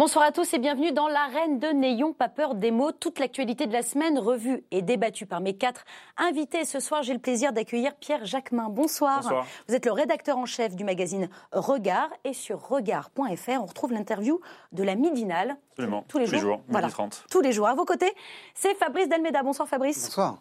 [0.00, 2.90] Bonsoir à tous et bienvenue dans l'arène de N'ayons pas peur des mots.
[2.90, 5.84] Toute l'actualité de la semaine revue et débattue par mes quatre
[6.16, 6.64] invités.
[6.64, 8.70] Ce soir, j'ai le plaisir d'accueillir Pierre Jacquemin.
[8.70, 9.20] Bonsoir.
[9.20, 9.46] Bonsoir.
[9.68, 14.40] Vous êtes le rédacteur en chef du magazine Regard et sur regard.fr, on retrouve l'interview
[14.72, 15.58] de la Midinale.
[15.72, 16.06] Absolument.
[16.08, 16.62] Tous les jours.
[16.68, 16.88] Voilà.
[16.88, 17.26] 30.
[17.30, 17.68] Tous les jours.
[17.68, 18.14] À vos côtés,
[18.54, 19.42] c'est Fabrice Dalmeda.
[19.42, 20.06] Bonsoir Fabrice.
[20.06, 20.38] Bonsoir.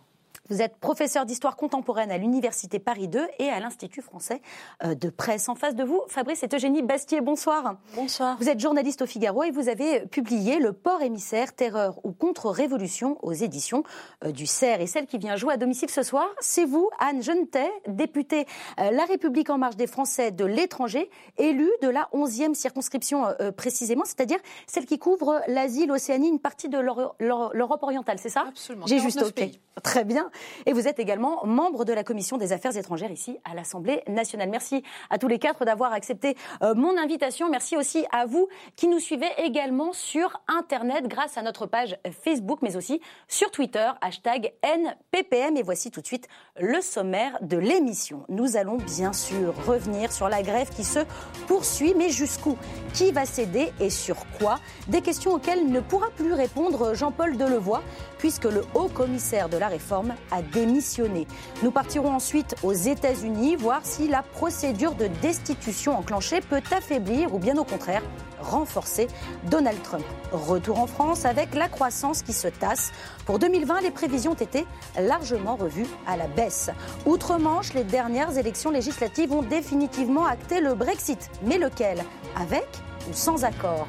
[0.49, 4.41] Vous êtes professeur d'histoire contemporaine à l'Université Paris 2 et à l'Institut français
[4.83, 5.47] euh, de presse.
[5.47, 7.75] En face de vous, Fabrice et Eugénie Bastier, bonsoir.
[7.93, 8.35] Bonsoir.
[8.39, 13.19] Vous êtes journaliste au Figaro et vous avez publié Le port émissaire, terreur ou contre-révolution
[13.21, 13.83] aux éditions
[14.25, 14.81] euh, du CERF.
[14.81, 18.47] Et celle qui vient jouer à domicile ce soir, c'est vous, Anne Genetet, députée
[18.79, 24.03] euh, La République en marche des Français de l'étranger, élue de la 11e circonscription précisément,
[24.05, 28.45] c'est-à-dire celle qui couvre l'Asie, l'Océanie, une partie de l'Europe orientale, c'est ça?
[28.47, 28.87] Absolument.
[28.87, 29.33] J'ai juste OK.
[29.33, 29.59] Pays.
[29.83, 30.29] Très bien.
[30.65, 34.49] Et vous êtes également membre de la commission des affaires étrangères ici à l'Assemblée nationale.
[34.49, 37.49] Merci à tous les quatre d'avoir accepté euh, mon invitation.
[37.49, 42.59] Merci aussi à vous qui nous suivez également sur Internet grâce à notre page Facebook,
[42.61, 45.57] mais aussi sur Twitter, hashtag NPPM.
[45.57, 46.27] Et voici tout de suite
[46.59, 48.25] le sommaire de l'émission.
[48.29, 50.99] Nous allons bien sûr revenir sur la grève qui se
[51.47, 52.57] poursuit, mais jusqu'où?
[52.93, 54.59] Qui va céder et sur quoi?
[54.87, 57.81] Des questions auxquelles ne pourra plus répondre Jean-Paul Delevoye,
[58.19, 61.25] puisque le haut commissaire de la réforme a démissionné.
[61.63, 67.39] Nous partirons ensuite aux États-Unis voir si la procédure de destitution enclenchée peut affaiblir ou
[67.39, 68.03] bien au contraire
[68.41, 69.07] renforcer
[69.49, 70.05] Donald Trump.
[70.31, 72.91] Retour en France avec la croissance qui se tasse.
[73.25, 74.65] Pour 2020, les prévisions ont été
[74.99, 76.69] largement revues à la baisse.
[77.05, 81.29] Outre-Manche, les dernières élections législatives ont définitivement acté le Brexit.
[81.43, 82.03] Mais lequel?
[82.35, 82.67] Avec
[83.09, 83.87] ou sans accord?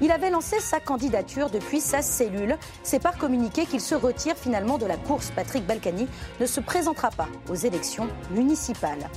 [0.00, 2.56] Il avait lancé sa candidature depuis sa cellule.
[2.82, 5.30] C'est par communiqué qu'il se retire finalement de la course.
[5.34, 6.08] Patrick Balkany
[6.40, 9.08] ne se présentera pas aux élections municipales.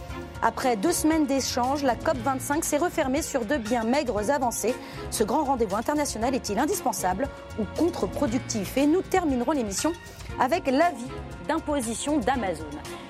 [0.42, 4.76] Après deux semaines d'échanges, la COP25 s'est refermée sur de bien maigres avancées.
[5.10, 7.28] Ce grand rendez-vous international est-il indispensable
[7.60, 8.78] ou contre-productif?
[8.78, 9.94] Et nous terminerons l'émission
[10.40, 11.12] avec l'avis
[11.48, 12.66] d'imposition d'Amazon.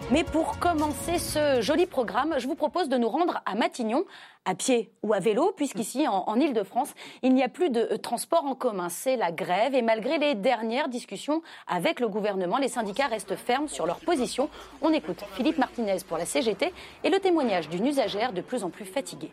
[0.10, 4.06] Mais pour commencer ce joli programme, je vous propose de nous rendre à Matignon,
[4.46, 8.46] à pied ou à vélo, puisqu'ici, en, Ile-de-France, il n'y a plus de euh, transport
[8.46, 8.88] en commun.
[8.88, 9.76] C'est la grève.
[9.76, 14.50] Et malgré les dernières discussions avec le gouvernement, les syndicats restent fermes sur leur position.
[14.82, 16.72] On écoute Philippe Martinez pour la CGT
[17.04, 19.32] et le témoignage d'une usagère de plus en plus fatiguée.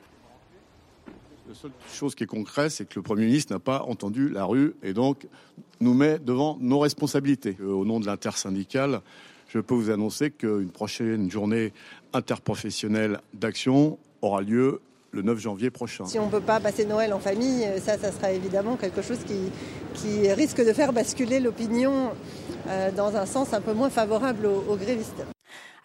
[1.54, 4.44] La seule chose qui est concrète, c'est que le Premier ministre n'a pas entendu la
[4.44, 5.28] rue et donc
[5.78, 7.56] nous met devant nos responsabilités.
[7.60, 9.02] Euh, Au nom de l'intersyndicale,
[9.46, 11.72] je peux vous annoncer qu'une prochaine journée
[12.12, 14.80] interprofessionnelle d'action aura lieu
[15.12, 16.06] le 9 janvier prochain.
[16.06, 19.20] Si on ne peut pas passer Noël en famille, ça, ça sera évidemment quelque chose
[19.24, 22.10] qui, risque de faire basculer l'opinion
[22.66, 25.24] euh, dans un sens un peu moins favorable aux grévistes.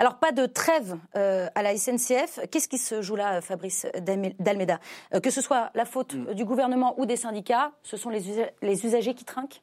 [0.01, 2.39] Alors, pas de trêve euh, à la SNCF.
[2.49, 3.85] Qu'est-ce qui se joue là, Fabrice
[4.39, 4.79] Dalmeda
[5.13, 6.33] euh, Que ce soit la faute mm.
[6.35, 9.61] du gouvernement ou des syndicats, ce sont les, usa les usagers qui trinquent?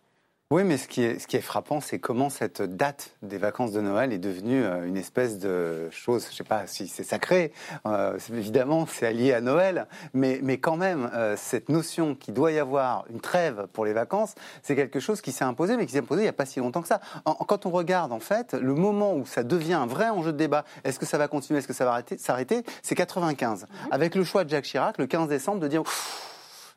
[0.52, 3.72] Oui, mais ce qui est, ce qui est frappant, c'est comment cette date des vacances
[3.72, 7.02] de Noël est devenue euh, une espèce de chose, je ne sais pas si c'est
[7.02, 7.52] sacré,
[7.84, 12.52] euh, évidemment c'est allié à Noël, mais, mais quand même, euh, cette notion qu'il doit
[12.52, 15.94] y avoir une trêve pour les vacances, c'est quelque chose qui s'est imposé, mais qui
[15.94, 17.00] s'est imposé il n'y a pas si longtemps que ça.
[17.24, 20.38] En, quand on regarde, en fait, le moment où ça devient un vrai enjeu de
[20.38, 23.66] débat, est-ce que ça va continuer, est-ce que ça va s'arrêter, c'est 95, mmh.
[23.90, 25.82] avec le choix de Jacques Chirac, le 15 décembre, de dire...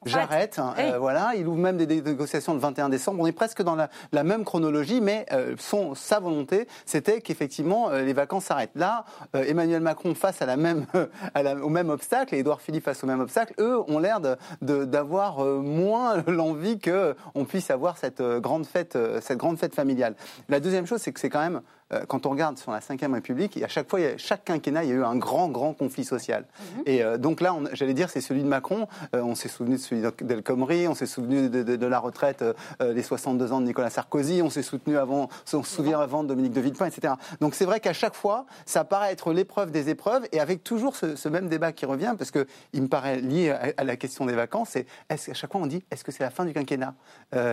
[0.05, 0.59] J'arrête.
[0.77, 3.19] Euh, voilà, il ouvre même des, des, négociations le 21 décembre.
[3.21, 7.89] On est presque dans la, la même chronologie, mais euh, son, sa volonté, c'était qu'effectivement
[7.89, 8.75] euh, les vacances s'arrêtent.
[8.75, 9.03] Là,
[9.35, 10.85] euh, Emmanuel Macron face à la même,
[11.33, 14.21] à la, au même obstacle et Édouard Philippe face au même obstacle, eux ont l'air
[14.61, 20.15] d'avoir moins l'envie que on puisse avoir cette grande fête, cette grande fête familiale.
[20.47, 21.61] La deuxième chose, c'est que c'est quand même
[22.07, 24.93] quand on regarde sur la Ve République, et à chaque fois, chaque quinquennat, il y
[24.93, 26.43] a eu un grand, grand conflit social.
[26.43, 26.81] -hmm.
[26.85, 28.87] Et euh, donc là, j'allais dire, c'est celui de Macron.
[29.15, 31.99] Euh, on s'est souvenu de celui d'El Khomri, on s'est souvenu de, de, de, la
[31.99, 32.53] retraite, euh,
[32.93, 36.29] les 62 ans de Nicolas Sarkozy, on s'est soutenu avant, on se souvient avant de
[36.29, 37.13] Dominique de Villepin, etc.
[37.41, 40.95] Donc c'est vrai qu'à chaque fois, ça paraît être l'épreuve des épreuves, et avec toujours
[40.95, 43.95] ce, ce, même débat qui revient, parce que il me paraît lié à, à la
[43.95, 46.45] question des vacances, c'est est-ce qu'à chaque fois on dit, est-ce que c'est la fin
[46.45, 46.93] du quinquennat?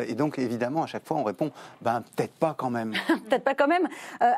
[0.08, 1.50] Et donc évidemment, à chaque fois, on répond,
[1.82, 2.92] ben peut-être pas quand même.
[3.28, 3.86] peut-être pas quand même.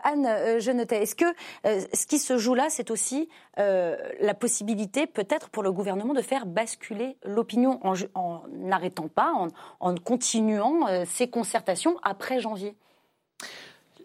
[0.04, 1.02] Anne, je notais.
[1.02, 1.24] Est-ce que
[1.66, 6.14] euh, ce qui se joue là, c'est aussi euh, la possibilité, peut-être, pour le gouvernement
[6.14, 7.80] de faire basculer l'opinion
[8.14, 9.32] en n'arrêtant pas,
[9.80, 12.74] en, continuant euh, ces concertations après janvier?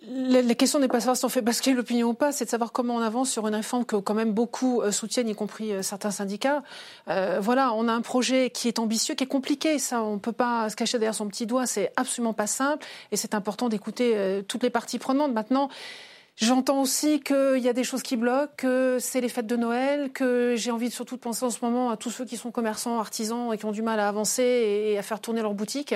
[0.10, 2.50] La question n'est pas de savoir si on fait basculer l'opinion ou pas, c'est de
[2.50, 6.12] savoir comment on avance sur une réforme que quand même beaucoup soutiennent, y compris certains
[6.12, 6.64] syndicats.
[7.08, 9.80] Euh, voilà, on a un projet qui est ambitieux, qui est compliqué.
[9.80, 11.66] Ça, on ne peut pas se cacher derrière son petit doigt.
[11.66, 15.34] C'est absolument pas simple, et c'est important d'écouter euh, toutes les parties prenantes.
[15.34, 15.70] Maintenant.
[16.36, 20.12] J'entends aussi qu'il y a des choses qui bloquent, que c'est les fêtes de Noël,
[20.12, 22.98] que j'ai envie surtout de penser en ce moment à tous ceux qui sont commerçants,
[23.00, 25.94] artisans et qui ont du mal à avancer et à faire tourner leur boutique,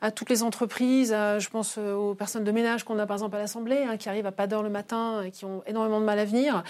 [0.00, 3.40] à toutes les entreprises, je pense aux personnes de ménage qu'on a par exemple à
[3.40, 6.20] l'Assemblée, hein, qui arrivent à pas d'heure le matin et qui ont énormément de mal
[6.20, 6.62] à venir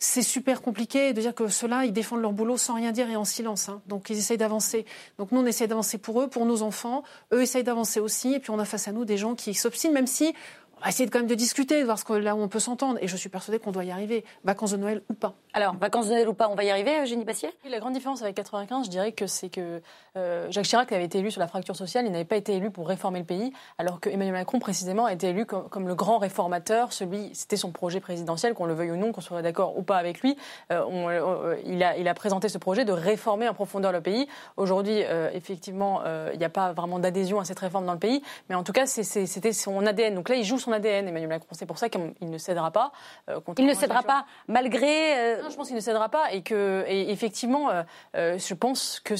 [0.00, 3.16] c'est super compliqué de dire que ceux-là, ils défendent leur boulot sans rien dire et
[3.16, 3.68] en silence.
[3.68, 3.82] Hein.
[3.86, 4.86] Donc ils essayent d'avancer.
[5.18, 7.02] Donc nous, on essaie d'avancer pour eux, pour nos enfants.
[7.32, 8.34] Eux essayent d'avancer aussi.
[8.34, 10.32] Et puis on a face à nous des gens qui s'obstinent, même si
[10.80, 12.60] on va essayer quand même de discuter, de voir ce que, là où on peut
[12.60, 12.98] s'entendre.
[13.02, 15.34] Et je suis persuadée qu'on doit y arriver, vacances de Noël ou pas.
[15.52, 17.50] Alors, vacances de Noël ou pas, on va y arriver, Eugénie Bassier?
[17.68, 19.80] La grande différence avec 95, je dirais que c'est que
[20.16, 22.70] euh, Jacques Chirac avait été élu sur la fracture sociale, il n'avait pas été élu
[22.70, 26.18] pour réformer le pays, alors que Emmanuel Macron, précisément, a été élu comme, le grand
[26.18, 26.92] réformateur.
[26.92, 29.96] Celui, c'était son projet présidentiel, qu'on le veuille ou non, qu'on soit d'accord ou pas
[29.96, 30.36] avec lui.
[30.70, 34.28] Euh, euh, il, a, il a présenté ce projet de réformer en profondeur le pays.
[34.56, 35.02] Aujourd'hui,
[35.32, 36.02] effectivement,
[36.32, 38.72] il n'y a pas vraiment d'adhésion à cette réforme dans le pays, mais en tout
[38.72, 40.14] cas, c'était son ADN.
[40.14, 41.48] Donc là, il joue son ADN, Emmanuel Macron.
[41.52, 42.92] C'est pour ça qu'il ne cédera pas.
[43.28, 45.18] Euh, il ne cédera pas malgré.
[45.18, 47.70] Euh, non, je pense qu'il ne cédera pas et que, et effectivement,
[48.14, 49.14] euh, je pense que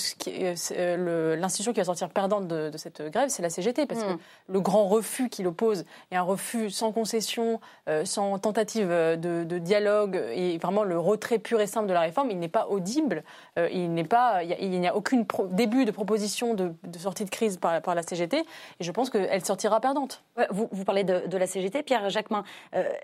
[1.34, 4.18] l'institution qui va sortir perdante de, cette grève, c'est la CGT, parce que hmm.
[4.48, 7.60] le grand refus qu'il oppose est un refus sans concession,
[8.04, 12.30] sans tentative de, dialogue et vraiment le retrait pur et simple de la réforme.
[12.30, 13.24] Il n'est pas audible.
[13.56, 14.42] il n'est pas.
[14.44, 18.38] Il n'y a, aucun début de proposition de, sortie de crise par, par, la CGT.
[18.38, 20.22] Et je pense qu'elle sortira perdante.
[20.50, 22.44] Vous, vous parlez de, la CGT, Pierre Jacquemin.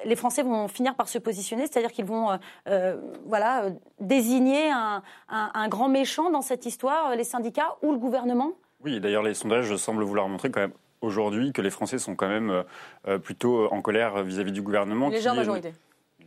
[0.05, 2.37] les Français vont finir par se positionner, c'est-à-dire qu'ils vont euh,
[2.69, 2.97] euh,
[3.27, 3.67] voilà,
[4.01, 8.53] désigner un, grand méchant dans cette histoire, euh, les syndicats ou le gouvernement?
[8.83, 12.29] Oui, d'ailleurs les sondages semblent vouloir montrer quand même aujourd'hui que les Français sont quand
[12.29, 12.65] même
[13.23, 15.09] plutôt en colère vis-à-vis du gouvernement.
[15.09, 15.73] Légère majorité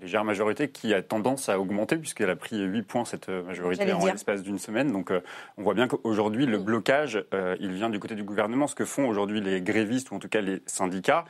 [0.01, 3.91] légère majorité qui a tendance à augmenter puisqu'elle a pris 8 points cette euh, majorité
[3.91, 4.91] en l'espace d'une semaine.
[4.91, 5.21] Donc euh,
[5.57, 8.67] on voit bien qu'aujourd'hui le blocage, euh, il vient du côté du gouvernement.
[8.67, 11.25] Ce que font aujourd'hui les grévistes ou en tout cas les syndicats,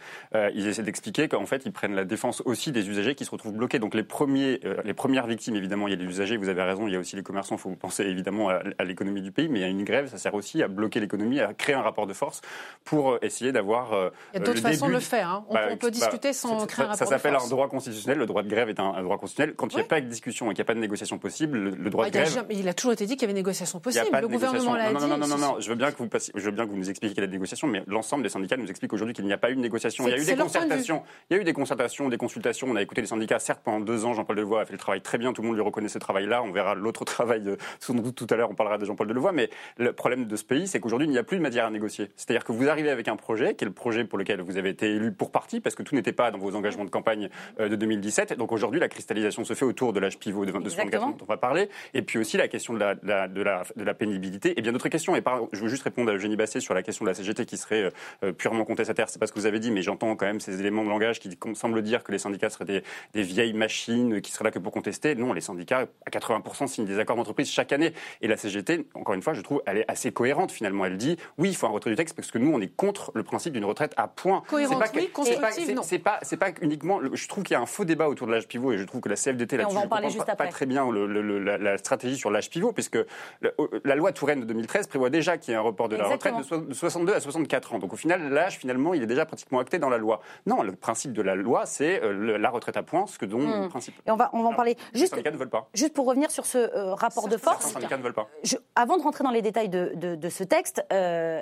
[0.54, 3.54] ils essaient d'expliquer qu'en fait ils prennent la défense aussi des usagers qui se retrouvent
[3.54, 3.80] bloqués.
[3.80, 6.88] Donc les premiers, les premières victimes évidemment il y a les usagers, vous avez raison,
[6.88, 7.56] il y a aussi les commerçants.
[7.56, 10.18] Il faut penser évidemment à, l'économie du pays, mais il y a une grève, ça
[10.18, 12.42] sert aussi à bloquer l'économie, à créer un rapport de force
[12.84, 14.12] pour essayer d'avoir.
[14.34, 15.30] il y a d'autres façons de le faire.
[15.30, 15.46] Hein.
[15.50, 17.00] On, bah, peut bah, discuter sans créer un rapport de force.
[17.00, 18.18] Ça s'appelle un droit constitutionnel.
[18.18, 20.08] Le droit de grève est un, un droit constitutionnel quand il n'y a pas de
[20.08, 22.46] discussion et qu'il n'y a pas de négociation possible, le, droit de ah, grève.
[22.50, 24.06] il a toujours été dit qu'il y avait négociation possible.
[24.20, 24.94] le gouvernement l'a dit.
[24.94, 26.90] Non, non, non, non, Je veux bien que vous je veux bien que vous nous
[26.90, 29.34] expliquiez qu'il y a des négociations, mais l'ensemble des syndicats nous explique aujourd'hui qu'il n'y
[29.34, 30.08] a pas eu de négociation.
[30.08, 31.04] Il y a eu des concertations.
[31.30, 32.68] Il y a eu des concertations, des consultations.
[32.70, 33.40] On a écouté les syndicats.
[33.40, 35.34] Certes, pendant deux ans, Jean-Paul Delevoye a fait le travail très bien.
[35.34, 36.44] Tout le monde lui reconnaît ce travail-là.
[36.44, 37.44] On verra l'autre travail.
[37.80, 39.32] Sans doute tout à l'heure, on parlera de Jean-Paul Delevoye.
[39.34, 41.72] Mais le problème de ce pays, c'est qu'aujourd'hui, il n'y a plus de matière à
[41.72, 42.10] négocier.
[42.16, 44.70] C'est-à-dire que vous arrivez avec un projet, qui est le projet pour lequel vous avez
[44.70, 47.30] été élu pour partie, parce que tout n'était pas dans vos engagements de campagne
[47.60, 48.34] euh, de 2017.
[48.38, 51.38] Donc aujourd'hui, la cristallisation se fait autour de l'âge pivot de, 24 dont on va
[51.38, 54.72] parler, et puis aussi la question de la, de la, de la, pénibilité et bien
[54.72, 55.16] d'autres questions.
[55.16, 57.58] Et je veux juste répondre à Eugénie Basset sur la question de la CGT qui
[57.58, 57.90] serait euh,
[58.24, 59.10] euh, purement contestataire.
[59.10, 61.20] C'est pas ce que vous avez dit, mais j'entends quand même ces éléments de langage
[61.20, 62.84] qui semblent dire que les syndicats seraient des,
[63.14, 65.16] des, vieilles machines qui seraient là que pour contester.
[65.16, 67.94] Non, les syndicats, à 80%, signent des accords d'entreprise chaque année.
[68.22, 70.86] Et la CGT, encore une fois, je trouve, elle est assez cohérente finalement.
[70.86, 73.12] Elle dit, oui, il faut un retrait du texte parce que nous, on est contre
[73.16, 74.44] le principe d'une retraite à point.
[74.48, 75.10] Cohérente, pas, oui,
[75.84, 77.00] C'est pas, pas, pas, uniquement.
[77.14, 79.02] Je trouve qu'il y a un faux débat autour de l'âge pivot et je trouve
[79.02, 82.98] que la CFDT là-dessus pas, très bien la, stratégie sur l'âge pivot, puisque
[83.84, 86.36] la, loi Touraine de 2013 prévoit déjà qu'il y ait un report de la retraite
[86.38, 87.80] de, 62 à 64 ans.
[87.80, 90.22] Donc au final, l'âge, finalement, il est déjà pratiquement acté dans la loi.
[90.46, 93.40] Non, le principe de la loi, c'est euh, la retraite à points, ce que dont
[93.40, 93.64] hmm.
[93.64, 93.96] le principe.
[94.06, 94.78] Et on va, on va en parler.
[94.94, 95.70] Juste, les syndicats ne veulent pas.
[95.74, 97.66] Juste pour revenir sur ce euh, rapport de force.
[97.66, 98.28] Les syndicats ne veulent pas.
[98.76, 101.42] avant de rentrer dans les détails de, de, ce texte, euh,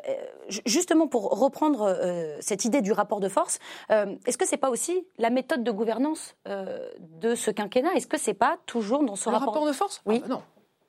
[0.65, 1.97] justement pour reprendre
[2.39, 3.59] cette idée du rapport de force,
[3.89, 6.35] est-ce que c'est pas aussi la méthode de gouvernance
[6.99, 10.01] de ce quinquennat Est-ce que c'est pas toujours dans ce le rapport, de force?
[10.05, 10.21] Oui.
[10.25, 10.41] Ah, non.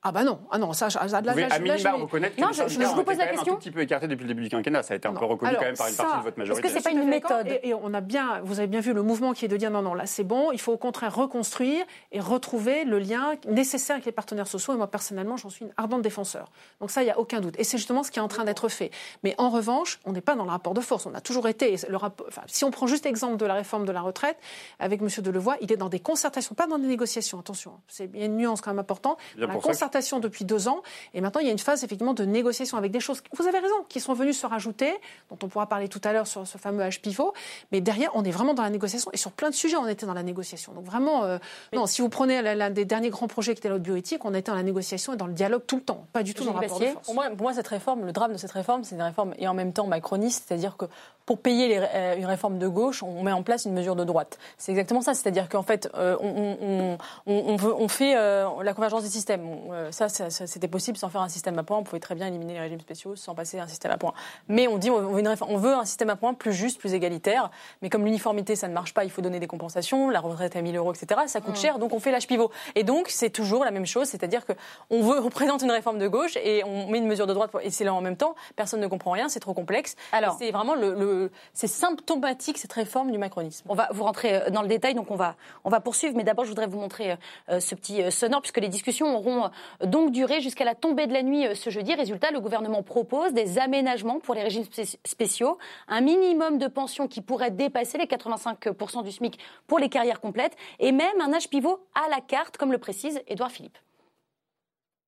[0.08, 2.52] Ah bah non, ah non, ça, ça, ça vous pouvez à minima reconnaître que non,
[2.52, 3.54] je, je, vous pose la question.
[3.54, 4.84] un tout petit peu écarté depuis le début du quinquennat.
[4.84, 6.68] Ça a été un peu reconnu quand même par une partie de votre majorité.
[6.68, 9.02] Est-ce que c'est pas une méthode et, on a bien, vous avez bien vu le
[9.02, 10.52] mouvement qui est de dire non, non, là c'est bon.
[10.52, 14.74] Il faut au contraire reconstruire et retrouver le lien nécessaire avec les partenaires sociaux.
[14.74, 16.52] Et moi personnellement, j'en suis une ardente défenseur.
[16.80, 17.56] Donc ça, il y a aucun doute.
[17.58, 18.92] Et c'est justement ce qui est en train d'être fait.
[19.24, 21.06] Mais en revanche, on n'est pas dans le rapport de force.
[21.06, 21.74] On a toujours été.
[21.88, 24.36] Le rapport, enfin, si on prend juste l'exemple de la réforme de la retraite
[24.78, 25.08] avec M.
[25.18, 27.40] Delevoye, il est dans des concertations, pas dans des négociations.
[27.40, 29.18] Attention, c'est il y a une nuance quand même importante.
[29.36, 30.82] La concertation depuis deux ans
[31.14, 33.58] et maintenant, il y a une phase effectivement de négociation avec des choses, vous avez
[33.58, 34.92] raison, qui sont venues se rajouter,
[35.30, 37.32] dont on pourra parler tout à l'heure sur ce fameux H pivot.
[37.72, 39.10] Mais derrière, on est vraiment dans la négociation.
[39.12, 40.72] Et sur plein de sujets, on était dans la négociation.
[40.72, 41.38] Donc vraiment, euh,
[41.72, 44.50] non, si vous prenez l'un des derniers grands projets qui était la bioéthique, on était
[44.50, 46.58] dans la négociation et dans le dialogue tout le temps, pas du tout dans le
[46.58, 47.06] rapport de force.
[47.06, 49.48] Pour moi, pour moi, cette réforme, le drame de cette réforme, c'est une réforme et
[49.48, 50.84] en même temps macroniste, c'est-à-dire que
[51.24, 54.04] pour payer les, euh, une réforme de gauche, on met en place une mesure de
[54.04, 54.38] droite.
[54.58, 55.12] C'est exactement ça.
[55.14, 59.48] C'est-à-dire qu'en fait, euh, on, on, on, veut, on, fait la convergence des systèmes.
[59.76, 61.78] Euh, ça, c'était possible sans faire un système à points.
[61.78, 64.14] On pouvait très bien éliminer les régimes spéciaux sans passer un système à points.
[64.48, 67.50] Mais on dit on veut, on veut un système à points plus juste, plus égalitaire.
[67.82, 70.08] Mais comme l'uniformité, ça ne marche pas, il faut donner des compensations.
[70.10, 71.20] La retraite à 1000 euros, etc.
[71.26, 71.60] Ça coûte mmh.
[71.60, 72.50] cher, donc on fait l'âge pivot.
[72.74, 76.08] Et donc, c'est toujours la même chose, c'est-à-dire qu'on veut, on présente une réforme de
[76.08, 77.50] gauche et on met une mesure de droite.
[77.62, 79.96] Et c'est là en même temps, personne ne comprend rien, c'est trop complexe.
[80.12, 83.66] Alors, c'est vraiment le, c'est symptomatique cette réforme du macronisme.
[83.68, 86.14] On va vous rentrer euh, dans le détail, donc on va, on va poursuivre.
[86.16, 87.16] Mais d'abord, je voudrais vous montrer
[87.50, 89.50] euh, ce petit sonore, puisque les discussions auront
[89.84, 91.94] donc duré jusqu'à la tombée de la nuit ce jeudi.
[91.94, 94.64] Résultat, le gouvernement propose des aménagements pour les régimes
[95.04, 95.58] spéciaux,
[95.88, 100.56] un minimum de pension qui pourrait dépasser les 85% du SMIC pour les carrières complètes,
[100.78, 103.78] et même un âge pivot à la carte, comme le précise Édouard Philippe.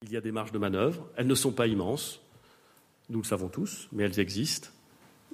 [0.02, 2.20] Il y a des marges de manœuvre, elles ne sont pas immenses,
[3.08, 4.68] nous le savons tous, mais elles existent.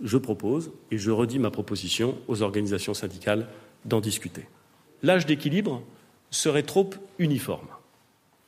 [0.02, 3.48] Je propose, et je redis ma proposition aux organisations syndicales
[3.84, 4.46] d'en discuter.
[5.02, 5.82] L'âge d'équilibre
[6.30, 7.68] serait trop uniforme.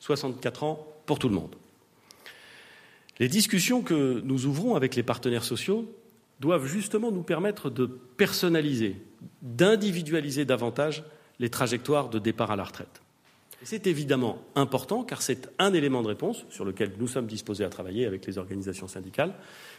[0.07, 1.55] 64 ans pour tout le monde.
[3.19, 5.93] Les discussions que nous ouvrons avec les partenaires sociaux
[6.39, 8.97] doivent justement nous permettre de personnaliser,
[9.43, 11.03] d'individualiser davantage
[11.41, 13.01] les trajectoires de départ à la retraite.
[13.63, 17.69] C'est évidemment important car c'est un élément de réponse sur lequel nous sommes disposés à
[17.69, 19.33] travailler avec les organisations syndicales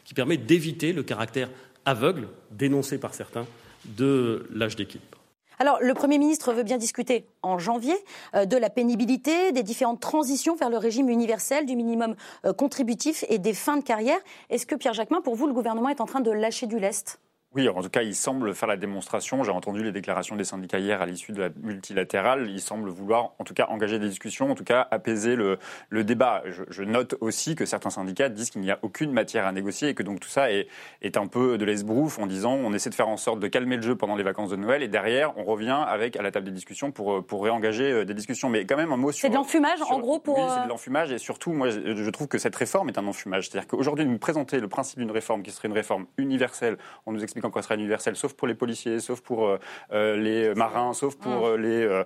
[0.04, 1.50] qui permet d'éviter le caractère
[1.86, 3.46] aveugle dénoncé par certains
[3.86, 5.18] de l'âge d'équilibre.
[5.60, 7.96] Alors, le Premier ministre veut bien discuter en janvier
[8.36, 13.26] euh, de la pénibilité, des différentes transitions vers le régime universel, du minimum euh, contributif
[13.30, 14.20] et des fins de carrière.
[14.50, 17.20] Est-ce que, Pierre Jacquemin, pour vous, le gouvernement est en train de lâcher du lest?
[17.56, 19.44] Oui, en tout cas, il semble faire la démonstration.
[19.44, 22.50] J'ai entendu les déclarations des syndicats hier à l'issue de la multilatérale.
[22.50, 25.58] Il semble vouloir, en tout cas, engager des discussions, en tout cas, apaiser le,
[25.90, 26.44] le débat.
[26.46, 29.90] Je, je, note aussi que certains syndicats disent qu'il n'y a aucune matière à négocier
[29.90, 30.68] et que donc tout ça est,
[31.02, 33.78] est un peu de l'esbrouf en disant on essaie de faire en sorte de calmer
[33.78, 36.46] le jeu pendant les vacances de Noël et derrière, on revient avec à la table
[36.46, 38.50] des discussions pour, pour réengager euh, des discussions.
[38.50, 39.22] Mais quand même, un mot sur.
[39.22, 40.38] C'est de l'enfumage, en gros, pour.
[40.38, 43.08] Oui, c'est de euh, l'enfumage et surtout, moi, je trouve que cette réforme est un
[43.08, 43.50] enfumage.
[43.50, 47.24] C'est-à-dire qu'aujourd'hui, nous présenter le principe d'une réforme qui serait une réforme universelle, on nous
[47.24, 49.60] explique en quoi serait universelle, sauf pour les policiers, sauf pour euh,
[49.92, 51.56] euh, les marins, sauf pour mmh.
[51.56, 52.04] les,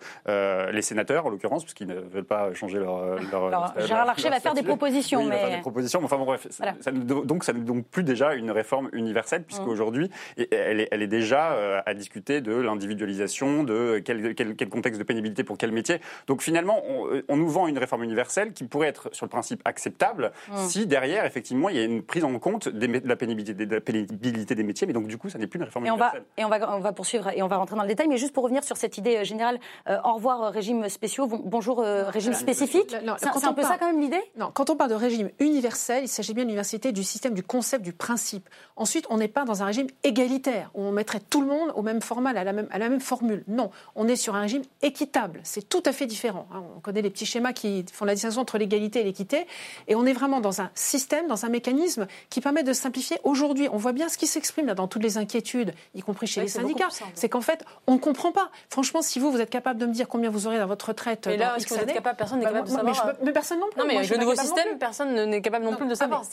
[0.71, 3.15] les sénateurs, en l'occurrence, parce qu'ils ne veulent pas changer leur.
[3.15, 5.23] leur, Gérard Larcher va faire des propositions.
[5.23, 5.29] mais...
[5.29, 6.47] va faire des propositions, mais enfin bon, bref.
[6.49, 10.43] Ça, donc, ça n'est donc plus déjà une réforme universelle, puisqu'aujourd'hui, mmh.
[10.51, 15.03] elle, est, elle est déjà à discuter de l'individualisation, de quel, quel, quel, contexte de
[15.03, 15.99] pénibilité pour quel métier.
[16.27, 19.61] Donc finalement, on, on, nous vend une réforme universelle qui pourrait être sur le principe
[19.65, 20.57] acceptable mmh.
[20.57, 23.81] si derrière, effectivement, il y a une prise en compte de la pénibilité, de la
[23.81, 26.49] pénibilité des métiers, mais donc du coup, ça n'est plus une réforme universelle et on
[26.49, 28.07] va, on va poursuivre et on va rentrer dans le détail.
[28.07, 31.27] Mais juste pour revenir sur cette idée euh, générale, euh, au revoir euh, régime spéciaux,
[31.27, 32.95] bonjour régime spécifique.
[33.17, 34.21] C'est un peu ça quand même l'idée?
[34.37, 37.43] Non, quand on parle de régime universel, il s'agit bien de l'université du système, du
[37.43, 38.49] concept, du principe.
[38.75, 41.81] Ensuite, on n'est pas dans un régime égalitaire où on mettrait tout le monde au
[41.81, 43.43] même format, à la même, à la même formule.
[43.47, 45.39] Non, on est sur un régime équitable.
[45.43, 46.47] C'est tout à fait différent.
[46.53, 46.63] Hein.
[46.77, 49.47] On connaît les petits schémas qui font la distinction entre l'égalité et l'équité.
[49.87, 53.17] Et on est vraiment dans un système, dans un mécanisme qui permet de simplifier.
[53.23, 56.47] Aujourd'hui, on voit bien ce qui s'exprime dans toutes les inquiétudes, y compris chez les
[56.47, 56.89] syndicats.
[57.13, 58.49] C'est qu'en fait, on ne comprend pas.
[58.69, 61.27] Franchement, si vous, vous êtes capable de me dire combien vous aurez dans votre retraite.
[61.27, 63.13] Mais là, est-ce que vous êtes capable Personne n'est bah, capable de savoir.
[63.23, 63.79] Mais, personne non plus.
[63.79, 66.23] Non, mais le nouveau système, personne n'est capable non plus de savoir.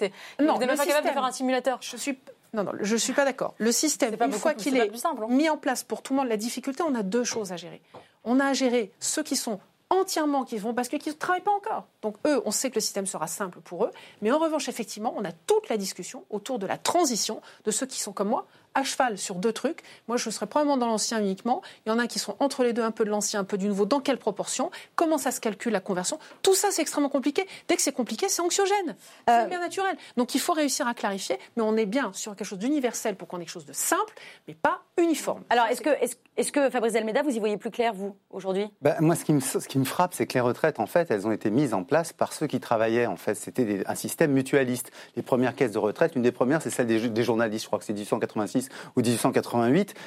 [0.40, 1.78] Non, vous n'êtes pas capable de faire un simulateur.
[1.80, 2.18] Je suis
[2.54, 3.54] non, non, je ne suis pas d'accord.
[3.58, 5.26] Le système, une fois qu'il est, hein.
[5.28, 7.82] mis en place pour tout le monde, la difficulté, on a deux choses à gérer.
[8.24, 11.50] On a à gérer ceux qui sont entièrement qui vont parce qu'ils ne travaillent pas
[11.50, 11.86] encore.
[12.02, 13.90] Donc eux, on sait que le système sera simple pour eux.
[14.22, 17.86] Mais en revanche, effectivement, on a toute la discussion autour de la transition de ceux
[17.86, 18.46] qui sont comme moi
[18.78, 19.82] à cheval sur deux trucs.
[20.06, 21.62] Moi, je serais probablement dans l'ancien uniquement.
[21.84, 23.58] Il y en a qui sont entre les deux, un peu de l'ancien, un peu
[23.58, 23.86] du nouveau.
[23.86, 24.70] Dans quelle proportion?
[24.94, 26.18] Comment ça se calcule la conversion?
[26.42, 27.46] Tout ça, c'est extrêmement compliqué.
[27.68, 28.96] Dès que c'est compliqué, c'est anxiogène.
[29.26, 29.96] C'est euh, bien naturel.
[30.16, 31.38] Donc, il faut réussir à clarifier.
[31.56, 34.14] Mais on est bien sur quelque chose d'universel pour qu'on ait quelque chose de simple,
[34.46, 35.42] mais pas uniforme.
[35.50, 35.90] Alors, est-ce que,
[36.36, 38.68] est-ce, que Fabrice Almeida, vous y voyez plus clair, vous, aujourd'hui?
[38.82, 41.10] Ben, Moi, ce qui, me, ce qui me frappe, c'est que les retraites, en fait,
[41.10, 43.06] elles ont été mises en place par ceux qui travaillaient.
[43.06, 44.92] En fait, c'était un système mutualiste.
[45.16, 47.64] Les premières caisses de retraite, une des premières, c'est celle des, des journalistes.
[47.64, 49.58] Je crois que c'est 1886 ou 1880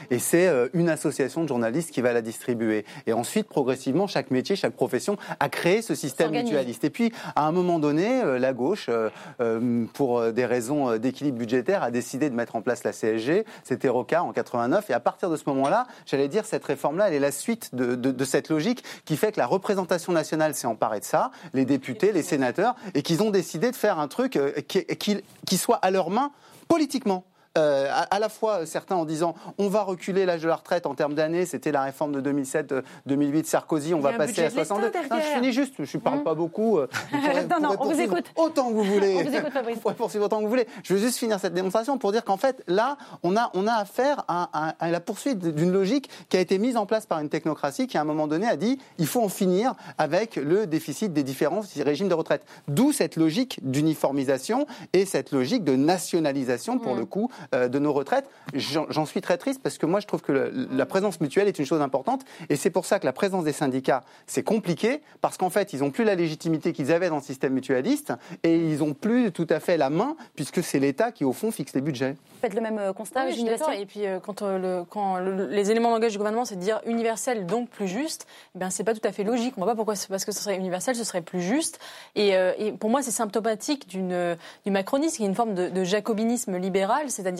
[0.09, 2.85] et c'est euh, une association de journalistes qui va la distribuer.
[3.07, 6.83] Et ensuite, progressivement, chaque métier, chaque profession a créé ce système mutualiste.
[6.83, 11.83] Et puis, à un moment donné, euh, la gauche, euh, pour des raisons d'équilibre budgétaire,
[11.83, 13.45] a décidé de mettre en place la CSG.
[13.63, 14.89] C'était Roca en 89.
[14.89, 17.95] Et à partir de ce moment-là, j'allais dire, cette réforme-là, elle est la suite de,
[17.95, 22.11] de, cette logique qui fait que la représentation nationale s'est emparée de ça, les députés,
[22.11, 25.91] les sénateurs, et qu'ils ont décidé de faire un truc qui, qui, qui soit à
[25.91, 26.31] leur main
[26.67, 27.25] politiquement.
[27.57, 30.95] Euh, à, la fois certains en disant on va reculer l'âge de la retraite en
[30.95, 34.91] termes d'années, c'était la réforme de 2007-2008 Sarkozy, on va passer à 62.
[35.09, 36.23] Non, je finis juste, je ne parle mmh.
[36.23, 36.79] pas beaucoup.
[37.49, 38.25] non, non, on vous écoute.
[38.35, 39.17] Autant que vous voulez.
[39.17, 39.79] on vous écoute, Fabrice.
[39.83, 40.67] Vous poursuivre autant que vous voulez.
[40.83, 43.73] Je veux juste finir cette démonstration pour dire qu'en fait, là, on a, on a
[43.73, 47.29] affaire à, à la poursuite d'une logique qui a été mise en place par une
[47.29, 51.13] technocratie qui, à un moment donné, a dit il faut en finir avec le déficit
[51.13, 52.45] des différents régimes de retraite.
[52.67, 56.99] D'où cette logique d'uniformisation et cette logique de nationalisation, pour mmh.
[56.99, 58.29] le coup, euh, de nos retraites.
[58.53, 61.65] J'en suis très triste parce que moi, je trouve que la présence mutuelle est une
[61.65, 62.21] chose importante.
[62.49, 65.79] Et c'est pour ça que la présence des syndicats, c'est compliqué, parce qu'en fait, ils
[65.79, 69.47] n'ont plus la légitimité qu'ils avaient dans le système mutualiste et ils n'ont plus tout
[69.49, 72.11] à fait la main, puisque c'est l'État qui, au fond, fixe les budgets.
[72.11, 73.45] Vous faites le même euh, constat, oui,
[73.77, 76.81] Et puis, euh, quand, le, quand les éléments de langage du gouvernement, c'est de dire
[76.85, 79.53] universel, donc plus juste, eh ben, c'est pas tout à fait logique.
[79.57, 81.79] On ne voit pas pourquoi, parce que ce serait universel, ce serait plus juste.
[82.15, 85.83] Et, et pour moi, c'est symptomatique d'une, du macronisme, qui est une forme de, de
[85.83, 87.30] jacobinisme libéral, c'est-à-dire,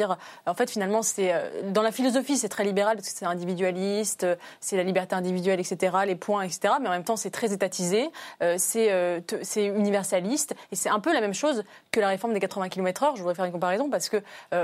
[0.46, 4.24] en fait, finalement, c'est euh, dans la philosophie, c'est très libéral parce que c'est individualiste,
[4.24, 6.76] euh, c'est la liberté individuelle, etc., les points, etc.
[6.82, 8.10] Mais en même temps, c'est très étatisé,
[8.42, 12.70] euh, c'est universaliste, et c'est un peu la même chose que la réforme des 80
[12.70, 13.12] km/h.
[13.16, 14.18] Je voudrais faire une comparaison parce que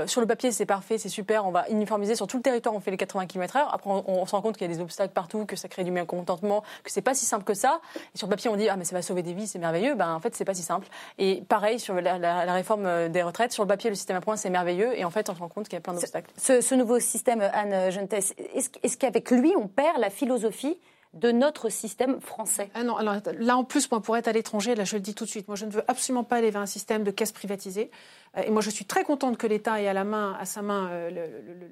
[0.06, 2.80] sur le papier, c'est parfait, c'est super, on va uniformiser sur tout le territoire, on
[2.80, 3.68] fait les 80 km/h.
[3.72, 5.90] Après, on, se rend compte qu'il y a des obstacles partout, que ça crée du
[5.90, 7.80] mécontentement, que c'est pas si simple que ça.
[8.14, 9.94] Et sur le papier, on dit ah mais ça va sauver des vies, c'est merveilleux.
[9.94, 10.86] Ben en fait, c'est pas si simple.
[11.18, 14.36] Et pareil sur la, la réforme des retraites, sur le papier, le système à points,
[14.36, 16.30] c'est merveilleux, et en fait, on se rend compte qu'il y a plein d'obstacles.
[16.36, 20.78] Ce, nouveau système, Anne Gentès, est-ce qu'avec lui, on perd la philosophie
[21.14, 24.74] de notre système français ah non, alors, là en plus, moi, pour être à l'étranger,
[24.74, 26.60] là je le dis tout de suite, moi je ne veux absolument pas aller vers
[26.60, 27.90] un système de caisse privatisée.
[28.36, 30.60] Euh, et moi je suis très contente que l'État ait à, la main, à sa
[30.60, 31.10] main euh,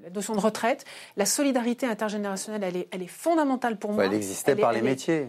[0.02, 0.84] la notion de retraite.
[1.16, 4.06] La solidarité intergénérationnelle, elle est, elle est fondamentale pour moi.
[4.06, 5.28] Elle existait par les métiers.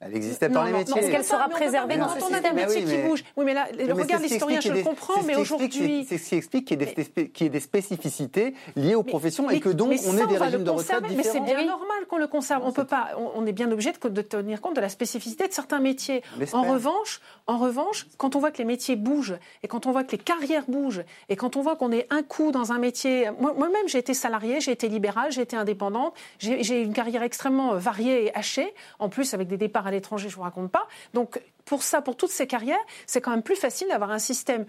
[0.00, 0.96] Elle existait par les métiers.
[0.96, 3.24] Est-ce qu'elle sera préservée dans ce système On a des métiers qui bougent.
[3.36, 6.06] Oui, mais là, regarde l'historien, je le comprends, mais aujourd'hui...
[6.08, 9.92] C'est ce qui explique qu'il y, ait des spécificités liées aux professions et que donc
[10.06, 11.16] on ait des régimes de retraite différents.
[11.16, 12.62] Mais c'est bien normal qu'on le conserve.
[12.64, 13.10] On peut pas.
[13.34, 16.22] On est bien obligé de tenir compte de la spécificité de certains métiers.
[16.52, 20.04] En revanche, en revanche, quand on voit que les métiers bougent et quand on voit
[20.04, 23.30] que les carrières bougent et quand on voit qu'on est un coup dans un métier...
[23.38, 28.26] Moi-même, j'ai été salariée, j'ai été libérale, j'ai été indépendante, j'ai une carrière extrêmement variée
[28.26, 30.86] et hachée, en plus avec des départs à l'étranger, je vous raconte pas.
[31.14, 34.66] Donc pour ça, pour toutes ces carrières, c'est quand même plus facile d'avoir un système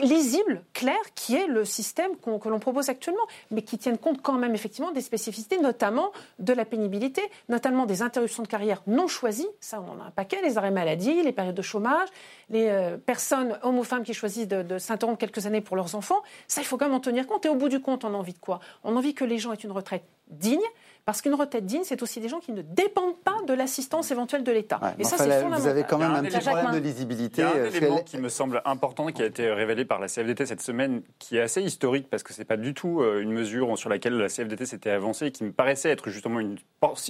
[0.00, 4.34] lisible, clair, qui est le système que l'on propose actuellement, mais qui tienne compte quand
[4.34, 9.48] même effectivement des spécificités, notamment de la pénibilité, notamment des interruptions de carrière non choisies.
[9.60, 12.08] Ça, on en a un paquet, les arrêts maladie, les périodes de chômage,
[12.48, 15.94] les euh, personnes, hommes ou femmes, qui choisissent de, de s'interrompre quelques années pour leurs
[15.94, 16.22] enfants.
[16.46, 17.44] Ça, il faut quand même en tenir compte.
[17.44, 18.60] Et au bout du compte, on a envie de quoi?
[18.84, 20.60] On a envie que les gens aient une retraite digne,
[21.04, 24.44] parce qu'une retraite digne, c'est aussi des gens qui ne dépendent pas de l'assistance éventuelle
[24.44, 24.80] de l'État.
[24.98, 25.60] et ça, c'est fondamental.
[25.60, 27.42] Vous avez quand même un, petit problème de lisibilité.
[27.42, 29.98] Il y a un euh, élément qui me semble important, qui a été révélé par
[29.98, 33.00] la CFDT cette semaine, qui est assez historique, parce que ce n'est pas du tout
[33.00, 36.40] euh, une mesure sur laquelle la CFDT s'était avancée, et qui me paraissait être justement
[36.40, 36.56] une,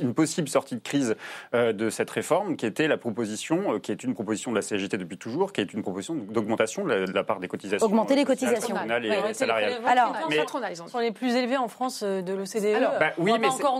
[0.00, 1.16] une possible sortie de crise
[1.54, 4.98] euh, de cette réforme, qui était la proposition, qui est une proposition de la CGT
[4.98, 7.86] depuis toujours, qui est une proposition d'augmentation de, la part des cotisations.
[7.86, 8.76] Augmenter les cotisations.
[9.02, 9.80] Et salariales.
[9.86, 10.38] Alors, mais,
[10.86, 12.80] sont les plus élevés en France de l'OCDE.
[12.98, 13.79] Bah, oui, mais encore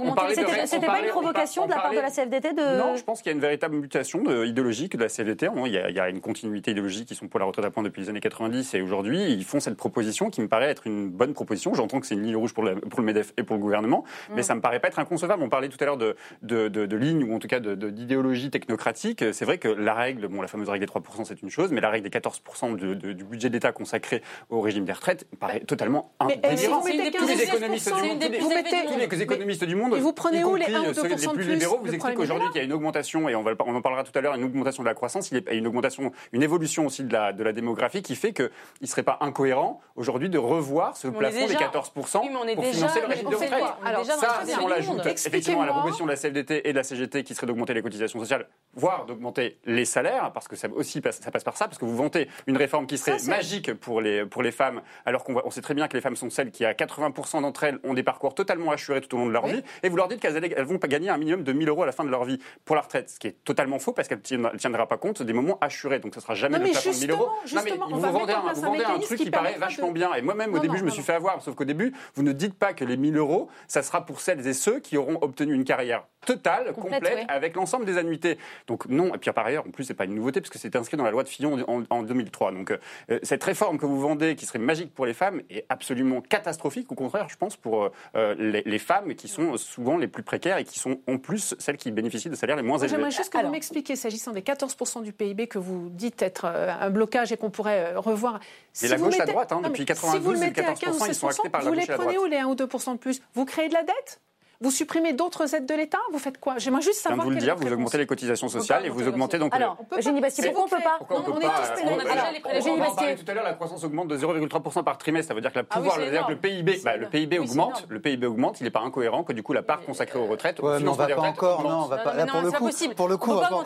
[0.67, 2.79] c'était pas une provocation de la part de la CFDT de...
[2.79, 5.49] Non, je pense qu'il y a une véritable mutation idéologique de la CFDT.
[5.67, 7.71] Il y, a, il y, a, une continuité idéologique qui sont pour la retraite à
[7.71, 10.87] points depuis les années 90 et aujourd'hui, ils font cette proposition qui me paraît être
[10.87, 11.75] une bonne proposition.
[11.75, 14.05] J'entends que c'est une ligne rouge pour le, pour le MEDEF et pour le gouvernement,
[14.31, 14.45] mais mm.
[14.45, 15.43] ça me paraît pas être inconcevable.
[15.43, 18.51] On parlait tout à l'heure de, de, de, de ligne ou en tout cas d'idéologie
[18.51, 19.25] technocratique.
[19.33, 21.81] C'est vrai que la règle, bon, la fameuse règle des 3%, c'est une chose, mais
[21.81, 26.81] la règle des 14% du budget d'État consacré au régime des retraites paraît totalement indélirant.
[26.81, 31.45] Tous les économistes du monde, monde, vous prenez où les 1 ou 2 les plus
[31.45, 34.05] libéraux vous expliquent aujourd'hui qu'il y a une augmentation, et on, va, on en parlera
[34.05, 36.87] tout à l'heure, une augmentation de la croissance, il y a une augmentation, une évolution
[36.87, 38.51] aussi de la, de la démographie qui fait qu'il
[38.81, 43.31] ne serait pas incohérent aujourd'hui de revoir ce plafond des 14% pour financer le régime
[43.31, 43.65] de retraite.
[43.85, 46.85] Alors, ça, si on l'ajoute effectivement à la proposition de la CFDT et de la
[46.85, 51.03] CGT qui serait d'augmenter les cotisations sociales, voire d'augmenter les salaires, parce que ça aussi
[51.11, 54.25] ça passe par ça, parce que vous vantez une réforme qui serait magique pour les,
[54.25, 56.65] pour les femmes, alors qu'on on sait très bien que les femmes sont celles qui,
[56.65, 59.63] à 80% d'entre elles, ont des parcours totalement assurés tout au long de leur vie,
[59.83, 61.93] et vous leur dites qu'elles elles vont gagner un minimum de 1000 euros à la
[61.93, 64.57] fin de leur vie pour la retraite, ce qui est totalement faux parce qu'elle ne
[64.57, 65.99] tiendra pas compte des moments assurés.
[65.99, 67.29] Donc ce sera jamais le plafond de 1000 euros.
[67.53, 70.15] Non, mais vous, vendez un, vous vendez un, truc qui, paraît vachement bien.
[70.15, 71.43] Et moi-même, au début, je me suis fait avoir.
[71.43, 74.47] Sauf qu'au début, vous ne dites pas que les 1000 euros, ça sera pour celles
[74.47, 78.39] et ceux qui auront obtenu une carrière totale, complète, avec l'ensemble des annuités.
[78.67, 80.77] Donc non, et puis par ailleurs, en plus, c'est pas une nouveauté, parce que c'est
[80.77, 82.53] inscrit dans la loi de Fillon en, 2003.
[82.53, 86.21] Donc euh, cette réforme que vous vendez, qui serait magique pour les femmes, est absolument
[86.21, 90.59] catastrophique, au contraire, je pense, pour euh, les, femmes qui sont souvent les plus précaires
[90.59, 92.97] et qui sont en plus celles qui bénéficient de salaires les moins élevés.
[92.97, 96.73] J'aimerais juste que vous m'expliquiez, s'agissant des 14% du PIB que vous dites être euh,
[96.81, 98.41] un blocage et qu'on pourrait revoir.
[98.73, 101.71] Si la gauche, à droite, hein, depuis 92, si 14%, ils sont actés par la
[101.71, 103.23] Vous les prenez où les 1 ou 2% de plus?
[103.35, 104.21] Vous créez de la dette?
[104.61, 105.99] Vous supprimez d'autres aides de l'État?
[106.13, 106.59] Vous faites quoi?
[106.59, 107.25] J'aimerais juste savoir.
[107.25, 109.55] vous le dire, vous augmentez les cotisations sociales et vous augmentez donc.
[109.55, 113.35] Alors, Eugénie Bastier, pourquoi on peut pas on peut pas On en parlait tout à
[113.35, 115.29] l'heure, la croissance augmente de 0,3% par trimestre.
[115.29, 117.87] Ça veut dire que la ah pouvoir, le PIB, bah, le PIB augmente.
[117.89, 118.61] Le PIB augmente.
[118.61, 120.61] Il n'est pas incohérent que du coup la part consacrée aux retraites.
[120.61, 121.63] Ouais, on va pas encore.
[121.63, 122.11] Non, on va pas.
[122.27, 123.63] Pour le coup, pour le coup, on va pas.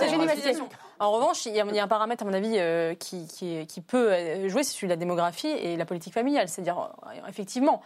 [1.01, 3.27] En revanche, il y, a un paramètre, à mon avis, euh, qui,
[3.87, 6.49] peut euh, jouer, c'est celui de la démographie et la politique familiale.
[6.49, 7.83] C'est-à-dire, euh, effectivement,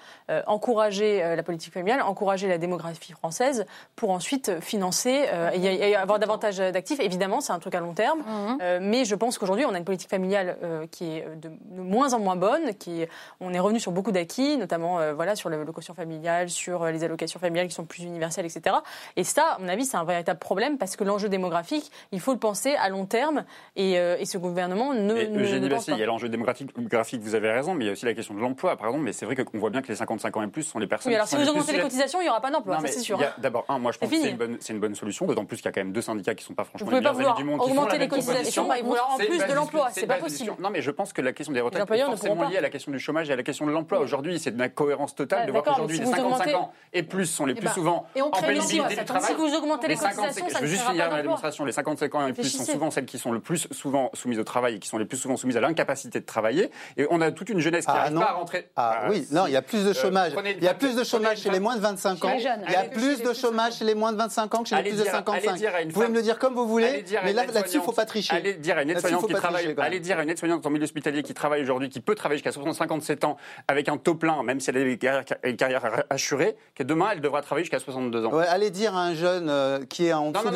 [0.46, 7.00] encourager la politique familiale, encourager la démographie française pour ensuite financer et, avoir davantage d'actifs.
[7.00, 8.20] Évidemment, c'est un truc à long terme.
[8.20, 8.78] Mhm.
[8.80, 10.56] mais je pense qu'aujourd'hui, on a une politique familiale
[10.90, 12.74] qui est de, moins en moins bonne.
[12.78, 13.04] Qui,
[13.40, 17.40] on est revenu sur beaucoup d'acquis, notamment voilà, sur la location familiale, sur les allocations
[17.40, 18.76] familiales qui sont plus universelles, etc.
[19.16, 22.32] Et ça, à mon avis, c'est un véritable problème parce que l'enjeu démographique, il faut
[22.32, 23.44] le penser à long terme
[23.78, 25.92] euh, et, ce gouvernement ne, ne, pense pas.
[25.92, 28.34] Il y a l'enjeu démographique, vous avez raison, mais il y a aussi la question
[28.34, 29.04] de l'emploi, par exemple.
[29.04, 31.10] Mais c'est vrai qu'on voit bien que les 55 ans et plus sont les personnes.
[31.10, 33.18] Oui, alors si vous augmentez les cotisations, il n'y aura pas d'emploi, c'est sûr.
[33.38, 35.66] D'abord, un, moi je pense que c'est une, bonne, une bonne solution, d'autant plus qu'il
[35.66, 37.44] y a quand même deux syndicats qui ne sont pas franchement les meilleurs amis du
[37.44, 37.60] monde.
[37.60, 40.52] Augmenter les cotisations, ils vouloir en plus de l'emploi, c'est pas possible.
[40.58, 42.92] Non, mais je pense que la question des retraites est forcément liée à la question
[42.92, 44.00] du chômage et à la question de l'emploi.
[44.00, 47.46] Aujourd'hui, c'est de la cohérence totale de voir qu'aujourd'hui les 55 ans et plus sont
[47.46, 49.26] les plus souvent en pénibilité du travail.
[49.28, 51.64] Si vous augmentez les cotisations, Je veux juste finir la démonstration.
[51.64, 54.44] Les 55 ans et plus sont souvent celles qui sont le plus souvent soumises au
[54.44, 56.70] travail et qui sont les plus souvent soumises à l'incapacité de travailler.
[56.96, 58.68] Et on a toute une jeunesse qui n'arrive ah, pas à rentrer.
[58.76, 60.32] Ah, ah oui, non, il y a plus de euh, chômage.
[60.56, 62.36] il y a plus de chômage chez les moins de 25 ans.
[62.36, 64.90] Il y a plus de chômage chez les moins de 25 ans que chez les
[64.90, 65.60] plus de 55.
[65.86, 68.34] Vous pouvez me le dire comme vous voulez, mais là-dessus, il ne faut pas tricher.
[68.34, 71.22] Allez dire à une aide-soignante qui travaille, allez dire à une aide-soignante en milieu hospitalier
[71.22, 73.36] qui travaille aujourd'hui, qui peut travailler jusqu'à 57 ans
[73.66, 77.42] avec un taux plein, même si elle a une carrière assurée, que demain, elle devra
[77.42, 78.38] travailler jusqu'à 62 ans.
[78.38, 80.50] allez dire à un jeune euh, qui est en dessous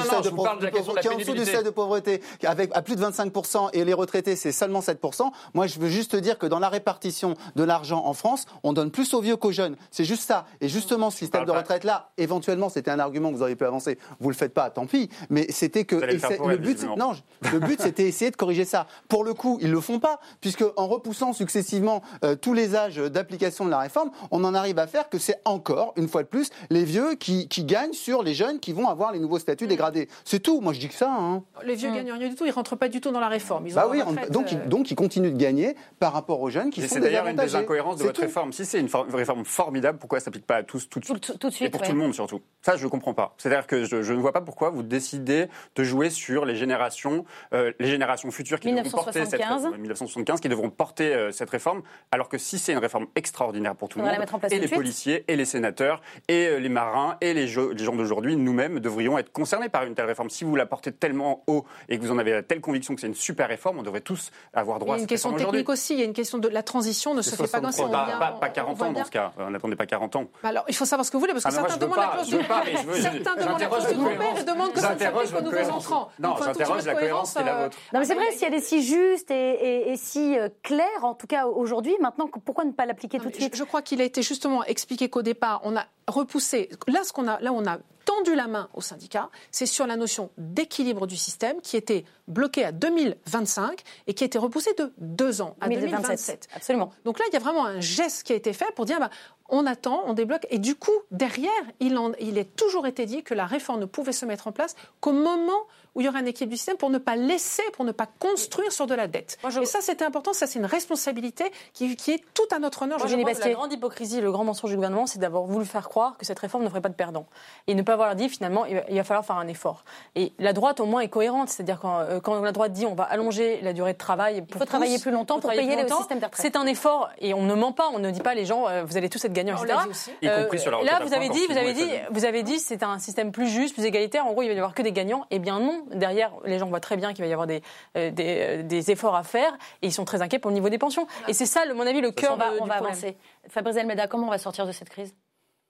[1.35, 5.31] du seuil de pauvreté, avec à plus de 25% et les retraités, c'est seulement 7%.
[5.55, 8.91] Moi, je veux juste dire que dans la répartition de l'argent en France, on donne
[8.91, 9.77] plus aux vieux qu'aux jeunes.
[9.91, 10.47] C'est juste ça.
[10.61, 13.99] Et justement, ce système de retraite-là, éventuellement, c'était un argument que vous auriez pu avancer.
[14.21, 15.09] Vous le faites pas, tant pis.
[15.31, 17.13] Mais c'était que le but, non,
[17.53, 18.87] le but, c'était essayer de corriger ça.
[19.09, 22.97] Pour le coup, ils le font pas, puisque en repoussant successivement euh, tous les âges
[22.97, 26.29] d'application de la réforme, on en arrive à faire que c'est encore, une fois de
[26.29, 30.09] plus, les vieux qui, gagnent sur les jeunes qui vont avoir les nouveaux statuts dégradés.
[30.25, 30.61] C'est tout.
[30.61, 31.13] Moi, je dis que ça.
[31.13, 31.45] Hein.
[31.65, 32.45] Les vieux gagnent rien du tout.
[32.45, 33.69] Ils rentrent pas du tout dans la réforme.
[33.73, 36.95] bah oui, donc, euh, donc ils continuent de gagner par rapport aux jeunes qui sont
[36.95, 38.53] C'est d'ailleurs une des incohérences de votre réforme.
[38.53, 41.49] Si c'est une réforme formidable, pourquoi ça s'applique pas à tous tout de suite tout,
[41.49, 42.41] de suite, Et pour tout le monde surtout.
[42.63, 43.35] Ça, je ne comprends pas.
[43.39, 47.73] C'est-à-dire que je, ne vois pas pourquoi vous décidez de jouer sur les générations, euh,
[47.81, 52.29] les générations futures qui devront porter cette 1975 qui devront porter euh, cette réforme, alors
[52.29, 54.15] que si c'est une réforme extraordinaire pour tout le monde,
[54.51, 58.81] et les policiers, et les sénateurs, et les marins, et les, les gens d'aujourd'hui, nous-mêmes
[58.81, 60.31] devrions être concernés par une telle réforme.
[60.31, 63.01] Si vous la portez tellement haut et que vous en avez la telle conviction que
[63.01, 65.95] c'est une super réforme, on devrait tous avoir droit à cette question technique aussi.
[65.95, 68.39] Il y a une question de la transition ne se fait pas dans ces pas,
[68.41, 69.33] pas, 40 ans dans ce cas.
[69.39, 70.25] On n'attendait pas 40 ans.
[70.43, 72.29] Bah alors, il faut savoir ce que vous voulez, parce que certains demandent la clause
[72.29, 76.09] du Certains demandent la clause du et demandent que ça ne s'applique qu'aux nouveaux entrants.
[76.19, 77.79] Non, j'interroge la cohérence qui est la euh, vôtre.
[77.93, 81.27] Non, mais c'est vrai, si elle est si juste et si euh, claire, en tout
[81.27, 83.57] cas aujourd'hui, maintenant, pourquoi ne pas l'appliquer tout de suite?
[83.57, 86.71] Je crois qu'il a été justement expliqué qu'au départ, on a repoussé.
[86.89, 89.97] Là, ce qu'on a, là, on a tendu la main aux syndicats, c'est sur la
[89.97, 94.93] notion d'équilibre du système qui était bloquée à 2025 et qui a été repoussée de
[94.99, 96.49] deux ans à 2027.
[96.55, 96.91] Absolument.
[97.05, 99.11] Donc là, il y a vraiment un geste qui a été fait pour dire bah,
[99.53, 100.47] on attend, on débloque.
[100.51, 103.85] Et du coup, derrière, il, en, il est toujours été dit que la réforme ne
[103.85, 106.77] pouvait se mettre en place qu'au moment où il y aurait un équilibre du système
[106.77, 109.39] pour ne pas laisser, pour ne pas construire sur de la dette.
[109.61, 110.33] Et ça, c'était important.
[110.33, 112.99] Ça, c'est une responsabilité qui, est tout à notre honneur.
[112.99, 115.89] Moi, je pense la grande hypocrisie, le grand mensonge du gouvernement, c'est d'avoir voulu faire
[115.89, 117.27] croire que cette réforme ne ferait pas de perdants.
[117.67, 119.85] Et ne pas avoir dit, finalement, il va falloir faire un effort.
[120.15, 121.49] Et la droite, au moins, est cohérente.
[121.49, 124.57] C'est-à-dire quand, euh, quand la droite dit on va allonger la durée de travail pour
[124.57, 126.41] il faut travailler plus longtemps pour payer le système de retraite.
[126.41, 127.11] C'est un effort.
[127.19, 127.89] Et on ne ment pas.
[127.93, 129.79] On ne dit pas les gens, euh, vous allez tous être gagnants, etc.
[130.23, 132.59] Y compris sur la euh, là, vous avez dit, vous avez dit, vous avez dit,
[132.59, 134.27] c'est un système plus juste, plus égalitaire.
[134.27, 135.27] En gros, il va y avoir que des gagnants.
[135.31, 135.82] Eh bien non.
[135.93, 137.63] Derrière, les on voit très bien qu'il va y avoir des,
[137.97, 140.79] euh, euh, des, efforts à faire et ils sont très inquiets pour le niveau des
[140.79, 141.07] pensions.
[141.29, 143.17] Et c'est ça, à mon avis, le cœur de, on va avancer.
[143.49, 145.15] Fabrice Elmeda, comment on va sortir de cette crise?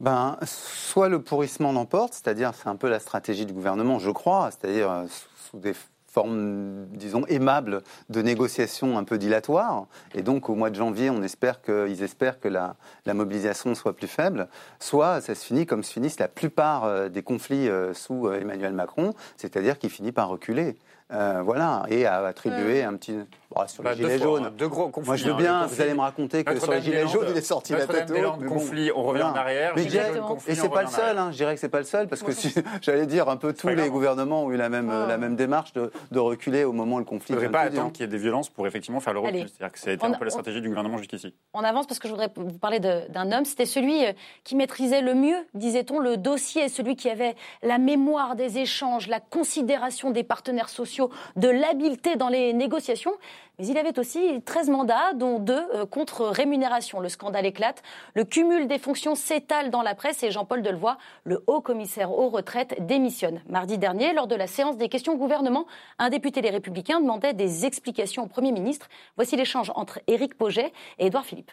[0.00, 4.50] Ben, soit le pourrissement l'emporte, c'est-à-dire c'est un peu la stratégie du gouvernement, je crois,
[4.50, 5.74] c'est-à-dire euh, sous des
[6.12, 9.86] forme, disons, aimable de négociation un peu dilatoire.
[10.14, 13.96] Et donc, au mois de janvier, on espère qu'ils espèrent que la, la, mobilisation soit
[13.96, 14.48] plus faible.
[14.78, 18.40] Soit ça se finit comme se finissent la plupart euh, des conflits euh, sous euh,
[18.40, 20.76] Emmanuel Macron, c'est-à-dire qu'il finit par reculer.
[21.12, 23.14] Euh, voilà, et à attribuer un petit.
[23.54, 24.50] Bon, sur les bah, gilets jaunes.
[24.56, 25.08] Deux gros conflits.
[25.08, 27.42] Moi, je veux bien, vous allez me raconter que sur les gilets jaunes, il est
[27.42, 28.46] sorti la tête haute.
[28.46, 29.72] conflit, on revient en arrière.
[29.76, 32.22] Mais et c'est pas le seul, hein, je dirais que c'est pas le seul, parce
[32.22, 35.36] que si, j'allais dire, un peu tous les gouvernements ont eu la même, la même
[35.36, 37.34] démarche de, de, reculer au moment où le conflit.
[37.34, 39.48] Il ne faudrait pas attendre qu'il y ait des violences pour effectivement faire le recul.
[39.48, 41.34] C'est-à-dire que ça a été un peu la stratégie du gouvernement jusqu'ici.
[41.54, 43.44] On avance parce que je voudrais vous parler d'un homme.
[43.44, 44.12] C'était celui euh,
[44.44, 49.20] qui maîtrisait le mieux, disait-on, le dossier, celui qui avait la mémoire des échanges, la
[49.20, 53.12] considération des partenaires sociaux, de l'habitat dans les négociations.
[53.58, 57.00] Mais il avait aussi 13 mandats, dont deux euh, contre rémunération.
[57.00, 57.82] Le scandale éclate.
[58.14, 62.30] Le cumul des fonctions s'étale dans la presse et Jean-Paul Delevoye, le haut commissaire aux
[62.30, 63.42] retraites, démissionne.
[63.48, 65.66] Mardi dernier, lors de la séance des questions au gouvernement,
[65.98, 68.88] un député des Républicains demandait des explications au Premier ministre.
[69.16, 71.50] Voici l'échange entre Éric Poget et Édouard Philippe.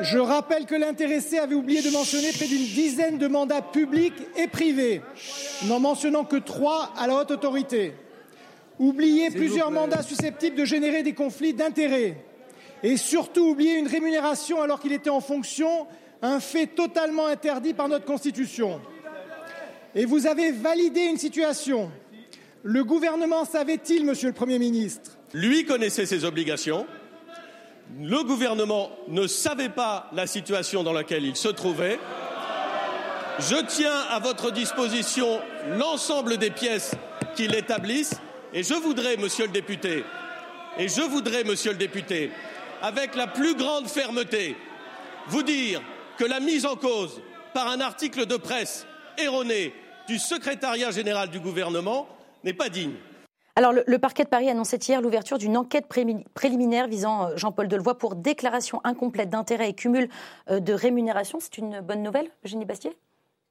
[0.00, 4.46] Je rappelle que l'intéressé avait oublié de mentionner près d'une dizaine de mandats publics et
[4.46, 5.02] privés,
[5.66, 7.94] n'en mentionnant que trois à la haute autorité
[8.80, 12.16] oublier plusieurs mandats susceptibles de générer des conflits d'intérêts
[12.82, 15.86] et surtout oublier une rémunération alors qu'il était en fonction,
[16.22, 18.80] un fait totalement interdit par notre Constitution.
[19.94, 21.90] Et vous avez validé une situation.
[22.62, 25.18] Le gouvernement savait-il, monsieur le Premier ministre?
[25.34, 26.86] Lui connaissait ses obligations.
[28.00, 31.98] Le gouvernement ne savait pas la situation dans laquelle il se trouvait.
[33.40, 35.40] Je tiens à votre disposition
[35.76, 36.92] l'ensemble des pièces
[37.34, 38.20] qui l'établissent
[38.52, 39.52] et je voudrais, monsieur le
[41.78, 42.30] député,
[42.82, 44.56] avec la plus grande fermeté,
[45.28, 45.82] vous dire
[46.18, 47.20] que la mise en cause
[47.54, 48.86] par un article de presse
[49.18, 49.72] erroné
[50.08, 52.08] du secrétariat général du gouvernement
[52.44, 52.94] n'est pas digne.
[53.56, 57.98] Alors, le, parquet de Paris annonçait hier l'ouverture d'une enquête préliminaire visant euh, Jean-Paul Delevoye
[57.98, 60.08] pour déclaration incomplète d'intérêt et cumul
[60.48, 61.38] euh, de rémunération.
[61.40, 62.96] C'est une bonne nouvelle, Eugénie Bastier?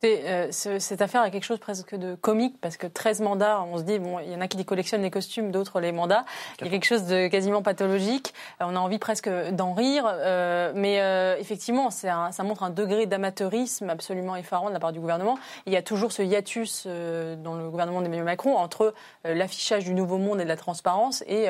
[0.03, 3.83] Euh, cette affaire a quelque chose presque de comique parce que 13 mandats, on se
[3.83, 6.23] dit, bon, il y en a qui collectionnent les costumes, d'autres les mandats.
[6.59, 8.33] Il y a quelque chose de quasiment pathologique.
[8.61, 10.05] Euh, on a envie presque d'en rire.
[10.07, 10.99] Euh, mais
[11.39, 15.37] effectivement, ça montre un degré d'amateurisme absolument effarant de la part du gouvernement.
[15.65, 20.17] Il y a toujours ce hiatus dans le gouvernement d'Emmanuel Macron entre l'affichage du nouveau
[20.17, 21.47] monde et de la transparence et,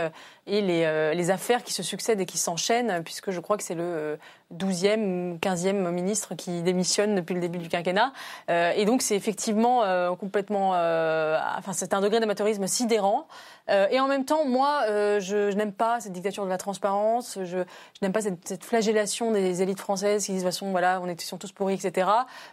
[0.47, 3.75] et les, les affaires qui se succèdent et qui s'enchaînent, puisque je crois que c'est
[3.75, 4.17] le
[4.53, 8.11] 12e, 15e ministre qui démissionne depuis le début du quinquennat.
[8.49, 13.27] Euh, et donc c'est effectivement euh, complètement, euh, enfin c'est un degré d'amateurisme sidérant.
[13.69, 17.37] Euh, et en même temps, moi, euh, je, n'aime pas cette dictature de la transparence.
[17.43, 17.59] Je,
[18.01, 21.19] n'aime pas cette, flagellation des élites françaises qui disent de toute façon, voilà, on est
[21.19, 22.09] sont tous pourris, etc.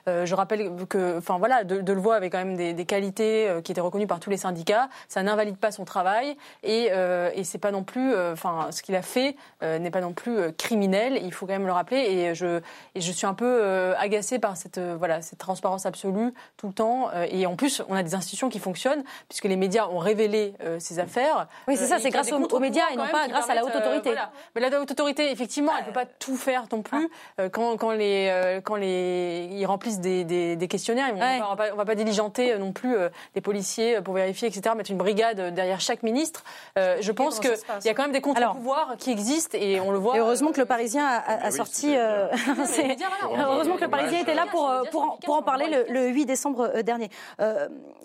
[0.08, 3.80] Euh, je rappelle que, enfin voilà, de, de avait quand même des, qualités qui étaient
[3.80, 4.88] reconnues par tous les syndicats.
[5.08, 6.90] Ça n'invalide pas son travail et,
[7.34, 11.18] et c'est pas non plus, enfin, ce qu'il a fait n'est pas non plus criminel.
[11.22, 11.98] Il faut quand même le rappeler.
[11.98, 12.60] Et je,
[12.94, 17.10] suis un peu agacée par cette, voilà, cette transparence absolue tout le temps.
[17.28, 21.00] et en plus, on a des institutions qui fonctionnent puisque les médias ont révélé ces
[21.06, 21.46] faire.
[21.68, 23.74] Oui, c'est ça, euh, c'est grâce aux, médias et non pas grâce à la haute
[23.74, 24.10] autorité.
[24.10, 24.22] Euh,
[24.54, 27.08] Mais la haute autorité, effectivement, elle ne peut pas tout faire non plus.
[27.38, 27.42] Ah.
[27.42, 31.84] Euh, quand, quand, les, quand les, ils remplissent des, des, questionnaires, on ne va, va,
[31.84, 32.96] pas diligenter non plus
[33.34, 36.44] des policiers pour vérifier, etc., mettre une brigade derrière chaque ministre.
[36.76, 37.50] je pense qu'il
[37.84, 40.16] y a quand même des contre-pouvoirs qui existent et on le voit.
[40.16, 41.94] Et heureusement que le Parisien a, sorti.
[41.96, 47.10] heureusement que le Parisien était là pour, pour, pour en parler le, 8 décembre dernier.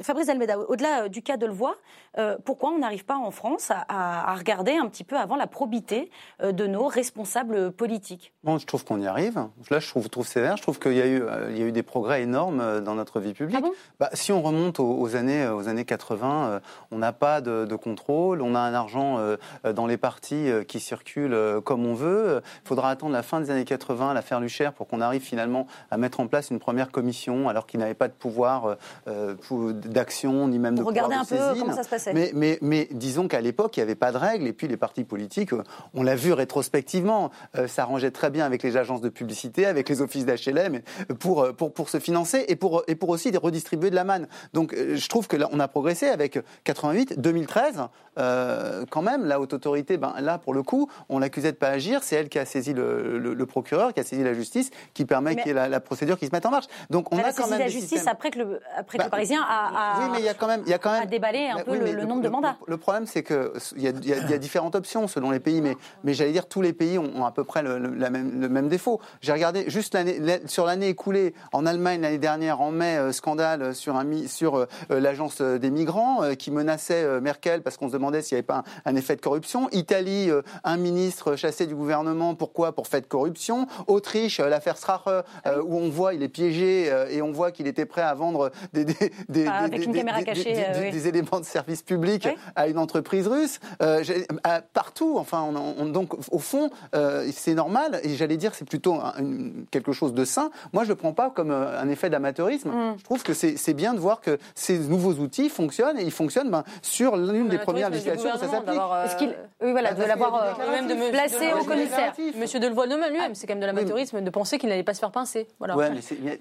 [0.01, 1.75] Fabrice Almeida, au-delà du cas de le voir,
[2.45, 6.11] pourquoi on a n'arrive pas en France à, regarder un petit peu avant la probité
[6.41, 9.47] euh, de nos responsables politiques Bon, je trouve qu'on y arrive.
[9.69, 10.57] Là, je trouve, trouve sévère.
[10.57, 12.81] Je trouve qu'il y, a eu, euh, il y a eu des progrès énormes euh,
[12.81, 13.63] dans notre vie publique.
[13.63, 16.59] Ah bah, si on remonte aux, années, aux années 80,
[16.91, 19.19] on n'a pas de, contrôle, on a un argent
[19.63, 22.41] dans les partis qui circule comme on veut.
[22.65, 25.97] Il faudra attendre la fin des années 80, l'affaire Lucher, pour qu'on arrive finalement à
[25.97, 28.77] mettre en place une première commission, alors qu'il n'avait pas de pouvoir
[29.07, 32.13] d'action, ni même de pouvoir Regarder un peu comment ça se passait.
[32.13, 34.47] Mais, mais, mais disons qu'à l'époque, il n'y avait pas de règles.
[34.47, 38.45] Et puis les partis politiques, euh, on l'a vu rétrospectivement, euh, ça s'arrangeait très bien
[38.45, 40.81] avec les agences de publicité, avec les offices d'HLM
[41.19, 44.27] pour, euh, pour, pour se financer et pour, et pour aussi redistribuer de la manne.
[44.53, 47.87] Donc je trouve que là, on a progressé avec 88, 2013.
[48.15, 52.03] quand même, la haute autorité, ben, là, pour le coup, on l'accusait de pas agir.
[52.03, 55.35] C'est elle qui a saisi le, le, procureur, qui a saisi la justice, qui permet
[55.35, 56.67] qu'il y ait la, procédure qui se mette en marche.
[56.89, 59.41] Donc on a, quand même la justice après que le, après que le bah, Parisien
[59.47, 61.63] a, oui, mais il y a quand même, il y a quand même déballé un
[61.63, 62.57] peu le, nombre de mandats.
[62.67, 65.77] Le, problème, c'est que il y, a, y, a, différentes options selon les pays, mais,
[66.03, 68.99] mais j'allais dire tous les pays ont, à peu près le, même, le même défaut.
[69.21, 69.97] J'ai regardé juste
[70.45, 74.67] sur l'année écoulée en Allemagne l'année dernière en mai, euh, scandale sur un sur euh,
[74.89, 78.63] l'agence des migrants euh, qui menaçait Merkel parce qu'on se demandait s'il n'y avait pas
[78.85, 79.69] un, effet de corruption.
[79.71, 80.29] Italie,
[80.63, 82.73] un ministre chassé du gouvernement, pourquoi?
[82.73, 83.67] Pour fait de corruption.
[83.87, 85.23] Autriche, l'affaire Strache,
[85.63, 88.83] où on voit il est piégé et on voit qu'il était prêt à vendre des,
[88.83, 88.95] des,
[89.29, 89.49] des,
[90.91, 93.59] des éléments de service public à une entreprise russe.
[94.73, 96.69] partout, enfin, on, donc au fond,
[97.31, 98.97] c'est normal et j'allais dire c'est plutôt
[99.71, 100.51] quelque chose de sain.
[100.73, 102.69] Moi, je le prends pas comme un effet d'amateurisme.
[102.69, 102.95] Mm.
[102.97, 106.49] Je trouve que c'est bien de voir que ces nouveaux outils fonctionnent et ils fonctionnent
[106.49, 108.79] ben, sur l'une des premières législations où ça s'applique.
[108.79, 109.27] Euh,
[109.61, 112.13] oui, voilà, de l'avoir euh, même de placé au commissaire.
[112.35, 115.11] Monsieur Delevoye lui-même, c'est quand même de l'amateurisme de penser qu'il n'allait pas se faire
[115.11, 115.47] pincer.
[115.59, 115.75] Voilà.
[115.75, 115.89] Ouais,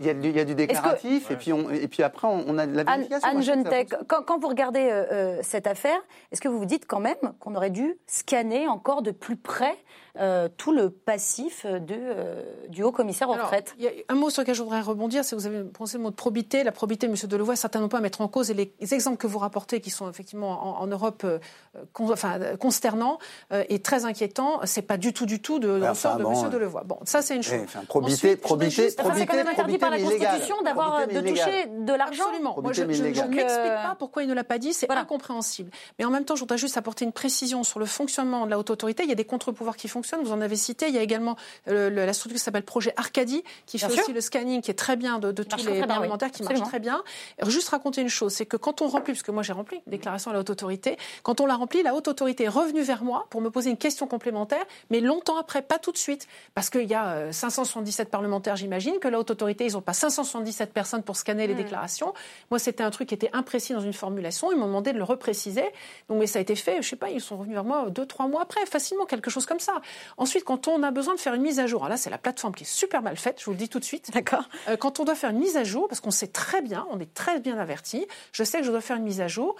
[0.01, 3.29] il y, a du déclaratif et, puis et puis après on, a de la vérification.
[3.29, 3.64] Anne, Jeune
[4.09, 5.99] quand, quand, vous regardez euh, cette affaire,
[6.32, 9.76] est-ce que vous vous dites quand même qu'on aurait dû scanner encore de plus près
[10.20, 13.74] euh, tout le passif de, euh, du haut commissaire aux retraites.
[13.78, 15.96] Il y a un mot sur lequel je voudrais rebondir, c'est que vous avez pensé
[15.96, 16.62] le mot de probité.
[16.62, 17.14] La probité, M.
[17.14, 18.50] Delevoye, certainement pas à mettre en cause.
[18.50, 21.38] Et les, exemples que vous rapportez, qui sont effectivement en, Europe euh,
[22.00, 23.18] enfin, consternants
[23.50, 26.50] et très inquiétants, c'est pas du tout, du tout de, ressort de M.
[26.50, 26.85] Delevoye.
[26.85, 27.61] Bon, ça, c'est une chose.
[27.64, 31.66] enfin, probité, probité, juste, probité, c'est quand même interdit par la Constitution d'avoir de toucher
[31.66, 32.24] de l'argent.
[32.24, 32.56] Absolument.
[32.61, 34.74] Moi, je, ne m'explique pas pourquoi il ne l'a pas dit.
[34.74, 35.70] C'est incompréhensible.
[35.98, 38.59] Mais en même temps, je voudrais juste apporter une précision sur le fonctionnement de la
[38.59, 39.04] haute autorité.
[39.04, 40.88] Il y a des contre-pouvoirs qui fonctionnent vous en avez cité.
[40.88, 41.37] Il y a également
[41.68, 44.96] euh, la structure qui s'appelle Projet Arcadie, qui fait aussi le scanning, qui est très
[44.96, 47.03] bien de, tous les parlementaires, qui marche très bien.
[47.46, 49.90] juste raconter une chose, c'est que quand on remplit, parce que moi j'ai rempli une
[49.90, 53.05] déclaration à la haute autorité, quand on l'a rempli, la haute autorité est revenue vers
[53.05, 56.70] moi pour me poser une question complémentaire, mais longtemps après, pas tout de suite, parce
[56.70, 60.73] qu'il y a 577 euh, parlementaires, j'imagine, que la haute autorité, ils n'ont pas 577
[60.73, 61.59] personnes pour scanner les hmm.
[61.59, 62.14] déclarations.
[62.51, 64.53] Moi, c'était un truc qui était imprécis dans une formulation.
[64.53, 65.64] Ils m'ont demandé de le repréciser.
[66.09, 68.07] Donc, mais ça a été fait, je sais pas, ils sont revenus vers moi deux,
[68.07, 69.81] trois mois après, facilement, quelque chose comme ça.
[70.16, 72.55] Ensuite, quand on a besoin de faire une mise à jour, là, c'est la plateforme
[72.55, 74.11] qui est super mal faite, je vous le dis tout de suite.
[74.12, 74.44] D'accord.
[74.68, 77.00] Euh, quand on doit faire une mise à jour, parce qu'on sait très bien, on
[77.00, 79.57] est très bien averti, je sais que je dois faire une mise à jour.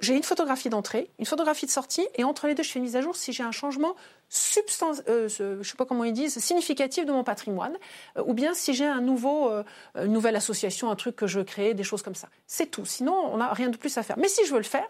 [0.00, 2.84] J'ai une photographie d'entrée, une photographie de sortie, et entre les deux, je fais une
[2.84, 3.94] mise à jour si j'ai un changement
[4.28, 7.76] substance, euh, je sais pas comment ils disent, significatif de mon patrimoine,
[8.18, 9.50] euh, ou bien si j'ai un nouveau,
[9.94, 12.28] une nouvelle association, un truc que je veux créer, des choses comme ça.
[12.46, 12.84] C'est tout.
[12.84, 14.18] Sinon, on n'a rien de plus à faire.
[14.18, 14.88] Mais si je veux le faire,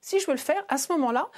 [0.00, 1.28] si je veux le faire, à ce moment-là,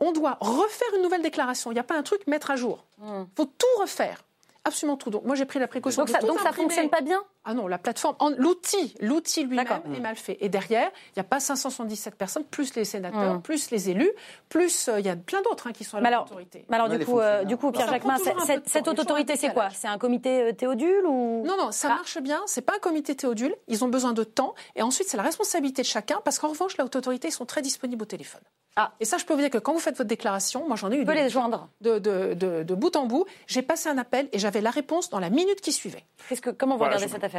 [0.00, 1.70] on doit refaire une nouvelle déclaration.
[1.70, 2.84] Il n'y a pas un truc mettre à jour.
[3.02, 3.26] Il hmm.
[3.36, 4.22] faut tout refaire.
[4.64, 5.10] Absolument tout.
[5.10, 6.02] Donc moi j'ai pris la précaution.
[6.04, 10.00] Donc ça, donc ça fonctionne pas bien Ah non, la plateforme, l'outil, l'outil lui-même est
[10.00, 10.38] mal fait.
[10.40, 13.42] Et derrière, il n'y a pas 577 personnes, plus les sénateurs, hmm.
[13.42, 14.10] plus les élus,
[14.48, 16.64] plus euh, il y a plein d'autres hein, qui sont à l'autorité.
[16.70, 18.16] Mais alors, du coup, euh, du coup, Pierre Jacquemin,
[18.64, 19.68] cette, autorité, c'est quoi?
[19.70, 21.44] C'est un comité euh, théodule ou?
[21.44, 21.96] Non, non, ça ah.
[21.96, 22.40] marche bien.
[22.46, 23.54] C'est pas un comité théodule.
[23.68, 26.78] Ils ont besoin de temps, et ensuite c'est la responsabilité de chacun, parce qu'en revanche,
[26.78, 28.42] la haute autorité, ils sont très disponibles au téléphone.
[28.76, 28.92] Ah.
[28.98, 30.96] Et ça, je peux vous dire que quand vous faites votre déclaration, moi j'en ai
[30.96, 31.04] eu.
[31.04, 31.68] les joindre.
[31.80, 33.24] De, de, de, bout en bout.
[33.46, 36.04] J'ai passé un appel et j'avais la réponse dans la minute qui suivait.
[36.42, 37.33] Que, comment vous regardez cette affaire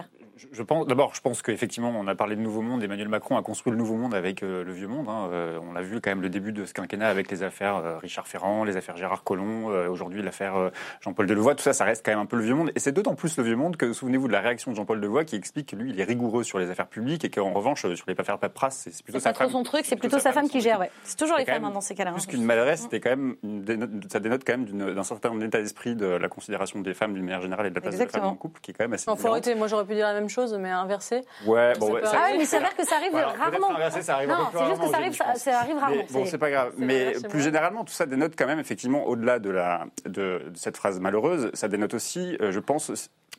[0.51, 2.83] je, pense, D'abord, je pense qu'effectivement, on a parlé de Nouveau Monde.
[2.83, 5.07] Emmanuel Macron a construit le Nouveau Monde avec euh, le Vieux Monde.
[5.07, 5.29] Hein.
[5.31, 7.97] Euh, on a vu quand même le début de ce quinquennat avec les affaires euh,
[7.97, 11.55] Richard Ferrand, les affaires Gérard Collomb, aujourd'hui l'affaire Jean-Paul Delevoye.
[11.55, 12.71] Tout ça, ça reste quand même un peu le Vieux Monde.
[12.75, 15.25] Et c'est d'autant plus le Vieux Monde que, souvenez-vous de la réaction de Jean-Paul Delevoye
[15.25, 17.89] qui explique que lui, il est rigoureux sur les affaires publiques et qu'en revanche, sur
[17.89, 19.49] les affaires paperasse, c'est plutôt sa femme.
[19.49, 20.83] son truc, c'est plutôt, sa femme qui gère.
[21.03, 23.35] C'est toujours les femmes hein, dans ces cas plus qu'une maladresse, c'était quand même
[24.11, 27.41] ça dénote quand même d'un certain état d'esprit de la considération des femmes d'une manière
[27.41, 29.09] générale et de la place des femmes en couple qui est quand même assez.
[29.55, 31.21] Moi, j'aurais pu dire la même chose, mais inversé.
[31.45, 33.75] Ouais, bon, ouais, ça, ah mais c'est vrai que ça arrive rarement.
[33.75, 36.03] Inversé, ça arrive non, c'est juste que ça arrive, ça, arrive rarement.
[36.09, 36.73] bon, c'est pas grave.
[36.77, 40.99] Mais plus généralement, tout ça dénote quand même effectivement, au-delà de la de, cette phrase
[40.99, 42.91] malheureuse, ça dénote aussi, euh, je pense,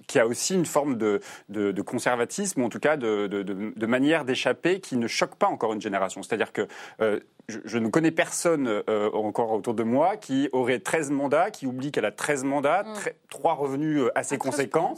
[0.07, 3.87] qu'il y a aussi une forme de, de, conservatisme, ou en tout cas de, de
[3.87, 6.23] manière d'échapper qui ne choque pas encore une génération.
[6.23, 6.69] C'est-à-dire que
[7.01, 11.67] euh, je, ne connais personne euh, encore autour de moi qui aurait 13 mandats, qui
[11.67, 13.11] oublie qu'elle a 13 mandats, mm.
[13.31, 14.95] trois revenus assez conséquents.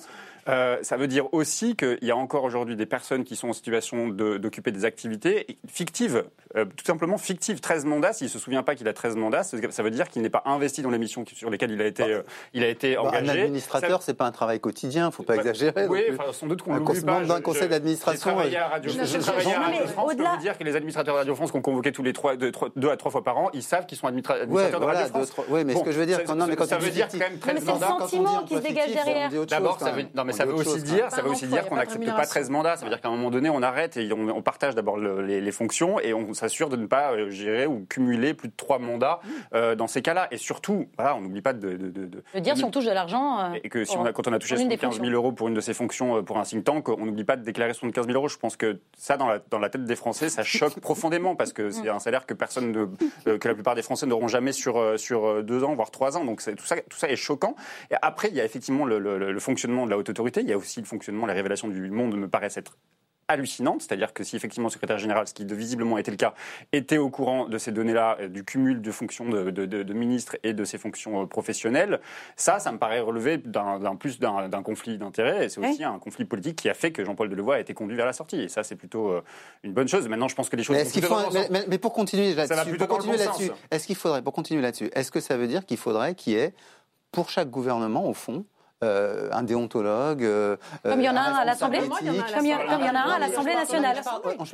[0.49, 3.53] Euh, ça veut dire aussi qu'il y a encore aujourd'hui des personnes qui sont en
[3.53, 6.25] situation d'occuper des activités fictives,
[6.57, 7.61] euh, tout simplement fictives.
[7.61, 10.23] 13 mandats, s'il ne se souvient pas qu'il a 13 mandats, ça veut dire qu'il
[10.23, 12.23] n'est pas investi dans les missions sur lesquelles il a été, bah, euh,
[12.55, 13.31] il a été bah, engagé.
[13.31, 15.87] Un administrateur, ce n'est pas un travail quotidien, il ne faut pas bah, exagérer.
[15.87, 17.21] Oui, sans doute qu'on l'oublie pas.
[17.21, 18.31] Dans un conseil d'administration.
[18.31, 21.53] Je travaillais à Radio, France, je peux vous dire que les administrateurs de Radio France
[21.53, 24.07] qu'on convoquait tous les trois, deux, à trois fois par an, ils savent qu'ils sont
[24.07, 25.33] administrateurs de Radio France.
[25.51, 26.21] Oui, mais ce que je veux dire,
[26.67, 27.87] ça veut dire quand même 13 mandats.
[27.89, 29.31] C'est le sentiment qui se dégage derrière.
[29.47, 30.05] D'abord, ça veut
[30.39, 32.77] ça veut aussi dire, ça veut aussi dire qu'on n'accepte pas 13 mandats.
[32.77, 35.99] Ça veut dire qu'à un moment donné, on arrête et on, partage d'abord les, fonctions
[35.99, 39.21] et on s'assure de ne pas euh, gérer ou cumuler plus de trois mandats
[39.55, 40.29] euh, dans ces cas-là.
[40.31, 43.41] Et surtout, voilà, on n'oublie pas de, de, de, dire si on touche de l'argent.
[43.41, 45.55] Euh, et que si on a, quand on a touché 75 000 euros pour une
[45.55, 48.29] de ces fonctions pour un think tank, on n'oublie pas de déclarer 75 000 euros.
[48.29, 51.53] Je pense que ça, dans la, dans la tête des Français, ça choque profondément parce
[51.53, 54.99] que c'est un salaire que personne, ne, que la plupart des Français n'auront jamais sur
[54.99, 56.25] sur deux ans, voire trois ans.
[56.25, 57.57] Donc tout ça, tout ça est choquant.
[57.91, 60.28] Et après, il y a effectivement le, le fonctionnement de la haute autorité.
[60.37, 62.77] Il y a aussi le fonctionnement, les révélations du monde me paraissent être
[63.29, 66.35] hallucinante, c'est-à-dire que si effectivement le secrétaire général, ce qui de visiblement était le cas,
[66.73, 70.37] était au courant de ces données-là, euh, du cumul de fonctions de, de, de, ministre
[70.43, 72.01] et de ses fonctions euh, professionnelles,
[72.37, 76.25] ça, ça me paraît relever d'un plus d'un conflit d'intérêts, et c'est aussi un conflit
[76.25, 78.65] politique qui a fait que Jean-Paul Delevoye a été conduit vers la sortie, et ça,
[78.65, 79.23] c'est plutôt euh,
[79.63, 80.09] une bonne chose.
[80.09, 80.77] Maintenant, je pense que les choses...
[81.51, 85.47] Mais, mais, pour continuer là-dessus, est-ce qu'il faudrait, pour continuer là-dessus, est-ce que ça veut
[85.47, 86.55] dire qu'il faudrait qu'il y ait,
[87.13, 88.45] pour chaque gouvernement, au fond,
[88.85, 90.23] euh, un déontologue.
[90.23, 93.11] Euh, comme il y en a un à l'Assemblée Comme il y en a un
[93.11, 94.01] à l'Assemblée nationale.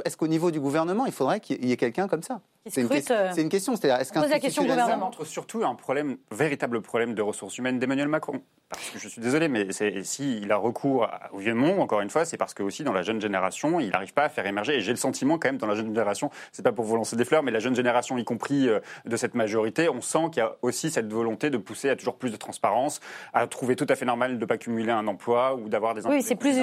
[0.04, 2.40] Est-ce qu'au niveau du gouvernement, il faudrait qu'il y ait quelqu'un comme ça?
[2.66, 2.88] C'est une,
[3.36, 3.76] une, question.
[3.76, 7.78] C'est-à-dire, est-ce qu'un la question gouvernement montre surtout un problème, véritable problème de ressources humaines
[7.78, 8.40] d'Emmanuel Macron.
[8.70, 9.68] Parce que je suis désolé, mais
[10.02, 13.02] s'il a recours au vieux monde, encore une fois, c'est parce que aussi dans la
[13.02, 14.76] jeune génération, il n'arrive pas à faire émerger.
[14.76, 17.16] Et j'ai le sentiment quand même dans la jeune génération, c'est pas pour vous lancer
[17.16, 20.38] des fleurs, mais la jeune génération, y compris euh, de cette majorité, on sent qu'il
[20.38, 23.00] y a aussi cette volonté de pousser à toujours plus de transparence,
[23.34, 26.06] à trouver tout à fait normal de ne pas cumuler un emploi ou d'avoir des
[26.06, 26.56] oui, c'est plus,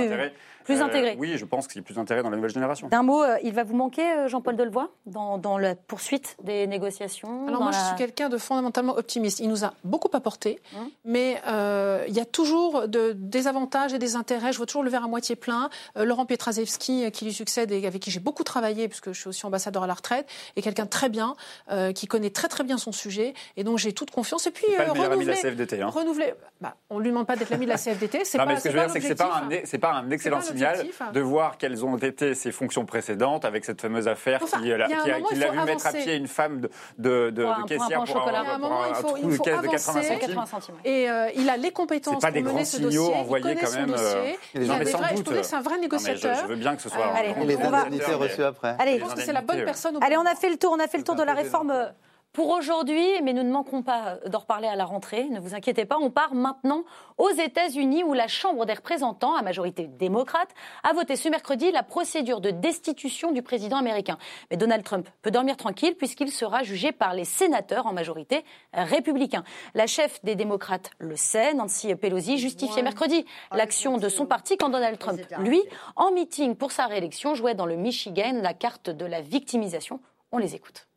[0.64, 1.16] plus euh, intégré.
[1.18, 2.88] Oui, je pense qu'il y a plus d'intérêt dans la nouvelle génération.
[2.88, 7.47] D'un mot, euh, il va vous manquer, Jean-Paul Delevoye, dans, dans la poursuite des négociations
[7.47, 9.39] Alors moi, je suis quelqu'un de fondamentalement optimiste.
[9.39, 10.89] Il nous a beaucoup apporté, hum.
[11.05, 14.51] mais euh, il y a toujours de, des avantages et des intérêts.
[14.51, 15.70] Je vois toujours le verre à moitié plein.
[15.97, 19.20] Euh, Laurent Pietraszewski, euh, qui lui succède et avec qui j'ai beaucoup travaillé, puisque je
[19.20, 21.36] suis aussi ambassadeur à la retraite, est quelqu'un de très bien,
[21.95, 24.47] qui connaît très très bien son sujet, et donc j'ai toute confiance.
[24.47, 25.82] Et puis pas le renouveler, de la CFDT.
[25.82, 25.89] Hein.
[25.89, 26.34] renouveler.
[26.59, 28.26] Bah, on lui demande pas d'être l'ami de la CFDT.
[28.26, 28.45] C'est pas.
[28.45, 30.86] Mais ce que je veux dire, c'est que c'est pas un, pas un excellent signal
[31.14, 35.60] de voir quelles ont été ses fonctions précédentes avec cette fameuse affaire qui, l'a vu
[35.66, 36.62] mettre à pied une femme
[36.97, 40.45] de de, pour de caissière pour, un, un, moment, il faut, il faut de 80
[40.45, 40.76] centimes.
[40.86, 42.99] Et euh, il a les compétences pas pour mener ce dossier.
[42.99, 43.95] envoyés quand même.
[43.97, 46.38] Euh, il a des vrais, je que c'est un vrai négociateur.
[46.41, 47.14] Je veux bien que ce soit.
[47.45, 48.76] Les indemnités reçues après.
[48.80, 49.97] Allez, je pense que c'est la bonne personne.
[50.02, 50.74] Allez, on a fait le tour.
[50.76, 51.74] On a fait le tour de la réforme
[52.34, 55.84] pour aujourd'hui, mais nous ne manquons pas d'en reparler à la rentrée, ne vous inquiétez
[55.84, 56.86] pas, on part maintenant
[57.18, 60.50] aux États-Unis où la Chambre des représentants, à majorité démocrate,
[60.84, 64.18] a voté ce mercredi la procédure de destitution du président américain.
[64.50, 69.44] Mais Donald Trump peut dormir tranquille puisqu'il sera jugé par les sénateurs en majorité républicains.
[69.74, 74.70] La chef des démocrates le sait, Nancy Pelosi, justifiait mercredi l'action de son parti quand
[74.70, 75.62] Donald Trump, lui,
[75.98, 80.00] en meeting pour sa réélection, jouait dans le Michigan la carte de la victimisation.
[80.32, 80.88] On les écoute.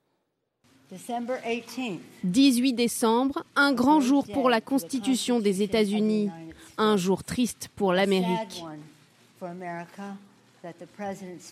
[2.25, 6.31] 18 décembre, un grand jour pour la Constitution des États-Unis,
[6.79, 8.63] un jour triste pour l'Amérique.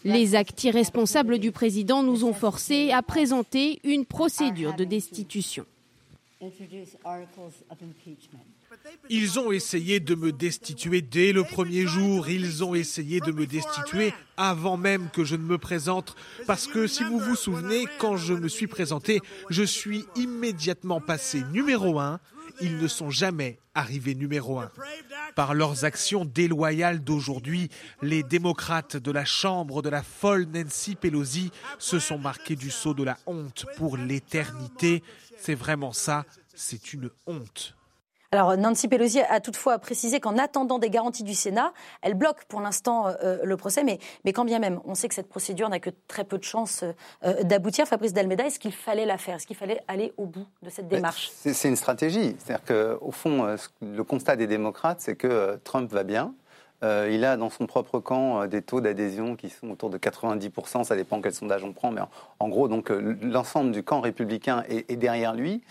[0.04, 5.66] Les actes irresponsables du président nous ont forcés à présenter une procédure de destitution.
[9.10, 13.46] Ils ont essayé de me destituer dès le premier jour, ils ont essayé de me
[13.46, 16.16] destituer avant même que je ne me présente,
[16.46, 19.20] parce que si vous vous souvenez, quand je me suis présenté,
[19.50, 22.20] je suis immédiatement passé numéro un,
[22.60, 24.70] ils ne sont jamais arrivés numéro un.
[25.34, 27.70] Par leurs actions déloyales d'aujourd'hui,
[28.02, 32.94] les démocrates de la Chambre de la folle Nancy Pelosi se sont marqués du sceau
[32.94, 35.02] de la honte pour l'éternité.
[35.38, 37.74] C'est vraiment ça, c'est une honte.
[38.34, 42.62] Alors Nancy Pelosi a toutefois précisé qu'en attendant des garanties du Sénat, elle bloque pour
[42.62, 45.80] l'instant euh, le procès, mais, mais quand bien même, on sait que cette procédure n'a
[45.80, 46.82] que très peu de chances
[47.24, 47.86] euh, d'aboutir.
[47.86, 49.36] Fabrice Dalmeda, est-ce qu'il fallait la faire?
[49.36, 51.30] Est-ce qu'il fallait aller au bout de cette démarche?
[51.34, 52.34] C'est une stratégie.
[52.38, 56.32] C'est-à-dire qu'au fond, euh, le constat des démocrates, c'est que Trump va bien,
[56.82, 59.98] euh, il a dans son propre camp euh, des taux d'adhésion qui sont autour de
[59.98, 62.00] 90%, ça dépend quel sondage on prend, mais
[62.40, 65.62] en, gros, donc euh, l'ensemble du camp républicain est, derrière lui.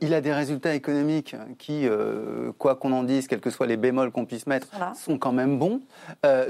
[0.00, 1.86] il a des résultats économiques qui,
[2.58, 5.58] quoi qu'on en dise, quels que soient les bémols qu'on puisse mettre, sont quand même
[5.58, 5.80] bons.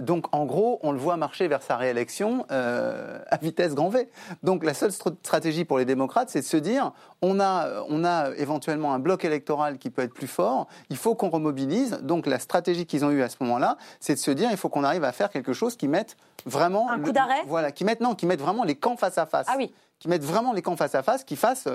[0.00, 4.08] donc en gros, on le voit marcher vers sa réélection à vitesse grand V.
[4.42, 6.92] Donc la seule stratégie pour les démocrates, c'est de se dire,
[7.22, 11.14] on a, on a éventuellement un bloc électoral qui peut être plus fort, il faut
[11.14, 11.98] qu'on remobilise.
[12.02, 14.68] Donc la stratégie qu'ils ont eue à ce moment-là, c'est de se dire il faut
[14.68, 16.16] qu'on arrive à faire quelque chose qui mette
[16.46, 17.42] vraiment un coup d'arrêt.
[17.46, 19.46] Voilà, qui mette non, qui mette vraiment les camps face à face.
[19.48, 19.72] Ah oui
[20.04, 21.66] qui mettent vraiment les camps face à face, qui fassent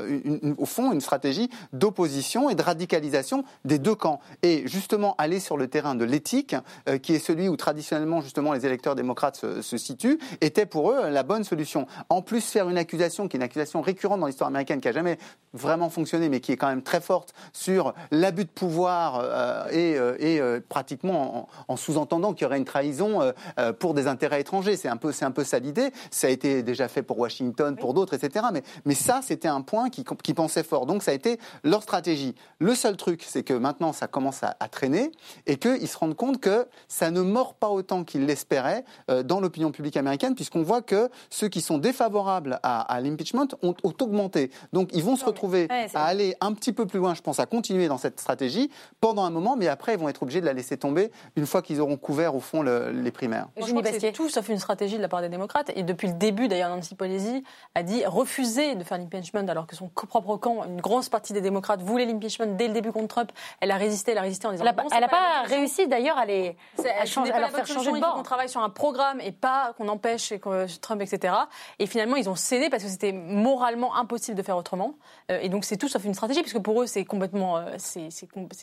[0.60, 4.20] au fond une stratégie d'opposition et de radicalisation des deux camps.
[4.44, 6.56] Et justement aller sur le terrain de l'éthique,
[7.02, 11.10] qui est celui où traditionnellement justement les électeurs démocrates se, se situent, était pour eux
[11.10, 11.88] la bonne solution.
[12.10, 14.92] En plus, faire une accusation qui est une accusation récurrente dans l'histoire américaine, qui a
[14.92, 15.18] jamais
[15.54, 19.98] vraiment fonctionné, mais qui est quand même très forte sur l'abus de pouvoir euh, et,
[19.98, 23.34] euh, et euh, pratiquement en, sous-entendant qu'il y aurait une trahison
[23.80, 24.76] pour des intérêts étrangers.
[24.76, 25.92] C'est un peu, c'est un peu ça l'idée.
[26.12, 28.46] Ça a été déjà fait pour Washington, pour d'autres, etc.
[28.54, 30.86] Mais, mais ça, c'était un point qui, qui pensait fort.
[30.86, 32.36] Donc, ça a été leur stratégie.
[32.60, 35.12] Le seul truc, c'est que maintenant, ça commence à, traîner
[35.48, 38.84] et qu'ils se rendent compte que ça ne mord pas autant qu'ils l'espéraient
[39.24, 43.74] dans l'opinion publique américaine, puisqu'on voit que ceux qui sont défavorables à, à l'impeachment ont,
[43.84, 44.52] ont, augmenté.
[44.74, 47.46] Donc, ils vont se retrouver à aller un petit peu plus loin, je pense, à
[47.46, 48.70] continuer dans cette stratégie
[49.02, 51.62] pendant un moment, mais après, ils vont être obligés de la laisser tomber une fois
[51.62, 53.48] qu'ils auront couvert, au fond, les primaires.
[53.58, 55.72] je crois que c'est tout sauf une stratégie de la part des démocrates.
[55.76, 57.44] Et depuis le début, d'ailleurs, Nancy Pelosi
[57.76, 61.42] a dit refuser de faire l'impeachment alors que son propre camp, une grosse partie des
[61.42, 63.32] démocrates, voulait l'impeachment dès le début contre Trump.
[63.60, 64.66] Elle a résisté, elle a résisté en disant.
[64.66, 66.56] Elle n'a pas, réussi d'ailleurs à, les,
[67.00, 68.16] à, changer, à leur faire changer de bord.
[68.18, 70.34] On travaille sur un programme et pas qu'on empêche
[70.82, 71.34] Trump, etc.
[71.80, 74.96] Et finalement, ils ont cédé parce que c'était moralement impossible de faire autrement.
[75.32, 77.58] Euh, et donc, c'est tout sauf une stratégie, puisque pour eux, c'est complètement.
[77.58, 78.10] Euh, c'est,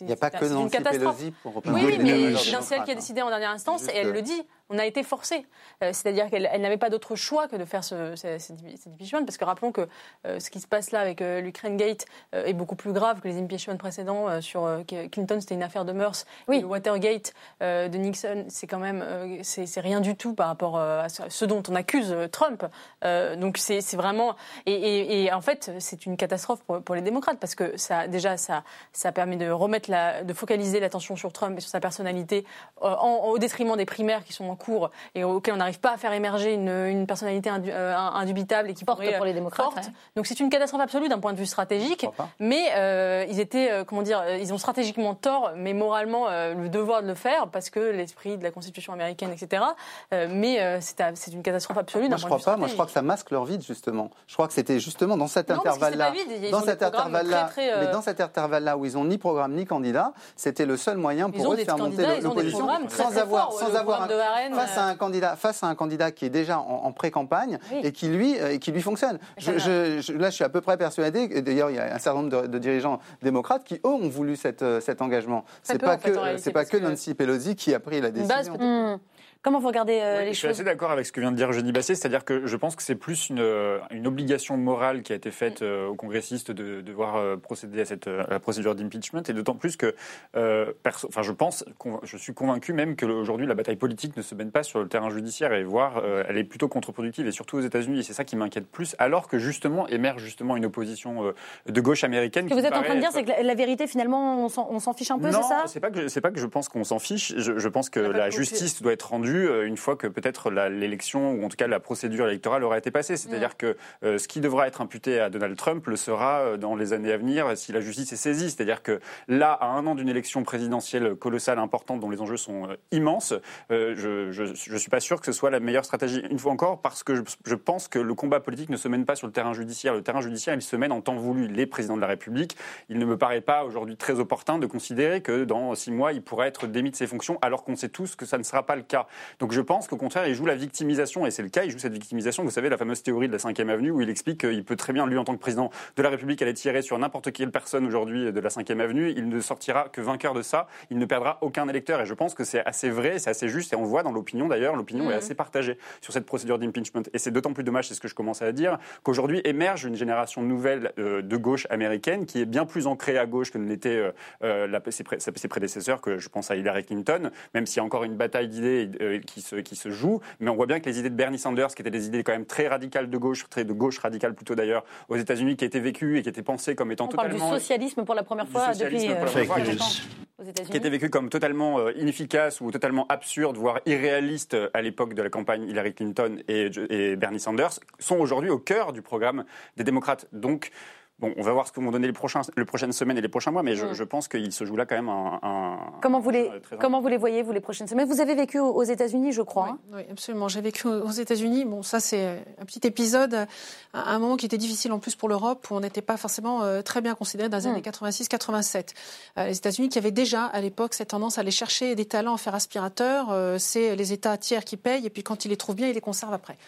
[0.00, 2.94] Il n'y a pas que Nancy Pelosi pour Oui, oui mais c'est elle qui a
[2.94, 5.46] décidé en dernière instance, et elle le dit on a été forcé.
[5.82, 8.52] Euh, c'est-à-dire qu'elle n'avait pas d'autre choix que de faire ce, cet
[8.86, 9.88] impeachment, parce que rappelons que
[10.26, 13.28] euh, ce qui se passe là avec euh, l'Ukraine Gate est beaucoup plus grave que
[13.28, 14.40] les impeachments précédents.
[14.40, 16.26] sur Clinton, c'était une affaire de mœurs.
[16.48, 16.60] Oui.
[16.60, 19.04] Le Watergate de Nixon, c'est quand même
[19.42, 22.64] c'est rien du tout par rapport à ce dont on accuse Trump.
[23.02, 24.36] donc c'est vraiment
[24.66, 29.12] et, en fait c'est une catastrophe pour, les démocrates parce que ça déjà ça ça
[29.12, 32.44] permet de remettre la, de focaliser l'attention sur Trump et sur sa personnalité
[32.80, 36.54] au détriment des primaires qui sont cours et auquel on n'arrive pas à faire émerger
[36.54, 39.90] une, personnalité euh, indubitable et qui porte pour les démocrates.
[40.16, 42.06] Donc c'est une catastrophe absolue d'un point de vue stratégique.
[42.40, 47.02] Mais euh, ils étaient, euh, comment dire, ils ont stratégiquement tort, mais moralement le devoir
[47.02, 49.62] de le faire parce que l'esprit de la Constitution américaine, etc.
[50.10, 52.08] mais c'est une catastrophe absolue.
[52.08, 52.56] Moi je crois pas.
[52.56, 54.10] Moi je crois que ça masque leur vide justement.
[54.26, 56.12] Je crois que c'était justement dans cet intervalle-là,
[56.50, 60.66] dans cet intervalle-là, mais dans cet intervalle-là où ils ont ni programme ni candidat, c'était
[60.66, 64.08] le seul moyen pour eux de faire monter l'opposition sans avoir, sans avoir
[64.54, 68.08] face, à un candidat, face à un candidat qui est déjà en, pré-campagne et, qui
[68.08, 69.18] lui, euh, et qui lui fonctionne.
[69.38, 72.46] Je, là, je suis à peu près persuadé, d'ailleurs, il y a un certain nombre
[72.46, 75.44] de, dirigeants démocrates qui, eux, ont voulu cette, euh, cet engagement.
[75.62, 78.98] C'est pas, que, c'est pas que Nancy Pelosi qui a pris la décision.
[79.46, 81.36] Comment vous regardez euh, les choses Je suis assez d'accord avec ce que vient de
[81.36, 85.02] dire Jenny Basset, c'est-à-dire que je pense que c'est plus une, euh, une, obligation morale
[85.02, 89.22] qui a été faite euh, aux congressistes de, devoir procéder à cette la procédure d'impeachment,
[89.28, 89.94] et d'autant plus que,
[90.34, 91.64] enfin, je pense,
[92.02, 94.88] je suis convaincu même que aujourd'hui la bataille politique ne se mène pas sur le
[94.88, 98.24] terrain judiciaire et voire elle est plutôt contre-productive et surtout aux États-Unis, et c'est ça
[98.24, 101.32] qui m'inquiète plus, alors que justement émerge justement une opposition
[101.66, 102.48] de gauche américaine.
[102.48, 104.48] Ce que vous êtes en train de dire, c'est que la, vérité finalement on
[104.80, 105.58] s'en fiche un peu, c'est ça?
[105.58, 107.32] Non, c'est pas que c'est pas que je pense qu'on s'en fiche.
[107.36, 111.32] Je, je pense que la justice doit être rendue euh, une fois que peut-être l'élection,
[111.32, 113.16] ou en tout cas la procédure électorale aura été passée.
[113.16, 113.58] C'est-à-dire mm.
[113.58, 116.92] que euh, ce qui devra être imputé à Donald Trump le sera euh, dans les
[116.92, 118.50] années à venir si la justice est saisie.
[118.50, 122.68] C'est-à-dire que là, à un an d'une élection présidentielle colossale, importante, dont les enjeux sont
[122.92, 123.34] immenses,
[123.70, 126.22] je ne suis pas sûr que ce soit la meilleure stratégie.
[126.30, 129.16] Une fois encore, parce que je, pense que le combat politique ne se mène pas
[129.16, 129.94] sur le terrain judiciaire.
[129.94, 131.48] Le terrain judiciaire, il se mène en temps voulu.
[131.48, 132.56] Les présidents de la République,
[132.88, 136.22] il ne me paraît pas aujourd'hui très opportun de considérer que dans six mois, il
[136.22, 138.76] pourrait être démis de ses fonctions, alors qu'on sait tous que ça ne sera pas
[138.76, 139.06] le cas.
[139.38, 141.78] Donc je pense qu'au contraire, il joue la victimisation, et c'est le cas, il joue
[141.78, 142.44] cette victimisation.
[142.44, 144.92] Vous savez, la fameuse théorie de la 5 Avenue, où il explique qu'il peut très
[144.92, 147.86] bien, lui, en tant que président de la République, aller tirer sur n'importe quelle personne
[147.86, 149.12] aujourd'hui de la 5 Avenue.
[149.16, 150.66] Il ne sortira que vainqueur de ça.
[150.90, 152.00] Il ne perdra aucun électeur.
[152.00, 154.48] Et je pense que c'est assez vrai, c'est assez juste, et on voit dans l'opinion
[154.48, 154.76] d'ailleurs.
[154.76, 155.18] L'opinion est mhm.
[155.18, 157.02] assez partagée sur cette procédure d'impeachment.
[157.12, 159.96] Et c'est d'autant plus dommage, c'est ce que je commençais à dire, qu'aujourd'hui émerge une
[159.96, 163.68] génération nouvelle euh, de gauche américaine qui est bien plus ancrée à gauche que ne
[163.68, 164.12] l'était euh,
[164.42, 168.16] euh, ses, prédécesseurs, que je pense à Hillary Clinton, même s'il y a encore une
[168.16, 168.88] bataille d'idées
[169.26, 170.20] qui se, qui se joue.
[170.40, 172.32] Mais on voit bien que les idées de Bernie Sanders, qui étaient des idées quand
[172.32, 175.80] même très radicales de gauche, très de gauche radicale plutôt d'ailleurs, aux États-Unis, qui étaient
[175.80, 177.38] vécues et qui étaient pensées comme étant on totalement.
[177.38, 179.08] Parle du socialisme pour la première fois depuis.
[179.08, 184.82] Euh, qui était vécu comme totalement euh, inefficace ou totalement absurde, voire irréaliste euh, à
[184.82, 189.00] l'époque de la campagne Hillary Clinton et, et Bernie Sanders, sont aujourd'hui au cœur du
[189.00, 189.44] programme
[189.78, 190.28] des démocrates.
[190.32, 190.70] Donc,
[191.18, 193.28] Bon, on va voir ce que vont donner les, prochains, les prochaines semaines et les
[193.28, 194.06] prochains mois, mais je, mm.
[194.06, 195.78] pense qu'il se joue là quand même un.
[196.02, 198.06] comment, vous les, comment vous les voyez, vous, les prochaines semaines?
[198.06, 199.68] Vous avez vécu aux États-Unis, je crois.
[199.68, 199.78] Hein?
[199.94, 200.48] oui, absolument.
[200.48, 201.64] J'ai vécu aux États-Unis.
[201.64, 203.46] Bon, ça, c'est un petit épisode,
[203.94, 206.82] un moment qui était difficile en plus pour l'Europe, où on n'était pas forcément euh,
[206.82, 208.76] très bien considéré dans les années 86-87.
[208.76, 209.38] Mm.
[209.38, 212.34] Euh, les États-Unis qui avaient déjà, à l'époque, cette tendance à aller chercher des talents
[212.34, 213.28] à faire aspirateur.
[213.30, 215.94] Euh, c'est les États tiers qui payent, et puis quand ils les trouvent bien, ils
[215.94, 216.58] les conservent après.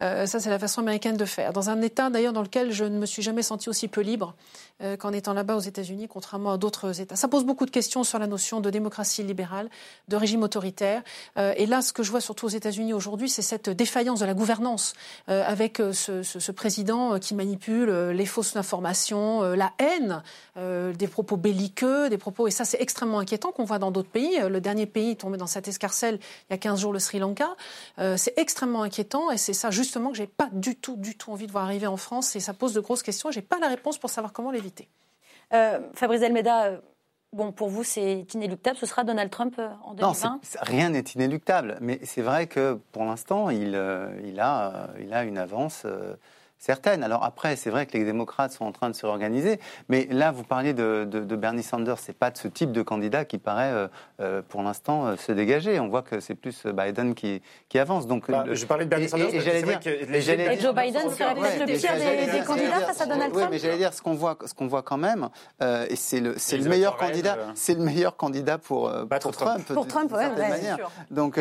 [0.00, 1.52] Ça, c'est la façon américaine de faire.
[1.52, 4.34] Dans un État, d'ailleurs, dans lequel je ne me suis jamais senti aussi peu libre
[5.00, 7.16] qu'en étant là-bas aux États-Unis, contrairement à d'autres États.
[7.16, 9.68] Ça pose beaucoup de questions sur la notion de démocratie libérale,
[10.06, 11.02] de régime autoritaire.
[11.36, 14.34] et là, ce que je vois surtout aux États-Unis aujourd'hui, c'est cette défaillance de la
[14.34, 14.92] gouvernance
[15.26, 20.22] avec ce, ce, ce, président qui manipule les fausses informations, la haine,
[20.56, 24.38] des propos belliqueux, des propos, et ça, c'est extrêmement inquiétant qu'on voit dans d'autres pays.
[24.48, 27.48] Le dernier pays tombé dans cette escarcelle il y a 15 jours, le Sri Lanka.
[28.16, 31.46] c'est extrêmement inquiétant et c'est ça justement que j'ai pas du tout, du tout envie
[31.46, 33.30] de voir arriver en France et ça pose de grosses questions.
[33.30, 34.86] J'ai pas la réponse pour savoir comment l'éviter.
[35.54, 36.78] Euh, Fabrice Elmeda, euh,
[37.32, 38.76] bon, pour vous, c'est inéluctable.
[38.76, 41.78] Ce sera Donald Trump euh, en 2020 Non, rien n'est inéluctable.
[41.80, 43.80] Mais c'est vrai que pour l'instant, il,
[44.24, 45.86] il, a, il a une avance
[46.58, 47.02] certaines.
[47.02, 50.32] Alors après, c'est vrai que les démocrates sont en train de se réorganiser, mais là,
[50.32, 53.72] vous parliez de, de, Bernie Sanders, c'est pas de ce type de candidat qui paraît,
[53.72, 53.88] euh,
[54.20, 55.78] euh, pour l'instant, euh, se dégager.
[55.78, 58.06] On voit que c'est plus Biden qui, qui avance.
[58.06, 59.34] Donc, bah, je parlais de Bernie Sanders.
[59.34, 63.32] Et, j'allais dire, et, Joe Biden serait peut-être le pire des, candidats face à Donald
[63.32, 63.46] Trump.
[63.46, 65.28] Oui, mais j'allais dire ce qu'on voit, ce qu'on voit quand même,
[65.60, 69.72] et c'est le, c'est le meilleur candidat, c'est le meilleur candidat pour, pour Trump.
[69.72, 70.90] Pour Trump, ouais, manière.
[71.10, 71.40] Donc,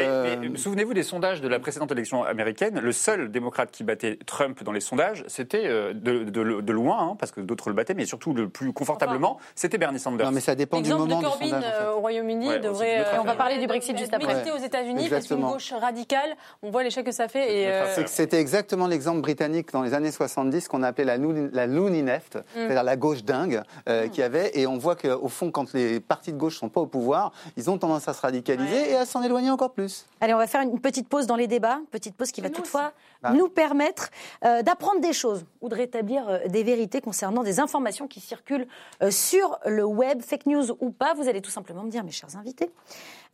[0.55, 2.80] souvenez-vous des sondages de la précédente élection américaine.
[2.80, 7.41] Le seul démocrate qui battait Trump dans les sondages, c'était de, loin, hein, parce que
[7.41, 10.26] d'autres le battaient, mais surtout le plus confortablement, c'était Bernie Sanders.
[10.26, 13.05] Non, mais ça dépend du moment de Corbyn euh, au Royaume-uni devrait.
[13.20, 14.28] on va parler du Brexit juste après.
[14.34, 17.62] Militer aux États-Unis, parce qu'une gauche radicale, on voit l'échec que ça fait.
[17.62, 22.01] Et euh, C'était exactement l'exemple britannique dans les années 70 qu'on appelait la, la loony
[22.01, 22.41] left, mm.
[22.55, 24.10] c'est-à-dire la gauche dingue, euh, mm.
[24.10, 24.51] qui avait.
[24.55, 27.32] Et on voit qu'au fond, quand les partis de gauche ne sont pas au pouvoir,
[27.55, 30.05] ils ont tendance à se radicaliser et à s'en éloigner encore plus.
[30.22, 32.93] Allez, on va faire une petite pause dans les débats, petite pause qui va toutefois
[33.22, 33.32] bah.
[33.32, 34.09] nous permettre
[34.41, 38.68] d'apprendre des choses ou de rétablir euh, des vérités concernant des informations qui circulent
[39.01, 41.13] euh, sur le web, fake news ou pas.
[41.13, 42.70] Vous allez tout simplement me dire, mes chers invités,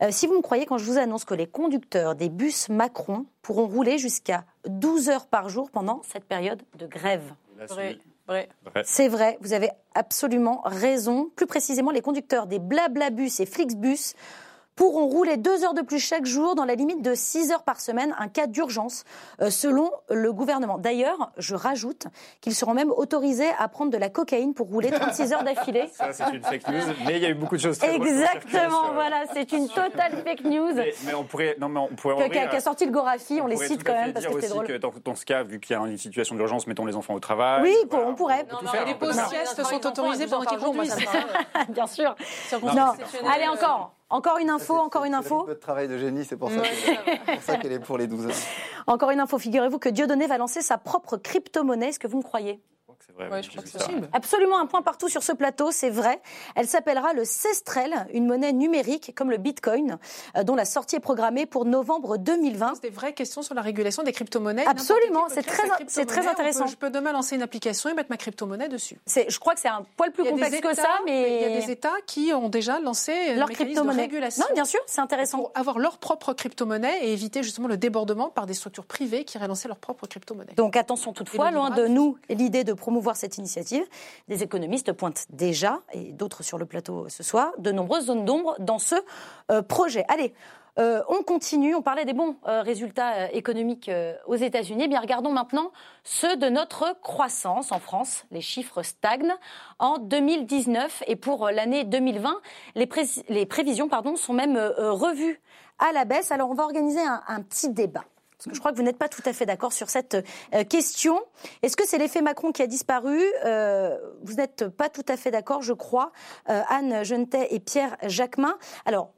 [0.02, 3.26] euh, si vous me croyez quand je vous annonce que les conducteurs des bus Macron
[3.42, 7.34] pourront rouler jusqu'à 12 heures par jour pendant cette période de grève.
[8.84, 11.30] C'est vrai, vous avez absolument raison.
[11.36, 14.14] Plus précisément, les conducteurs des Blablabus et Flixbus
[14.76, 17.80] pourront rouler deux heures de plus chaque jour dans la limite de six heures par
[17.80, 19.04] semaine, un cas d'urgence,
[19.40, 20.78] euh, selon le gouvernement.
[20.78, 22.06] D'ailleurs, je rajoute
[22.40, 25.88] qu'ils seront même autorisés à prendre de la cocaïne pour rouler 36 heures d'affilée.
[25.92, 28.92] Ça, c'est une fake news, mais il y a eu beaucoup de choses très Exactement,
[28.92, 30.74] voilà, c'est une totale fake news.
[30.74, 33.84] Mais, on pourrait, non, mais on pourrait Qu'a qu sorti le Gorafi, on, les cite
[33.84, 34.66] quand même parce que c'est drôle.
[34.66, 37.14] Que dans, dans, ce cas, vu qu'il y a une situation d'urgence, mettons les enfants
[37.14, 37.62] au travail.
[37.62, 38.46] Oui, on pourrait.
[38.50, 40.96] Non, les pauses siestes sont autorisées pendant qu'ils conduisent.
[41.68, 42.14] Bien sûr.
[42.62, 42.92] Non,
[43.26, 43.94] allez encore.
[44.10, 45.42] Encore une info, encore une info.
[45.42, 46.50] Un peu de travail de génie, c'est pour
[47.40, 48.32] ça qu'elle est pour les 12 heures.
[48.86, 51.88] Encore une info, figurez-vous que Dieudonné va lancer sa propre crypto-monnaie.
[51.88, 52.62] Est-ce que vous me croyez?
[53.16, 53.78] Vrai, je crois que c'est
[54.12, 56.20] Absolument un point partout sur ce plateau, c'est vrai.
[56.56, 59.98] Elle s'appellera le Cestrel, une monnaie numérique comme le Bitcoin,
[60.36, 62.74] euh, dont la sortie est programmée pour novembre 2020.
[62.74, 64.66] C'est des vraies questions sur la régulation des crypto-monnaies.
[64.66, 66.66] Absolument, c'est très, c'est très intéressant.
[66.66, 68.98] je peux demain lancer une application et mettre ma crypto-monnaie dessus.
[69.06, 71.44] Je crois que c'est un poil plus complexe que ça, mais...
[71.44, 74.08] Il y a des États qui ont déjà lancé leur crypto-monnaie.
[74.38, 75.38] Non, bien sûr, c'est intéressant.
[75.38, 79.38] Pour avoir leur propre crypto-monnaie et éviter justement le débordement par des structures privées qui
[79.46, 80.54] lancer leur propre crypto-monnaie.
[80.56, 83.82] Donc attention toutefois, loin de nous l'idée de promouvoir cette initiative.
[84.28, 88.56] Des économistes pointent déjà, et d'autres sur le plateau ce soir, de nombreuses zones d'ombre
[88.58, 88.96] dans ce
[89.50, 90.04] euh, projet.
[90.08, 90.34] Allez,
[90.78, 91.74] euh, on continue.
[91.74, 93.90] On parlait des bons euh, résultats économiques
[94.26, 94.82] aux États-Unis.
[94.84, 95.72] Eh bien, regardons maintenant
[96.02, 98.26] ceux de notre croissance en France.
[98.30, 99.34] Les chiffres stagnent
[99.78, 102.38] en 2019 et pour l'année 2020,
[102.74, 102.86] les,
[103.30, 105.40] les prévisions pardon, sont même revues
[105.78, 106.32] à la baisse.
[106.32, 108.04] Alors, on va organiser un petit débat.
[108.52, 110.16] Je crois que vous n'êtes pas tout à fait d'accord sur cette
[110.54, 111.18] euh, question.
[111.62, 113.20] Est-ce que c'est l'effet Macron qui a disparu?
[113.44, 116.12] Euh, Vous n'êtes pas tout à fait d'accord, je crois.
[116.50, 118.58] Euh, Anne Genetet et Pierre Jacquemin.
[118.84, 119.12] Alors,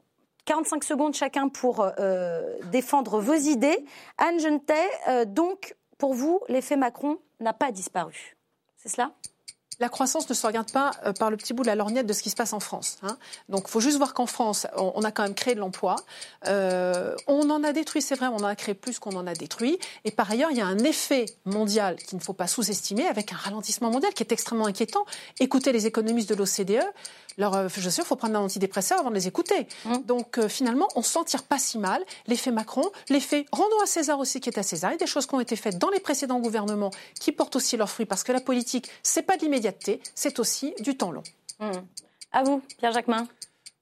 [0.45, 1.85] 45 secondes chacun pour
[2.71, 3.85] défendre vos idées.
[4.17, 8.37] Anne Genetet, donc, pour vous, l'effet Macron n'a pas disparu.
[8.77, 9.11] C'est cela?
[9.79, 12.13] La croissance ne se regarde pas euh, par le petit bout de la lorgnette de
[12.13, 12.97] ce qui se passe en France.
[13.03, 13.17] Hein.
[13.49, 15.95] Donc, il faut juste voir qu'en France, on, a quand même créé de l'emploi.
[16.47, 19.33] Euh, on en a détruit, c'est vrai, on en a créé plus qu'on en a
[19.33, 19.77] détruit.
[20.05, 23.31] Et par ailleurs, il y a un effet mondial qu'il ne faut pas sous-estimer, avec
[23.33, 25.05] un ralentissement mondial qui est extrêmement inquiétant.
[25.39, 26.83] Écoutez les économistes de l'OCDE.
[27.37, 29.67] Alors, euh, je sais, il faut prendre un antidépresseur avant de les écouter.
[29.85, 29.97] Mmh.
[30.05, 32.03] Donc, finalement, on s'en tire pas si mal.
[32.25, 34.91] L'effet Macron, l'effet rendons à César aussi qui est à César.
[34.91, 37.55] Il y a des choses qui ont été faites dans les précédents gouvernements qui portent
[37.55, 39.67] aussi leurs fruits parce que la politique, c'est pas de l'immédiat
[40.15, 41.23] c'est aussi du temps long.
[41.59, 41.71] Hmm.
[42.31, 43.27] À vous, Pierre Jacquemin.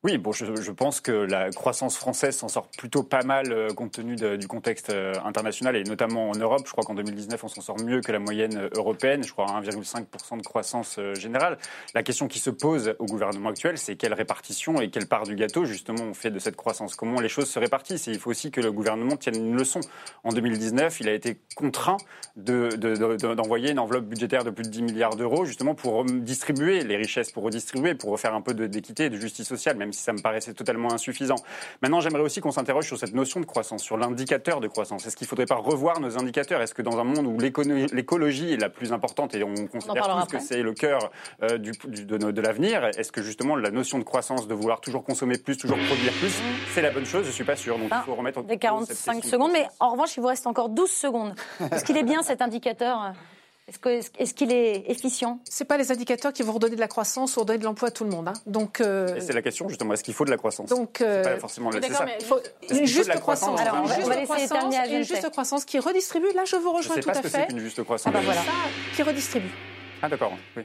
[0.05, 3.93] Oui, bon, je, pense que la croissance française s'en sort plutôt pas mal euh, compte
[3.93, 6.61] tenu du contexte euh, international et notamment en Europe.
[6.67, 9.23] Je crois qu'en 2019, on s'en sort mieux que la moyenne euh, européenne.
[9.23, 11.57] Je crois 1,5% de croissance générale.
[11.95, 15.33] La question qui se pose au gouvernement actuel, c'est quelle répartition et quelle part du
[15.33, 16.95] gâteau, justement, on fait de cette croissance?
[16.95, 18.05] Comment les choses se répartissent?
[18.05, 19.79] Il faut aussi que le gouvernement tienne une leçon.
[20.23, 21.97] En 2019, il a été contraint
[22.35, 26.95] d'envoyer de, une enveloppe budgétaire de plus de 10 milliards d'euros, justement, pour distribuer les
[26.95, 30.13] richesses, pour redistribuer, pour refaire un peu d'équité et de justice sociale, même si ça
[30.13, 31.35] me paraissait totalement insuffisant.
[31.81, 35.05] Maintenant, j'aimerais aussi qu'on s'interroge sur cette notion de croissance, sur l'indicateur de croissance.
[35.05, 36.61] Est-ce qu'il ne faudrait pas revoir nos indicateurs?
[36.61, 40.37] Est-ce que dans un monde où l'écologie est la plus importante et on considère tous
[40.37, 41.11] que c'est le cœur
[41.43, 45.03] euh, du, de, de l'avenir, est-ce que justement la notion de croissance, de vouloir toujours
[45.03, 46.33] consommer plus, toujours produire plus,
[46.73, 47.23] c'est la bonne chose?
[47.23, 47.77] Je ne suis pas sûr.
[47.77, 50.89] Donc il faut remettre des 45 secondes, mais en revanche, il vous reste encore 12
[50.89, 51.35] secondes.
[51.71, 53.13] Est-ce qu'il est bien cet indicateur?
[53.67, 55.39] Est-ce qu'il est, efficient?
[55.49, 57.91] Ce pas les indicateurs qui vont redonner de la croissance ou redonner de l'emploi à
[57.91, 58.27] tout le monde.
[58.27, 58.33] Hein.
[58.45, 59.93] Donc, euh, c'est la question justement.
[59.93, 60.69] Est-ce qu'il faut de la croissance?
[60.69, 61.23] Donc, euh...
[61.23, 61.79] pas forcément le.
[61.79, 61.87] Mais
[62.19, 62.39] il faut
[62.69, 63.59] une juste croissance?
[63.59, 66.31] Alors, on va laisser à Une juste croissance qui redistribue.
[66.35, 67.21] Là, je vous rejoins tout à fait.
[67.23, 68.13] Je sais pas ce que c'est qu'une juste croissance.
[68.13, 68.41] Ah ben voilà.
[68.95, 69.51] Qui redistribue.
[70.01, 70.33] Ah d'accord.
[70.55, 70.63] Oui.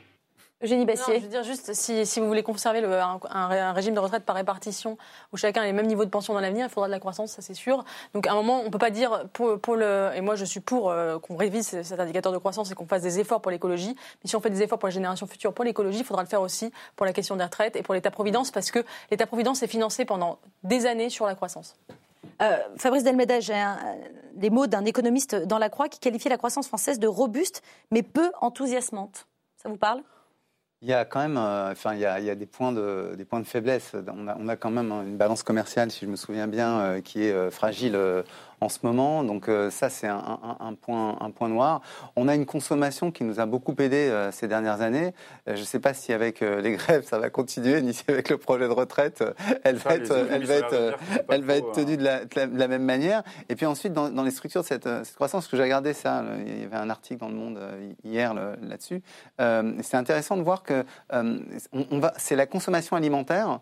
[0.63, 1.17] Eugénie Bassier.
[1.17, 4.25] je veux dire juste, si, si vous voulez conserver le, un, un, régime de retraite
[4.25, 4.99] par répartition
[5.33, 7.33] où chacun a les mêmes niveaux de pension dans l'avenir, il faudra de la croissance,
[7.33, 7.83] ça c'est sûr.
[8.13, 10.45] Donc à un moment, on ne peut pas dire, pour, pour, le, et moi je
[10.45, 13.51] suis pour euh, qu'on révise cet indicateur de croissance et qu'on fasse des efforts pour
[13.51, 13.97] l'écologie.
[14.23, 16.29] Mais si on fait des efforts pour les générations futures, pour l'écologie, il faudra le
[16.29, 20.05] faire aussi pour la question des retraites et pour l'État-providence, parce que l'État-providence est financé
[20.05, 21.75] pendant des années sur la croissance.
[22.43, 23.65] Euh, Fabrice Delmeda, j'ai
[24.35, 28.03] des mots d'un économiste dans la Croix qui qualifiait la croissance française de robuste, mais
[28.03, 29.27] peu enthousiasmante.
[29.57, 30.03] Ça vous parle?
[30.83, 32.72] Il y a quand même, euh, enfin, il y a, il y a des, points
[32.72, 33.95] de, des points de faiblesse.
[33.95, 37.01] On a, on a, quand même une balance commerciale, si je me souviens bien, euh,
[37.03, 37.99] qui est euh, fragile
[38.61, 39.25] en ce moment.
[39.25, 41.81] Donc euh, ça, c'est un, un, point, un point noir.
[42.17, 45.15] On a une consommation qui nous a beaucoup aidé euh, ces dernières années.
[45.49, 48.29] Euh, je ne sais pas si avec les grèves, ça va continuer, ni si avec
[48.29, 49.25] le projet de retraite,
[49.65, 50.97] elle va être, elle va être,
[51.29, 53.23] elle va être tenue de la, de la, même manière.
[53.49, 56.23] Et puis ensuite, dans, dans les structures de cette, cette croissance, que j'ai regardé ça,
[56.47, 57.59] il y avait un article dans Le Monde
[58.05, 59.03] hier là-dessus.
[59.39, 63.61] c'est intéressant de voir que on, va, c'est la consommation alimentaire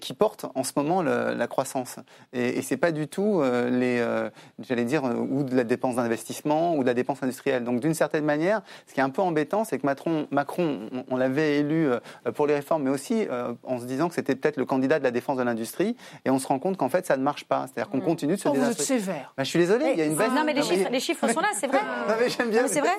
[0.00, 1.96] qui porte en ce moment la croissance.
[2.32, 5.96] Et, et c'est pas du tout les euh, j'allais dire, euh, ou de la dépense
[5.96, 7.64] d'investissement ou de la dépense industrielle.
[7.64, 11.16] Donc d'une certaine manière, ce qui est un peu embêtant, c'est que Macron, Macron on,
[11.16, 12.00] l'avait élu euh,
[12.34, 13.26] pour les réformes, mais aussi
[13.64, 16.38] en se disant que c'était peut-être le candidat de la défense de l'industrie, et on
[16.38, 17.66] se rend compte qu'en fait ça ne marche pas.
[17.66, 18.04] C'est-à-dire qu'on mm.
[18.04, 19.32] continue de se oh, Vous êtes sévère.
[19.36, 20.30] Bah, je suis désolé, il y a une baisse.
[20.32, 21.78] Non mais les chiffres, les chiffres sont là, c'est vrai.
[22.08, 22.66] non mais j'aime bien.
[22.68, 22.90] C'est vrai.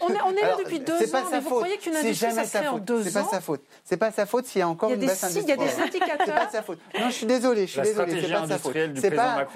[0.00, 1.12] on est, on est là depuis deux ans.
[1.12, 3.40] Pas mais vous croyez qu'une industrie ça se fait en deux ans C'est pas sa
[3.40, 3.62] faute.
[3.84, 5.58] C'est pas sa faute s'il y a encore une baisse industrielle.
[5.60, 6.26] Il y a des indicateurs.
[6.26, 6.78] C'est pas sa faute.
[6.98, 8.20] Non, je suis désolé, je suis désolé.
[8.20, 8.76] C'est pas sa faute.
[8.96, 9.46] C'est pas.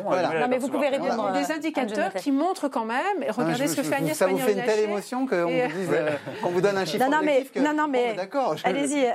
[0.41, 3.97] Non mais vous pouvez Des indicateurs qui montre quand même, et regardez ce que fait
[3.97, 7.11] Agnès Ça vous fait une telle émotion qu'on vous, euh, vous donne un chiffre non,
[7.11, 7.59] non, mais, que...
[7.61, 8.57] non, non, mais d'accord.
[8.65, 9.07] Allez-y,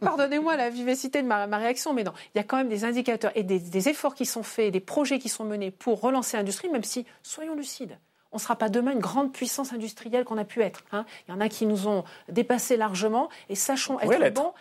[0.00, 3.32] Pardonnez-moi la vivacité de ma, réaction, mais non, il y a quand même des indicateurs
[3.34, 6.84] et des, efforts qui sont faits, des projets qui sont menés pour relancer l'industrie, même
[6.84, 7.98] si, soyons lucides,
[8.32, 10.82] on ne sera pas demain une grande puissance industrielle qu'on a pu être.
[10.92, 11.06] Hein.
[11.26, 14.52] Il y en a qui nous ont dépassé largement, et sachons être bons.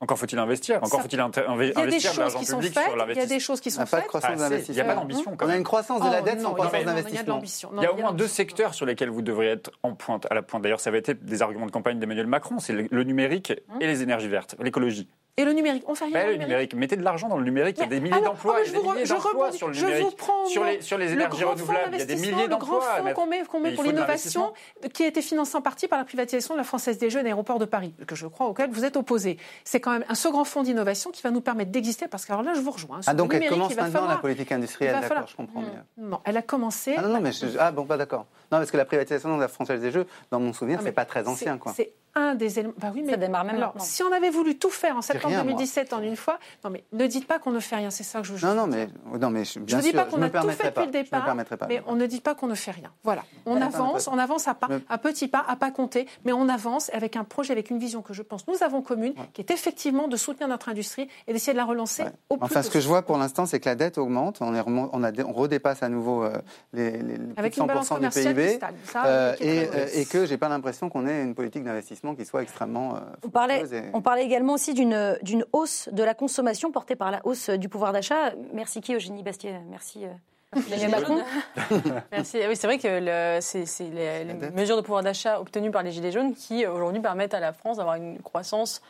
[0.00, 3.40] Encore faut-il investir Encore faut-il investir de l'argent public sur l'investissement Il y a des
[3.40, 4.04] choses qui sont faites.
[4.68, 5.36] Il n'y a pas d'ambition.
[5.40, 7.42] On a une croissance de la oh, dette sans croissance d'investissement.
[7.76, 10.34] Il y a au moins deux secteurs sur lesquels vous devriez être en pointe, à
[10.34, 10.62] la pointe.
[10.62, 12.58] D'ailleurs, ça avait été des arguments de campagne d'Emmanuel Macron.
[12.58, 15.08] C'est le numérique et les énergies vertes, l'écologie.
[15.38, 16.14] Et le numérique, on fait rien.
[16.14, 16.74] Ben, le numérique.
[16.74, 17.76] Mettez de l'argent dans le numérique.
[17.78, 18.56] Il y a des milliers d'emplois.
[18.58, 19.96] Oh, milliers d'emplois sur le numérique.
[19.98, 21.90] Je vous prends sur les, sur les énergies renouvelables.
[21.92, 22.80] Il y a des milliers d'emplois.
[22.96, 24.52] Le grand fonds qu'on met, qu'on met pour l'innovation,
[24.92, 27.22] qui a été financé en partie par la privatisation de la Française des Jeux et
[27.22, 29.38] l'aéroport de Paris, que je crois auquel vous êtes opposé.
[29.62, 32.42] C'est quand même un second fonds d'innovation qui va nous permettre d'exister, parce que alors
[32.42, 32.98] là, je vous rejoins.
[33.06, 35.68] Ah, donc elle commence maintenant la politique industrielle, d'accord, je comprends mieux.
[35.98, 36.94] Non, elle a commencé.
[36.96, 37.30] Ah non, non, mais
[37.60, 38.26] ah bon, pas d'accord.
[38.50, 41.04] Non, parce que la privatisation de la Française des Jeux, dans mon souvenir, c'est pas
[41.04, 41.74] très ancien, quoi
[42.14, 42.74] un des éléments.
[42.78, 45.36] Bah oui, mais ça démarre même alors, si on avait voulu tout faire en septembre
[45.42, 48.20] 2017 en une fois, non mais ne dites pas qu'on ne fait rien, c'est ça
[48.20, 48.88] que je veux Non, non, mais,
[49.18, 51.36] non, mais je ne dis pas qu'on a tout fait depuis le départ,
[51.68, 52.90] mais on ne dit pas qu'on ne fait rien.
[53.04, 56.48] Voilà, on avance, on avance à pas, à petits pas, à pas compter, mais on
[56.48, 59.50] avance avec un projet, avec une vision que je pense nous avons commune, qui est
[59.50, 62.80] effectivement de soutenir notre industrie et d'essayer de la relancer au plus Enfin, ce que
[62.80, 65.82] je vois pour l'instant, c'est que la dette augmente, on, est on, a, on redépasse
[65.82, 66.32] à nouveau euh,
[66.72, 68.58] les, les, avec 100% du PIB,
[68.96, 72.96] euh, et, et que j'ai pas l'impression qu'on ait une politique d'investissement qui soit extrêmement
[72.96, 77.20] euh, on, parlait, on parlait également aussi d'une hausse de la consommation portée par la
[77.24, 78.32] hausse du pouvoir d'achat.
[78.52, 79.54] Merci qui, Eugénie Bastier?
[79.68, 80.04] Merci.
[80.04, 81.22] Euh, Macron.
[82.12, 82.38] Merci.
[82.48, 86.34] Oui, c'est vrai que c'est les, mesures de pouvoir d'achat obtenues par les Gilets jaunes
[86.34, 88.80] qui aujourd'hui permettent à la France d'avoir une croissance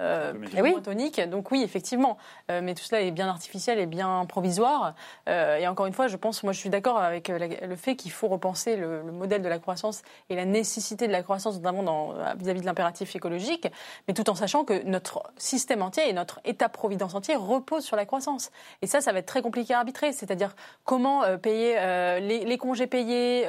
[0.00, 0.74] euh, plus oui.
[0.82, 1.20] tonique.
[1.28, 2.18] Donc oui, effectivement.
[2.50, 4.94] Euh, mais tout cela est bien artificiel et bien provisoire.
[5.28, 8.12] Euh, et encore une fois, je pense, moi je suis d'accord avec le fait qu'il
[8.12, 12.60] faut repenser le, modèle de la croissance et la nécessité de la croissance, notamment vis-à-vis
[12.60, 13.66] de l'impératif écologique,
[14.06, 18.06] mais tout en sachant que notre système entier et notre État-providence entier repose sur la
[18.06, 18.50] croissance.
[18.82, 20.12] Et ça, ça va être très compliqué à arbitrer.
[20.12, 21.74] C'est-à-dire comment payer
[22.20, 23.46] les, les, congés payés,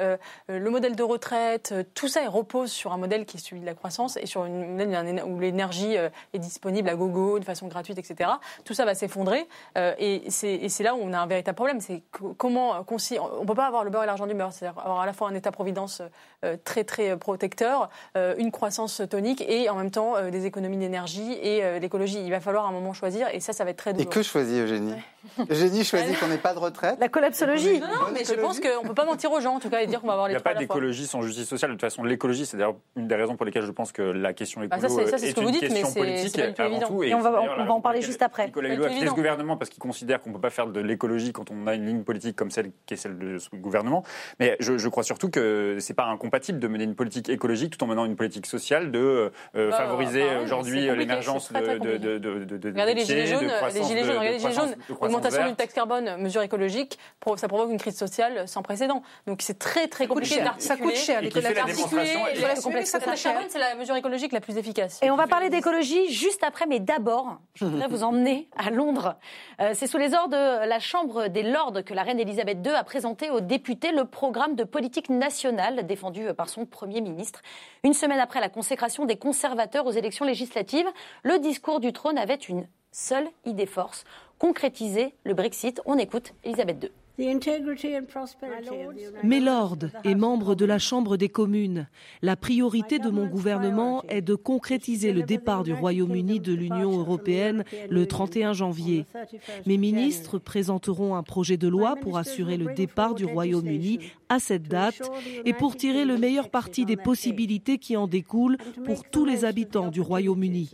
[0.48, 3.74] le modèle de retraite, tout ça repose sur un modèle qui est celui de la
[3.74, 5.96] croissance et sur une modèle où l'énergie
[6.32, 8.30] est disponible à gogo, de façon gratuite, etc.
[8.64, 9.46] Tout ça va s'effondrer.
[9.78, 11.80] Euh, et c'est là où on a un véritable problème.
[11.80, 12.02] C'est
[12.36, 14.52] comment on ne peut pas avoir le beurre et l'argent du beurre.
[14.52, 16.02] C'est-à-dire avoir à la fois un État-providence
[16.44, 21.32] euh, très, très protecteur, euh, une croissance tonique et en même temps des économies d'énergie
[21.32, 22.20] et l'écologie.
[22.22, 23.28] Il va falloir à un moment choisir.
[23.32, 24.10] Et ça, ça va être très douloureux.
[24.10, 24.94] Et que choisit Eugénie
[25.50, 26.96] Eugénie choisit qu'on n'ait pas de retraite.
[26.98, 27.80] La collapsologie.
[27.80, 29.80] Non, non, mais je pense qu'on ne peut pas mentir aux gens, en tout cas,
[29.80, 31.70] et dire qu'on va avoir les Il n'y a pas d'écologie sans justice sociale.
[31.70, 34.32] De toute façon, l'écologie, c'est d'ailleurs une des raisons pour lesquelles je pense que la
[34.32, 37.02] question écolo ah, ça, est, une question politique avant tout.
[37.02, 38.46] Et, on va, on va en parler juste après.
[38.46, 40.80] Nicolas Hulot a quitté ce gouvernement parce qu'il considère qu'on ne peut pas faire de
[40.80, 44.04] l'écologie quand on a une ligne politique comme celle qui est celle de ce gouvernement.
[44.38, 47.84] Mais je, je crois surtout que c'est pas incompatible de mener une politique écologique tout
[47.84, 52.18] en menant une politique sociale, de euh, bah, favoriser bah, aujourd'hui l'émergence de, de, de,
[52.18, 55.74] de, Regardez les gilets jaunes, les gilets jaunes, regardez les gilets jaunes, augmentation d'une taxe
[55.74, 56.98] carbone, mesure écologique,
[57.36, 59.02] ça provoque une crise sociale sans précédent.
[59.26, 60.68] Donc c'est très très compliqué d'articuler.
[60.68, 61.22] Ça coûte cher.
[61.22, 65.00] La taxe carbone, c'est la mesure écologique la plus efficace.
[65.02, 69.16] Et on va parler d'écologie juste après, mais d'abord, je voudrais vous emmener à Londres.
[69.60, 72.72] Euh, c'est sous les ordres de la Chambre des Lords que la reine Elisabeth II
[72.72, 77.40] a présenté aux députés le programme de politique nationale défendu par son Premier ministre.
[77.82, 80.88] Une semaine après la consécration des conservateurs aux élections législatives,
[81.22, 84.04] le discours du trône avait une seule idée force,
[84.38, 85.80] concrétiser le Brexit.
[85.86, 86.99] On écoute Elisabeth II.
[89.22, 91.86] Mes lords et membres de la Chambre des communes,
[92.22, 97.64] la priorité de mon gouvernement est de concrétiser le départ du Royaume-Uni de l'Union européenne
[97.90, 99.04] le 31 janvier.
[99.66, 103.98] Mes ministres présenteront un projet de loi pour assurer le départ du Royaume-Uni
[104.30, 105.02] à cette date
[105.44, 109.90] et pour tirer le meilleur parti des possibilités qui en découlent pour tous les habitants
[109.90, 110.70] du Royaume-Uni.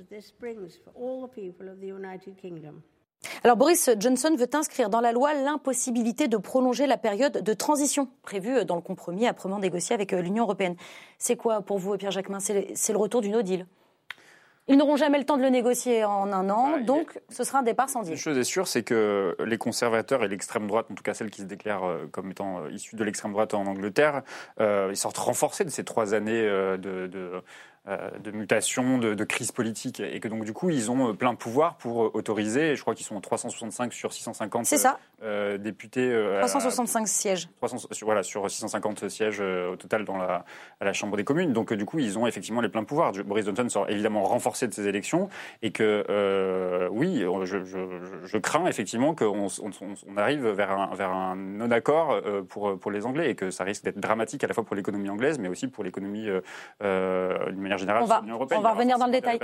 [3.44, 8.08] Alors Boris Johnson veut inscrire dans la loi l'impossibilité de prolonger la période de transition
[8.22, 10.76] prévue dans le compromis âprement négocié avec euh, l'Union européenne.
[11.18, 12.40] C'est quoi pour vous, Pierre Jacquemin?
[12.40, 13.66] C'est le retour du no deal
[14.68, 17.62] ils n'auront jamais le temps de le négocier en un an, donc ce sera un
[17.62, 18.14] départ sans deal.
[18.14, 21.30] Une chose est sûre, c'est que les conservateurs et l'extrême droite, en tout cas celles
[21.30, 24.22] qui se déclarent euh, comme étant euh, issues de l'extrême droite en Angleterre,
[24.58, 27.42] ils sortent renforcés de ces trois années de, de
[27.86, 31.34] de mutation, de, de, crise politique, et que donc du coup ils ont euh, plein
[31.34, 32.76] pouvoir pour euh, autoriser.
[32.76, 34.98] Je crois qu'ils sont 365 sur 650 ça.
[35.58, 36.38] députés.
[36.40, 37.48] 365 sièges.
[37.58, 40.44] 300, voilà, sur 650 sièges au total dans la,
[40.80, 41.52] à la Chambre des communes.
[41.52, 43.12] Donc du coup ils ont effectivement les pleins pouvoirs.
[43.24, 45.28] Boris Johnson sort évidemment renforcé de ces élections
[45.62, 47.78] et que oui, je, je,
[48.24, 49.70] je, crains effectivement qu'on on,
[50.08, 53.84] on, arrive vers un, vers un non-accord pour, pour les Anglais et que ça risque
[53.84, 56.28] d'être dramatique à la fois pour l'économie anglaise mais aussi pour l'économie
[56.82, 58.22] euh, d'une manière on va,
[58.52, 59.38] On va revenir dans le détail.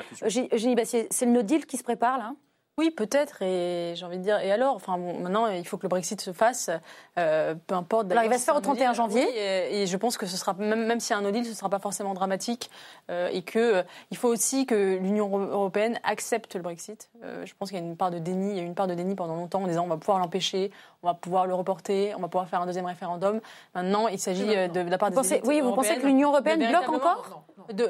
[0.52, 2.34] Eugénie Bassier, c'est le no deal qui se prépare là?
[2.78, 4.74] Oui, peut-être, et j'ai envie de dire, et alors?
[4.74, 6.70] Enfin, maintenant, il faut que le Brexit se fasse,
[7.18, 8.10] euh, peu importe.
[8.10, 9.26] Alors, il va se faire au 31 janvier.
[9.82, 11.50] et, je pense que ce sera, même, même s'il y a un no deal, ce
[11.50, 12.70] ne sera pas forcément dramatique,
[13.10, 17.10] euh, et qu'il euh, il faut aussi que l'Union européenne accepte le Brexit.
[17.22, 18.86] je pense qu'il y a une part de déni, il y a eu une part
[18.86, 20.70] de déni pendant longtemps en disant on va pouvoir l'empêcher,
[21.02, 23.40] on va pouvoir le reporter, on va pouvoir faire un deuxième référendum.
[23.74, 26.88] Maintenant, il s'agit de, la part des pensez, Oui, vous pensez que l'Union européenne bloque
[26.88, 27.44] encore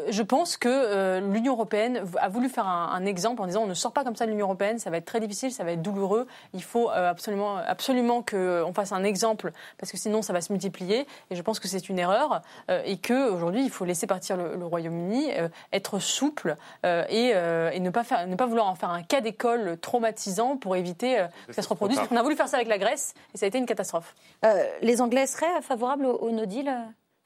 [0.09, 3.75] Je pense que l'Union européenne a voulu faire un, un exemple en disant on ne
[3.75, 5.83] sort pas comme ça de l'Union européenne ça va être très difficile, ça va être
[5.83, 6.27] douloureux.
[6.55, 10.53] Il faut euh, absolument, absolument qu'on fasse un exemple, parce que sinon ça va se
[10.53, 11.07] multiplier.
[11.31, 14.63] Et je pense que c'est une erreur euh, et qu'aujourd'hui, il faut laisser partir le,
[14.63, 19.03] Royaume-Uni, euh, être souple et, et, ne, pas faire, ne pas vouloir en faire un
[19.03, 22.01] cas d'école traumatisant pour éviter que ça se reproduise.
[22.11, 23.02] On a voulu faire ça avec la Grèce
[23.35, 24.15] et ça a été une catastrophe.
[24.81, 26.73] les Anglais seraient favorables au, no deal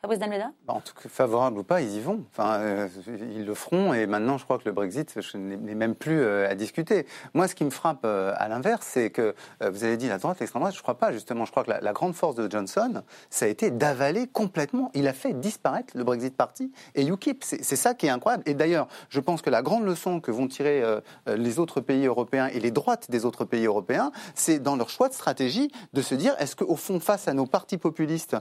[0.03, 2.25] Fabrice bah, En tout cas, favorable ou pas, ils y vont.
[2.31, 2.89] Enfin, euh,
[3.35, 3.95] ils le feront.
[3.95, 7.07] Et maintenant, je crois que le Brexit n'est même plus euh, à discuter.
[7.33, 10.39] Moi, ce qui me frappe euh, à l'inverse, c'est que vous avez dit la droite,
[10.39, 10.75] l'extrême droite.
[10.75, 11.47] Je ne crois pas, justement.
[11.47, 14.91] Je crois que la, grande force de Johnson, ça a été d'avaler complètement.
[14.95, 17.43] Il a fait disparaître le Brexit Party et UKIP.
[17.43, 18.43] C'est ça qui est incroyable.
[18.45, 20.83] Et d'ailleurs, je pense que la grande leçon que vont tirer
[21.27, 25.09] les autres pays européens et les droites des autres pays européens, c'est dans leur choix
[25.09, 28.37] de stratégie de se dire est-ce qu'au fond, face à nos partis populistes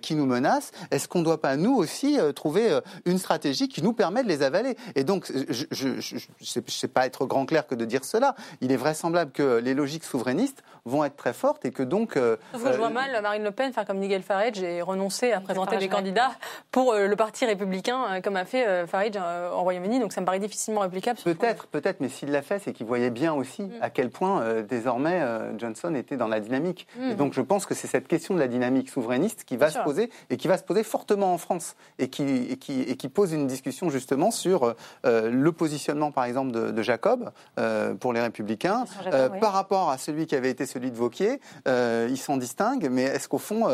[0.00, 0.70] qui nous menacent,
[1.00, 4.42] est-ce qu'on ne doit pas, nous aussi, trouver une stratégie qui nous permet de les
[4.42, 4.76] avaler?
[4.96, 5.32] Et donc,
[5.70, 8.34] je ne sais pas être grand clair que de dire cela.
[8.60, 12.16] Il est vraisemblable que les logiques souverainistes vont être très fortes et que donc...
[12.16, 15.88] je vois mal Marine Le Pen faire comme Nigel Farage et renoncer à présenter des
[15.88, 16.32] candidats
[16.70, 20.00] pour le Parti républicain, comme a fait Farage en Royaume-Uni.
[20.00, 21.18] Donc ça me paraît difficilement réplicable.
[21.24, 23.72] Peut-être, peut-être, mais s'il l'a fait, c'est qu'il voyait bien aussi mm.
[23.80, 25.22] à quel point désormais
[25.56, 26.86] Johnson était dans la dynamique.
[26.98, 27.16] Et mm.
[27.16, 30.10] donc je pense que c'est cette question de la dynamique souverainiste qui va se poser
[30.28, 33.46] et qui va se poser fortement en France et qui, qui, et qui pose une
[33.46, 34.74] discussion justement sur
[35.06, 39.98] euh, le positionnement par exemple de, Jacob euh, pour les Républicains euh, par rapport à
[39.98, 41.40] celui qui avait été celui de Vauquier.
[41.66, 43.68] ils s'en distinguent, mais est-ce qu'au fond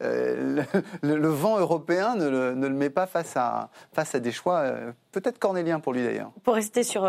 [0.00, 4.64] le, vent européen ne le, ne le, met pas face à, face à des choix
[5.10, 7.08] peut-être cornéliens pour lui d'ailleurs Pour rester sur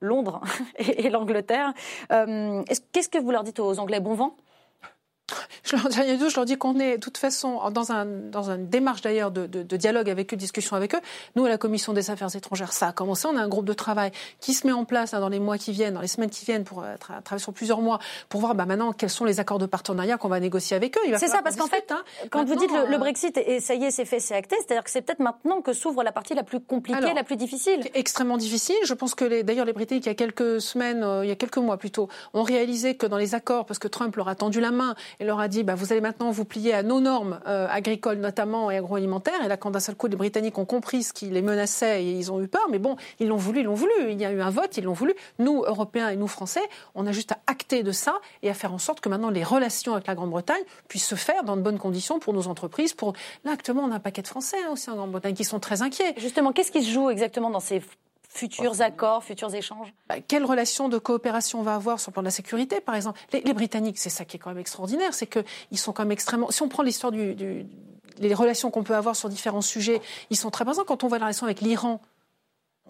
[0.00, 0.40] Londres
[0.78, 1.72] et, l'Angleterre.
[2.12, 4.00] Euh, qu'est-ce que vous leur dites aux Anglais?
[4.00, 4.36] Bon vent?
[5.64, 8.68] Je leur, dis, je leur dis qu'on est de toute façon dans, un, dans une
[8.68, 11.00] démarche d'ailleurs de, de, de, dialogue avec eux, de discussion avec eux.
[11.36, 13.26] Nous, à la Commission des Affaires étrangères, ça a commencé.
[13.26, 14.10] On a un groupe de travail
[14.40, 16.64] qui se met en place dans les mois qui viennent, dans les semaines qui viennent,
[16.64, 17.98] pour euh, travailler sur plusieurs mois,
[18.28, 21.00] pour voir bah, maintenant quels sont les accords de partenariat qu'on va négocier avec eux.
[21.16, 23.84] C'est ça, parce qu'en fait, hein, quand vous dites le, euh, Brexit, et ça y
[23.84, 26.42] est, c'est fait, c'est acté, c'est-à-dire que c'est peut-être maintenant que s'ouvre la partie la
[26.42, 27.80] plus compliquée, la plus difficile.
[27.94, 28.76] Extrêmement difficile.
[28.84, 31.36] Je pense que d'ailleurs les Britanniques, il y a quelques semaines, euh, il y a
[31.36, 34.60] quelques mois plutôt, ont réalisé que dans les accords, parce que Trump leur a tendu
[34.60, 37.40] la main et leur a dit, bah, vous allez maintenant vous plier à nos normes
[37.46, 39.44] euh, agricoles notamment et agroalimentaires.
[39.44, 42.12] Et là, quand d'un seul coup, les Britanniques ont compris ce qui les menaçait et
[42.12, 43.92] ils ont eu peur, mais bon, ils l'ont voulu, ils l'ont voulu.
[44.10, 45.14] Il y a eu un vote, ils l'ont voulu.
[45.38, 46.62] Nous, Européens et nous, Français,
[46.94, 49.44] on a juste à acter de ça et à faire en sorte que maintenant les
[49.44, 52.94] relations avec la Grande-Bretagne puissent se faire dans de bonnes conditions pour nos entreprises.
[52.94, 53.14] Pour...
[53.44, 55.82] Là, actuellement, on a un paquet de Français hein, aussi en Grande-Bretagne qui sont très
[55.82, 56.14] inquiets.
[56.16, 57.82] Justement, qu'est-ce qui se joue exactement dans ces
[58.38, 59.92] futurs accords, futurs échanges.
[60.08, 62.94] Bah, Quelle relation de coopération on va avoir sur le plan de la sécurité, par
[62.94, 63.20] exemple?
[63.32, 66.50] Les, Britanniques, c'est ça qui est quand même extraordinaire, c'est qu'ils sont quand même extrêmement...
[66.50, 67.66] Si on prend l'histoire du, du
[68.20, 70.84] les relations qu'on peut avoir sur différents sujets, ils sont très présents.
[70.84, 72.00] Quand on voit la relation avec l'Iran,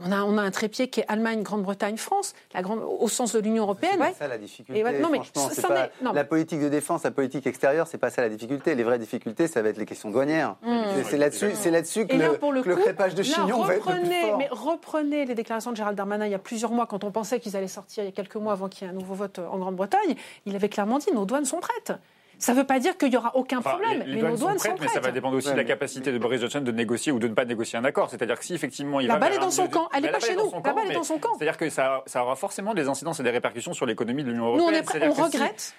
[0.00, 3.32] on a, on a, un trépied qui est Allemagne, Grande-Bretagne, France, la grande, au sens
[3.32, 4.00] de l'Union européenne.
[4.12, 4.82] C'est ça la difficulté.
[5.00, 5.20] non, mais
[5.62, 8.74] pas, la politique de défense, la politique extérieure, c'est pas ça la difficulté.
[8.74, 10.56] Les vraies difficultés, ça va être les questions douanières.
[10.62, 10.82] Mmh.
[11.08, 14.38] C'est là-dessus, c'est là-dessus que, le, crépage de chignon va être le plus fort.
[14.38, 17.40] Mais reprenez les déclarations de Gérald Darmanin il y a plusieurs mois, quand on pensait
[17.40, 19.38] qu'ils allaient sortir il y a quelques mois avant qu'il y ait un nouveau vote
[19.38, 20.14] en Grande-Bretagne.
[20.46, 21.92] Il avait clairement dit nos douanes sont prêtes.
[22.38, 24.04] Ça ne veut pas dire qu'il n'y aura aucun problème.
[24.06, 26.18] Les, mais nos douanes sont prêtes, Mais ça va dépendre aussi de la capacité de
[26.18, 28.10] Boris Johnson de négocier ou de ne pas négocier un accord.
[28.10, 29.20] C'est-à-dire que si effectivement il la va.
[29.20, 29.88] balle est dans son camp.
[29.94, 30.50] Elle n'est pas chez nous.
[30.52, 31.30] La balle est dans son camp.
[31.36, 34.46] C'est-à-dire que ça, ça, aura forcément des incidences et des répercussions sur l'économie de l'Union
[34.46, 34.84] européenne.
[34.84, 35.60] Nous, on, on regrette.
[35.60, 35.72] Si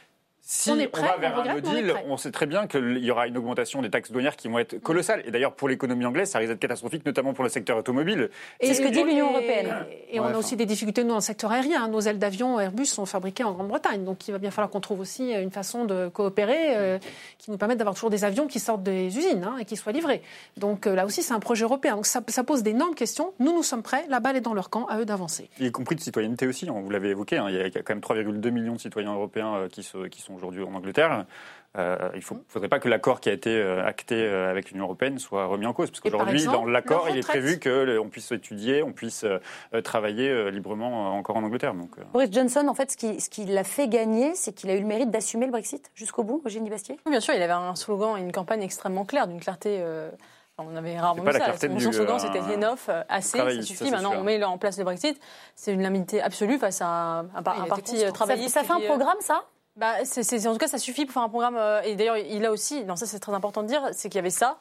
[0.67, 3.27] on, est prêt, va vers un no deal, on, sait très bien qu'il y aura
[3.27, 5.21] une augmentation des taxes douanières qui vont être colossales.
[5.25, 8.29] Et d'ailleurs, pour l'économie anglaise, ça risque d'être catastrophique, notamment pour le secteur automobile.
[8.59, 9.85] C'est ce que dit l'Union européenne.
[10.09, 11.87] Et, on a aussi des difficultés, nous, dans le secteur aérien.
[11.87, 14.03] Nos ailes d'avion Airbus sont fabriquées en Grande-Bretagne.
[14.03, 16.97] Donc, il va bien falloir qu'on trouve aussi une façon de coopérer euh,
[17.37, 19.91] qui nous permette d'avoir toujours des avions qui sortent des usines hein, et qui soient
[19.91, 20.23] livrés.
[20.57, 21.95] Donc, euh, là aussi, c'est un projet européen.
[21.95, 23.33] Donc, ça, pose d'énormes questions.
[23.39, 24.05] Nous, nous sommes prêts.
[24.09, 24.87] La balle est dans leur camp.
[24.87, 25.49] À eux d'avancer.
[25.59, 26.67] Y compris de citoyenneté aussi.
[26.67, 27.37] Hein, vous l'avez évoqué.
[27.37, 27.49] Hein.
[27.49, 30.73] il y a quand même 3,2 millions de citoyens européens euh, qui sont aujourd'hui en
[30.73, 31.25] Angleterre.
[31.77, 34.85] Euh, il ne faudrait pas que l'accord qui a été euh, acté euh, avec l'Union
[34.85, 38.81] européenne soit remis en cause, parce qu'aujourd'hui, dans l'accord, il est prévu qu'on puisse étudier,
[38.81, 39.25] on puisse
[39.83, 41.73] travailler librement encore en Angleterre.
[41.73, 44.85] Donc, Boris Johnson, en fait, ce qui, l'a fait gagner, c'est qu'il a eu le
[44.85, 46.97] mérite d'assumer le Brexit jusqu'au bout, Eugénie Bastier?
[47.05, 49.83] Oui, Bien sûr, il avait un slogan, une campagne extrêmement claire, d'une clarté.
[50.57, 51.55] on avait rarement vu ça.
[51.55, 53.91] Son slogan, c'était enough, assez, ça suffit.
[53.91, 55.19] Maintenant, on met en place le Brexit.
[55.55, 58.55] C'est une limité absolue face à un, parti travailliste.
[58.55, 59.43] Ça, ça fait un programme, ça?
[59.79, 61.55] Bah, en tout cas, ça suffit pour faire un programme.
[61.55, 64.17] Euh, et d'ailleurs, il a aussi, non, ça c'est très important de dire, c'est qu'il
[64.17, 64.59] y avait ça.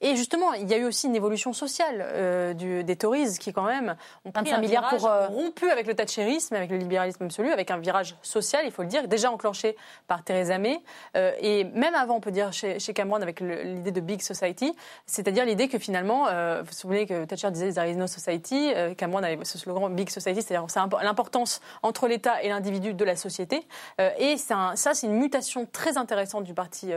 [0.00, 3.52] Et justement, il y a eu aussi une évolution sociale euh, du, des Tories qui,
[3.52, 7.50] quand même, ont 25 milliards pour euh, rompu avec le thatcherisme, avec le libéralisme absolu,
[7.50, 9.76] avec un virage social, il faut le dire, déjà enclenché
[10.06, 10.80] par Theresa May.
[11.16, 14.72] Euh, et même avant, on peut dire, chez, chez Cameron, avec l'idée de Big Society,
[15.06, 18.72] c'est-à-dire l'idée que finalement, euh, vous vous souvenez que Thatcher disait There is no society,
[18.96, 20.66] Cameron avait ce slogan Big Society, c'est-à-dire
[21.02, 23.66] l'importance entre l'État et l'individu de la société.
[23.98, 26.92] Et un, ça, c'est une mutation très intéressante du Parti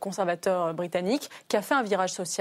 [0.00, 2.33] conservateur britannique qui a fait un virage social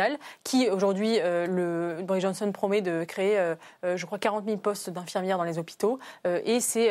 [0.43, 4.89] qui aujourd'hui, euh, Boris Johnson promet de créer, euh, euh, je crois, 40 000 postes
[4.89, 5.99] d'infirmières dans les hôpitaux.
[6.25, 6.89] et c'est,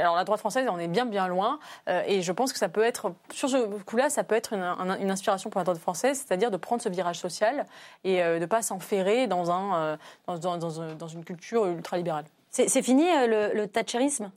[0.00, 1.58] alors la droite française, on est bien bien loin.
[2.06, 5.50] et je pense que ça peut être, sur ce coup-là, ça peut être une, inspiration
[5.50, 7.66] pour la droite française, c'est-à-dire de prendre ce virage social
[8.04, 12.24] et de ne pas s'enferrer dans, un, dans, une culture ultralibérale.
[12.50, 14.30] C'est fini le, le thatcherisme?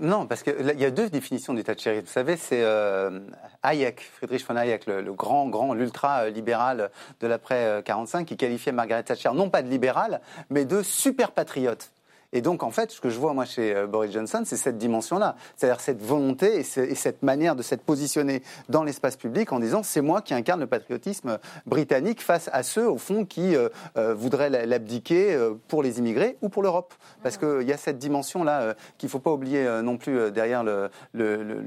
[0.00, 2.06] Non, parce qu'il y a deux définitions du Thatcherisme.
[2.06, 3.20] Vous savez, c'est euh,
[3.62, 6.90] Hayek, Friedrich von Hayek, le, grand, grand, l'ultra-libéral
[7.20, 11.90] de l'après-45, qui qualifiait Margaret Thatcher non pas de libérale, mais de super patriote.
[12.32, 14.78] Et donc, en fait, ce que je vois, moi, chez euh, Boris Johnson, c'est cette
[14.78, 15.34] dimension-là.
[15.56, 20.00] C'est-à-dire cette volonté et, cette manière de s'être positionné dans l'espace public en disant c'est
[20.00, 24.50] moi qui incarne le patriotisme britannique face à ceux, au fond, qui euh, euh, voudraient
[24.50, 26.94] l'abdiquer pour les immigrés ou pour l'Europe.
[27.22, 30.90] Parce qu'il y a cette dimension-là qu'il ne faut pas oublier non plus derrière le,
[31.12, 31.62] le, le,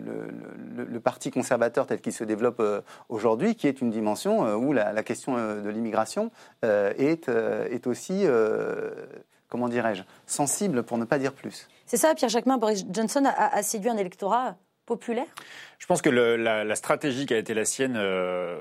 [0.86, 2.61] le, parti conservateur tel qu'il se développe
[3.09, 6.32] aujourd'hui, qui est une dimension où la, la question de l'immigration
[6.64, 8.26] est, est aussi
[9.54, 11.68] comment dirais-je, sensible pour ne pas dire plus.
[11.86, 14.56] C'est ça, Pierre Jacquemin, Boris Johnson a, séduit un électorat
[14.88, 15.28] populaire?
[15.78, 18.58] Je pense que la, stratégie qui a été la sienne euh,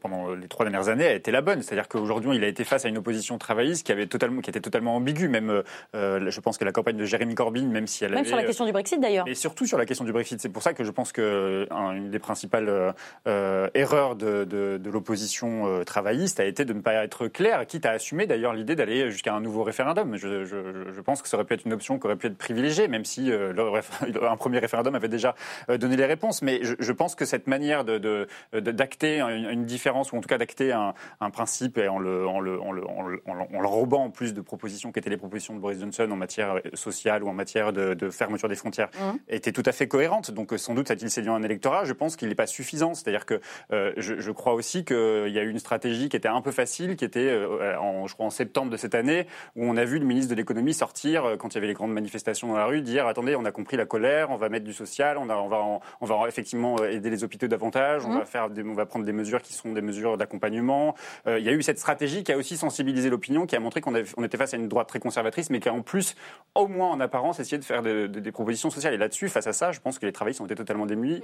[0.00, 1.62] pendant les trois dernières années a été la bonne.
[1.62, 4.60] C'est-à-dire qu'aujourd'hui, il a été face à une opposition travailliste qui, avait totalement, qui était
[4.60, 5.28] totalement ambiguë.
[5.28, 5.62] Même,
[5.94, 8.44] euh, je pense que la campagne de Jérémy Corbyn, même si elle même sur la
[8.44, 9.26] question du Brexit d'ailleurs.
[9.28, 10.40] Et surtout sur la question du Brexit.
[10.40, 12.94] C'est pour ça que je pense que une des principales
[13.26, 17.66] euh, erreurs de, de, de l'opposition euh, travailliste a été de ne pas être claire,
[17.66, 20.16] quitte à assumer d'ailleurs l'idée d'aller jusqu'à un nouveau référendum.
[20.16, 20.56] Je, je,
[20.90, 23.04] je, pense que ça aurait pu être une option qui aurait pu être privilégiée, même
[23.04, 23.52] si euh,
[24.22, 25.34] un premier référendum avait déjà
[25.68, 26.42] donné les réponses.
[26.42, 30.38] Mais je, pense que cette manière de d'acter une, une différence, ou en tout cas
[30.38, 33.66] d'acter un, un, principe et en le, en, le, en, le, en, le, en le
[33.66, 37.24] robant en plus de propositions qui étaient les propositions de Boris Johnson en matière sociale
[37.24, 39.16] ou en matière de, de fermeture des frontières, mmh.
[39.28, 40.30] était tout à fait cohérente.
[40.30, 41.84] Donc sans doute a-t-il séduit un électorat?
[41.84, 42.94] Je pense qu'il n'est pas suffisant.
[42.94, 43.40] C'est-à-dire que
[43.72, 46.52] euh, je, je, crois aussi qu'il y a eu une stratégie qui était un peu
[46.52, 49.84] facile, qui était, euh, en, je crois, en septembre de cette année, où on a
[49.84, 52.56] vu le ministre de l'économie sortir, euh, quand il y avait les grandes manifestations dans
[52.56, 55.28] la rue, dire attendez, on a compris la colère, on va mettre du social, on,
[55.30, 55.62] a, on, va,
[56.00, 58.18] on va effectivement aider les hôpitaux davantage, on, mmh.
[58.18, 60.94] va faire on va prendre des mesures qui sont des mesures d'accompagnement.
[61.26, 63.80] Euh, il y a eu cette stratégie qui a aussi sensibilisé l'opinion, qui a montré
[63.80, 66.14] qu'on on était face à une droite très conservatrice, mais qui a en plus,
[66.54, 68.94] au moins en apparence, essayé de faire des propositions sociales.
[68.94, 71.22] Et là-dessus, face à ça, je pense que les travaillistes ont été totalement démunis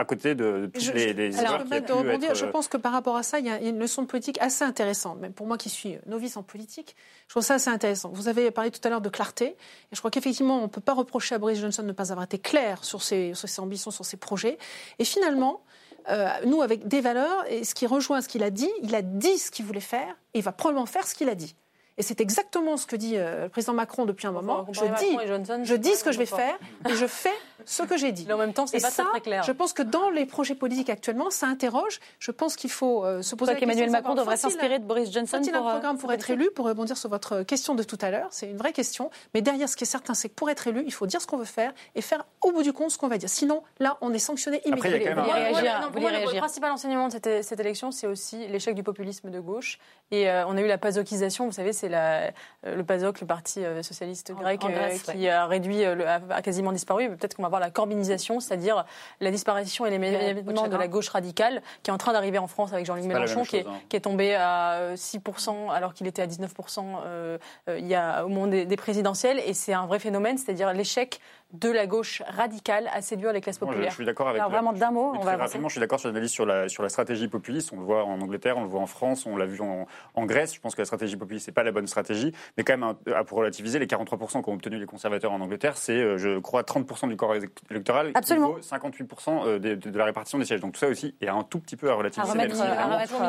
[0.00, 3.46] à côté de, tous les, les alors, Je pense que par rapport à ça, il
[3.46, 5.20] y a une leçon de politique assez intéressante.
[5.20, 6.96] Même pour moi qui suis novice en politique,
[7.28, 8.10] je trouve ça assez intéressant.
[8.10, 9.56] Vous avez parlé tout à l'heure de clarté, et
[9.92, 12.24] je crois qu'effectivement, on ne peut pas reprocher à Boris Johnson de ne pas avoir
[12.24, 14.58] été clair sur ses, sur ses ambitions, sur ses projets.
[14.98, 15.62] Et finalement,
[16.08, 19.02] euh, nous, avec des valeurs, et ce qui rejoint ce qu'il a dit, il a
[19.02, 21.54] dit ce qu'il voulait faire, et il va probablement faire ce qu'il a dit.
[22.00, 24.66] Et c'est exactement ce que dit euh, le président Macron depuis un moment.
[24.72, 27.28] je dis, je dis ce que je vais faire et je fais
[27.66, 28.24] ce que j'ai dit.
[28.26, 29.42] Mais en même temps, c'est pas très clair.
[29.42, 32.00] Je pense que dans les projets politiques actuellement, ça interroge.
[32.18, 33.68] Je pense qu'il faut euh, se poser la question.
[33.68, 36.96] qu'Emmanuel Macron devrait s'inspirer de Boris Johnson pour, un programme pour être élu Pour rebondir
[36.96, 39.10] sur votre question de tout à l'heure, c'est une vraie question.
[39.34, 41.26] Mais derrière, ce qui est certain, c'est que pour être élu, il faut dire ce
[41.26, 43.28] qu'on veut faire et faire au bout du compte ce qu'on va dire.
[43.28, 45.24] Sinon, là, on est sanctionné immédiatement.
[45.26, 49.78] Le principal enseignement de cette, cette élection, c'est aussi l'échec du populisme de gauche.
[50.10, 52.30] Et on a eu la pasokisation, vous savez, c'est la,
[52.66, 57.08] euh, le PASOK, le Parti euh, socialiste grec, euh, qui a réduit, a, quasiment disparu.
[57.08, 58.84] Peut-être qu'on va voir la corbinisation, c'est-à-dire
[59.20, 62.72] la disparition et l'émergence de la gauche radicale, qui est en train d'arriver en France
[62.72, 63.80] avec Jean-Luc Mélenchon, qui, est, hein.
[63.88, 67.38] qui est, tombé à 6% alors qu'il était à 19%
[67.68, 69.40] il y a, au moment des présidentielles.
[69.46, 71.20] Et c'est un vrai phénomène, c'est-à-dire l'échec
[71.52, 73.90] de la gauche radicale à séduire les classes populaires.
[73.90, 74.40] je, suis d'accord avec.
[74.40, 75.68] Alors, vraiment d'un mot, on va rapidement.
[75.68, 77.72] Je suis d'accord sur l'analyse sur la sur la stratégie populiste.
[77.72, 80.26] On le voit en Angleterre, on le voit en France, on l'a vu en, en,
[80.26, 80.54] Grèce.
[80.54, 82.94] Je pense que la stratégie populiste c'est pas la bonne stratégie, mais quand même
[83.24, 87.08] pour relativiser, les 43% qu'ont obtenu les conservateurs en Angleterre, c'est euh, je crois 30%
[87.08, 87.34] du corps
[87.70, 88.56] électoral, Absolument.
[88.60, 90.60] 58% euh, de, de, la répartition des sièges.
[90.60, 92.36] Donc tout ça aussi est un tout petit peu à relativiser.
[92.36, 92.62] même si,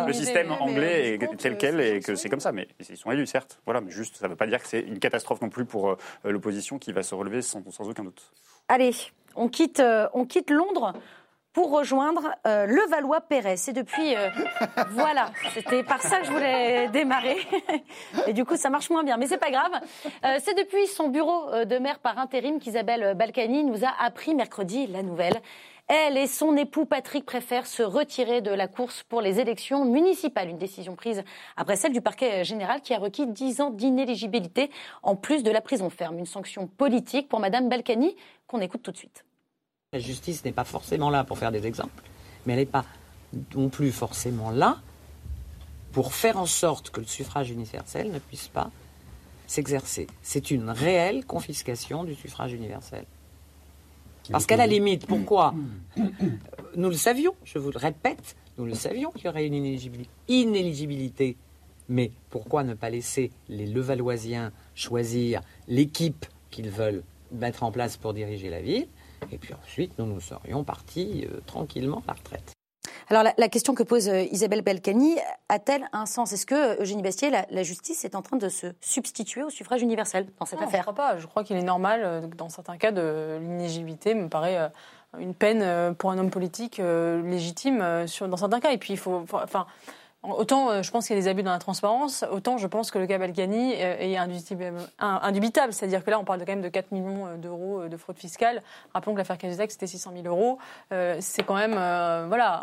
[0.07, 3.28] le système anglais est tel quel et que c'est comme ça, mais ils sont élus
[3.28, 3.59] certes.
[3.65, 5.91] Voilà, mais juste ça ne veut pas dire que c'est une catastrophe non plus pour
[5.91, 8.11] euh, l'opposition qui va se relever sans, sans aucun doute.
[8.68, 8.95] Allez,
[9.36, 10.93] on quitte, euh, on quitte Londres
[11.53, 13.57] pour rejoindre euh, le Valois-Perret.
[13.57, 14.16] C'est depuis...
[14.16, 14.30] Euh,
[14.91, 17.38] voilà, c'était par ça que je voulais démarrer.
[18.28, 19.72] Et du coup, ça marche moins bien, mais c'est pas grave.
[20.39, 25.03] c'est depuis son bureau de maire par intérim qu'Isabelle Balkany nous a appris mercredi la
[25.03, 25.41] nouvelle.
[25.94, 30.48] Elle et son époux Patrick préfèrent se retirer de la course pour les élections municipales.
[30.48, 31.22] Une décision prise
[31.58, 34.72] après celle du parquet général qui a requis 10 ans d'inéligibilité
[35.04, 36.18] en plus de la prison ferme.
[36.18, 38.16] Une sanction politique pour Madame Balkany
[38.48, 39.26] qu'on écoute tout de suite.
[39.92, 42.02] La justice n'est pas forcément là pour faire des exemples,
[42.46, 42.86] mais elle n'est pas
[43.54, 44.78] non plus forcément là
[45.92, 48.72] pour faire en sorte que le suffrage universel ne puisse pas
[49.46, 50.08] s'exercer.
[50.22, 53.04] C'est une réelle confiscation du suffrage universel.
[54.32, 55.53] Parce qu'à la limite, pourquoi
[56.75, 59.55] Nous le savions, je vous le répète, nous le savions qu'il y aurait une
[60.27, 61.36] inéligibilité.
[61.89, 67.03] Mais pourquoi ne pas laisser les Levalloisiens choisir l'équipe qu'ils veulent
[67.34, 68.88] mettre en place pour diriger la ville?
[69.32, 72.53] Et puis ensuite, nous nous serions partis euh, tranquillement à la retraite.
[73.12, 75.18] Alors la, question que pose euh, Isabelle Belcani
[75.49, 76.32] a-t-elle un sens?
[76.32, 79.82] Est-ce que euh, Eugénie Bastier, la, justice est en train de se substituer au suffrage
[79.82, 81.18] universel dans cette affaire Je ne crois pas.
[81.18, 84.72] Je crois qu'il est normal, euh, dans certains cas, de l'inéligibilité me paraît
[85.20, 87.80] une peine pour un homme politique légitime
[88.22, 88.72] dans certains cas.
[88.72, 89.66] Et puis il faut, enfin,
[90.24, 92.91] Autant euh, je pense qu'il y a des abus dans la transparence, autant je pense
[92.91, 94.17] que le cas Balkany euh, est
[94.99, 95.74] indubitable.
[95.74, 98.61] C'est-à-dire que là, on parle quand même de 4 millions euh, d'euros de fraude fiscale.
[98.93, 100.59] Rappelons que l'affaire Cahuzac, c'était 600 000 euros.
[101.19, 101.74] c'est quand même
[102.28, 102.61] voilà,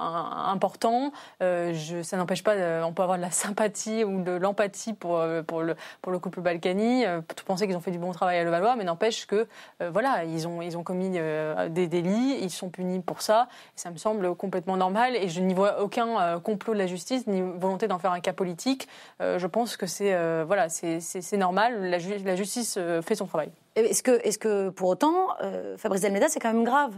[0.51, 1.13] important.
[1.41, 5.75] Ça n'empêche pas, on peut avoir de la sympathie ou de l'empathie pour, pour, le,
[6.01, 8.85] pour le couple Balkany, pour penser qu'ils ont fait du bon travail à Levallois, mais
[8.85, 9.47] n'empêche que
[9.81, 13.49] voilà, ils ont, ils ont commis des délits, ils sont punis pour ça.
[13.75, 17.43] ça me semble complètement normal et je n'y vois aucun complot de la justice, ni
[17.57, 18.89] volonté d'en faire un cas politique.
[19.21, 21.91] Euh, je pense que c'est euh, voilà, c'est normal.
[21.91, 23.51] La, la justice euh, fait son travail.
[23.77, 25.29] Est-ce que, est que, pour autant,
[25.77, 26.97] Fabrice Delmeda, c'est quand même grave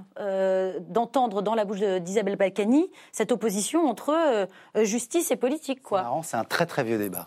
[0.88, 5.80] d'entendre dans la bouche d'Isabelle Balkany cette opposition entre justice et politique
[6.22, 7.26] C'est un très très vieux débat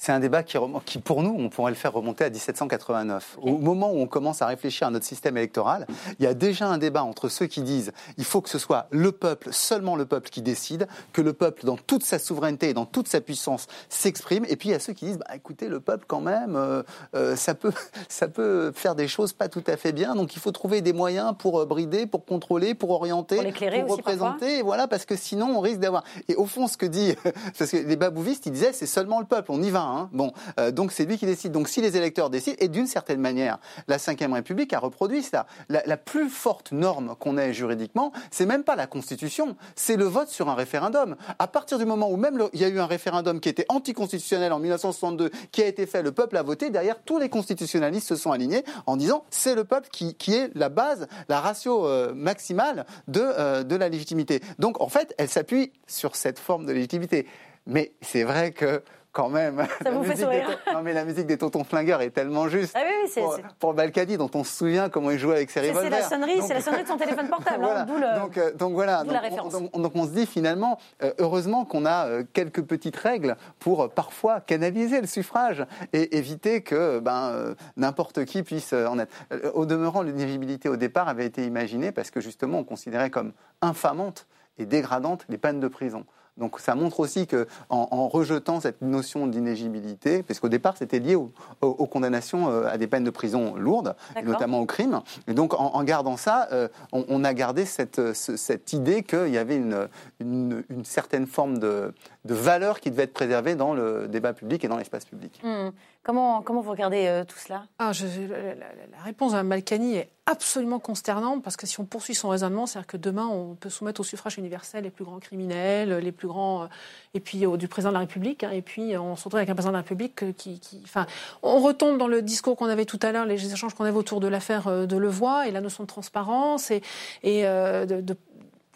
[0.00, 3.38] c'est un débat qui, qui, pour nous, on pourrait le faire remonter à 1789.
[3.42, 5.88] Au moment où on commence à réfléchir à notre système électoral,
[6.20, 8.86] il y a déjà un débat entre ceux qui disent il faut que ce soit
[8.90, 12.74] le peuple, seulement le peuple qui décide, que le peuple, dans toute sa souveraineté et
[12.74, 14.44] dans toute sa puissance, s'exprime.
[14.48, 16.84] Et puis il y a ceux qui disent bah, écoutez, le peuple, quand même, euh,
[17.16, 17.72] euh, ça, peut,
[18.08, 20.14] ça peut faire des choses pas tout à fait bien.
[20.14, 24.62] Donc il faut trouver des moyens pour euh, brider, pour contrôler, pour orienter, pour, représenter.
[24.62, 26.04] voilà, parce que sinon, on risque d'avoir.
[26.28, 27.16] Et au fond, ce que dit.
[27.58, 29.87] parce que les babouvistes, ils disaient c'est seulement le peuple, on y va.
[29.88, 30.08] Hein.
[30.12, 31.52] Bon, euh, donc c'est lui qui décide.
[31.52, 35.46] Donc si les électeurs décident, et d'une certaine manière, la Ve République a reproduit ça.
[35.68, 40.28] La, plus forte norme qu'on ait juridiquement, c'est même pas la Constitution, c'est le vote
[40.28, 41.16] sur un référendum.
[41.38, 44.52] À partir du moment où même il y a eu un référendum qui était anticonstitutionnel
[44.52, 46.70] en 1962, qui a été fait, le peuple a voté.
[46.70, 50.68] Derrière, tous les constitutionnalistes se sont alignés en disant c'est le peuple qui, est la
[50.68, 54.40] base, la ratio euh, maximale de, euh, de la légitimité.
[54.58, 57.26] Donc en fait, elle s'appuie sur cette forme de légitimité.
[57.66, 58.82] Mais c'est vrai que
[59.18, 59.66] quand même.
[59.82, 60.60] Ça vous fait sourire.
[60.72, 62.76] Non, mais la musique des tontons flingueurs est tellement juste.
[62.78, 65.82] Ah oui, pour, pour, Balkany, dont on se souvient comment il jouait avec ses revolvers.
[65.82, 67.66] C'est la sonnerie, c'est la sonnerie de son téléphone portable.
[67.78, 67.84] Hein,
[68.18, 69.02] donc, euh, donc, voilà.
[69.02, 69.54] Donc, la référence.
[69.72, 73.90] On, donc, on se dit finalement, euh, heureusement qu'on a euh, quelques petites règles pour
[73.90, 79.12] parfois canaliser le suffrage et éviter que ben, n'importe qui puisse en être.
[79.54, 84.26] Au demeurant, l'inéligibilité au départ avait été imaginée parce que justement on considérait comme infamante
[84.58, 86.04] et dégradante les peines de prison.
[86.38, 91.86] Donc ça montre aussi que en, rejetant cette notion d'inégibilité, puisqu'au départ c'était lié aux,
[91.86, 93.94] condamnations euh, à des peines de prison lourdes,
[94.24, 99.02] notamment au crime, et donc en, gardant ça, euh, on, a gardé cette, cette idée
[99.02, 99.88] qu'il y avait une,
[100.20, 101.92] une, certaine forme de,
[102.24, 105.40] de, valeur qui devait être préservée dans le débat public et dans l'espace public.
[105.42, 105.70] Hmm.
[106.08, 107.66] Comment, vous regardez euh, tout cela?
[107.78, 112.64] Ah, la, réponse à Malcani est absolument consternante parce que si on poursuit son raisonnement,
[112.64, 116.26] c'est-à-dire que demain on peut soumettre au suffrage universel les plus grands criminels, les plus
[116.26, 116.66] grands, euh,
[117.12, 119.54] et puis du président de la République, hein, et puis on se retrouve avec un
[119.54, 121.04] président de la République qui, enfin,
[121.42, 124.20] on retombe dans le discours qu'on avait tout à l'heure, les échanges qu'on avait autour
[124.20, 126.80] de l'affaire euh, de Levoix et la notion de transparence et,
[127.22, 128.16] et de, de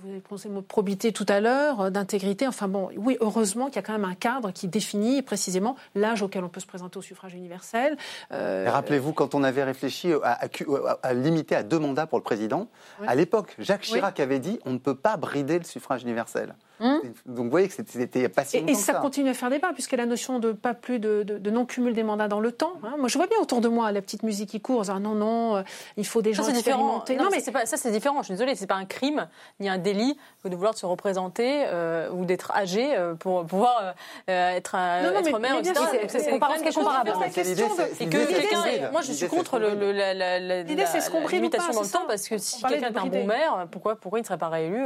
[0.03, 2.47] vous avez prononcé le mot probité tout à l'heure, euh, d'intégrité.
[2.47, 6.23] Enfin bon, oui, heureusement qu'il y a quand même un cadre qui définit précisément l'âge
[6.23, 7.97] auquel on peut se présenter au suffrage universel.
[8.33, 12.69] Euh, Rappelez-vous, quand on avait réfléchi à, limiter à deux mandats pour le président,
[13.07, 16.55] à l'époque, Jacques Chirac avait dit on ne peut pas brider le suffrage universel.
[16.83, 19.73] Hum Donc vous voyez que c'était pas si Et, et ça, continue à faire débat,
[19.73, 22.75] puisque la notion de pas plus de, de, non-cumul des mandats dans le temps.
[22.83, 22.95] Hein.
[22.99, 25.57] Moi, je vois bien autour de moi la petite musique qui court, ah, non, non,
[25.57, 25.63] euh,
[25.97, 27.17] il faut des gens expérimentés.
[27.17, 28.19] Non, non, mais pas, ça c'est différent.
[28.19, 29.29] Je suis désolée, c'est pas un crime
[29.61, 33.95] ni un délit de vouloir se représenter euh, ou d'être âgé euh, pour pouvoir
[34.27, 35.75] être, non, non, être maire, etc.
[36.09, 37.13] C'est comparable.
[38.01, 40.39] Et que quelqu'un, moi, je suis contre la
[41.31, 44.23] limitation dans le temps, parce que si quelqu'un est un bon maire, pourquoi pourquoi il
[44.23, 44.85] ne serait pas réélu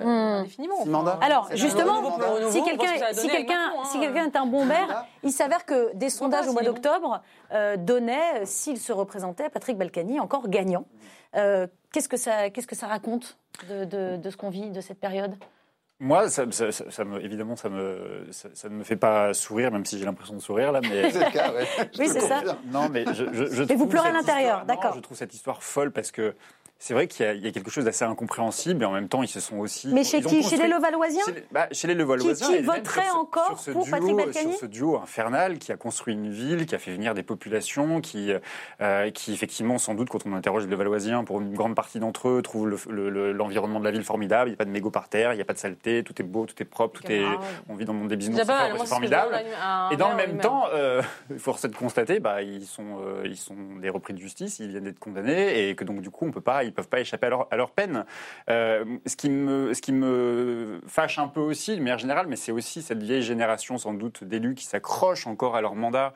[0.00, 0.04] euh,
[0.40, 0.84] indéfiniment.
[1.20, 2.18] Alors, justement,
[2.50, 6.48] si quelqu'un si quelqu'un si quelqu'un est un bon maire, il s'avère que des sondages
[6.48, 10.86] au mois d'octobre euh, donnaient, s'il se représentait, Patrick Balkany encore gagnant.
[11.36, 13.38] Euh, qu'est-ce que ça qu'est-ce que ça raconte
[13.68, 15.34] de, de, de ce qu'on vit de cette période?
[16.00, 19.84] Moi, ça, ça, ça, me, évidemment, ça, me, ça, ne me fait pas sourire, même
[19.84, 20.80] si j'ai l'impression de sourire là.
[20.80, 21.10] Mais...
[21.12, 21.64] c'est le cas, ouais.
[21.96, 22.42] Oui, c'est ça.
[22.64, 24.94] Non, mais je, je, je Et vous pleurez à l'intérieur, d'accord.
[24.96, 26.34] Je trouve cette histoire folle parce que
[26.82, 29.38] c'est vrai qu'il y, a quelque chose d'assez incompréhensible et en même temps ils se
[29.38, 29.86] sont aussi.
[29.94, 30.42] Mais chez qui?
[30.42, 32.48] Chez les Levalloisiens Chez les, bah, chez les Levalloisiens.
[32.48, 34.50] Qui, qui voterait encore pour Patrick Balkany?
[34.50, 38.00] Sur ce duo infernal qui a construit une ville, qui a fait venir des populations,
[38.00, 38.32] qui,
[38.80, 42.28] euh, qui effectivement, sans doute, quand on interroge les Levalloisiens, pour une grande partie d'entre
[42.28, 44.48] eux, trouvent l'environnement de la ville formidable.
[44.48, 46.20] Il n'y a pas de mégots par terre, il n'y a pas de saleté, tout
[46.20, 47.22] est beau, tout est propre, tout est.
[47.68, 49.40] On vit dans le monde des bisounours, c'est formidable.
[49.92, 51.00] Et dans le même temps, euh,
[51.38, 54.66] force est de constater, bah, ils sont, euh, ils sont des repris de justice, ils
[54.66, 57.26] viennent d'être condamnés et que donc du coup on peut pas ne peuvent pas échapper
[57.26, 58.04] à leur, à leur peine.
[58.48, 62.52] ce, qui me, ce qui me fâche un peu aussi, de manière générale, mais c'est
[62.52, 66.14] aussi cette vieille génération sans doute d'élus qui s'accrochent encore à leur mandat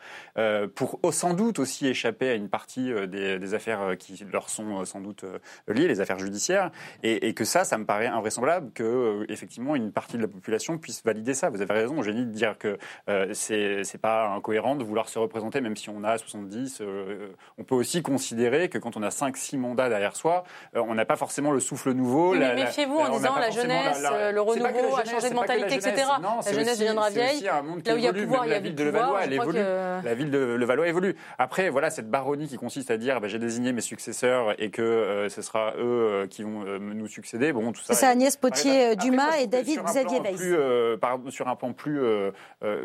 [0.75, 5.01] pour sans doute aussi échapper à une partie des, des affaires qui leur sont sans
[5.01, 5.25] doute
[5.69, 6.71] liées, les affaires judiciaires,
[7.03, 11.05] et, que ça, ça me paraît invraisemblable que effectivement une partie de la population puisse
[11.05, 11.51] valider ça.
[11.51, 12.79] Vous avez raison, Eugénie, de dire que
[13.09, 16.81] euh, c'est pas incohérent de vouloir se représenter, même si on a 70.
[16.81, 17.29] Euh,
[17.59, 20.45] on peut aussi considérer que quand on a 5-6 mandats derrière soi,
[20.75, 22.35] euh, on n'a pas forcément le souffle nouveau.
[22.35, 24.03] mais méfiez-vous en disant la jeunesse,
[24.33, 26.07] le renouveau a changé de mentalité, etc.
[26.45, 27.43] La jeunesse deviendra vieille.
[27.43, 29.59] Là où il y a pouvoir, il y a ville de Levallois, elle évolue.
[29.59, 31.17] La ville de Levallois évolue.
[31.39, 35.27] Après, voilà, cette baronnie qui consiste à dire bah, j'ai désigné mes successeurs et que
[35.29, 37.53] ce sera eux qui vont nous succéder.
[37.53, 37.95] Bon, tout ça.
[37.95, 41.31] C'est Agnès Potier-Dumas et David Xavier Weiss.
[41.31, 42.01] Sur un plan plus.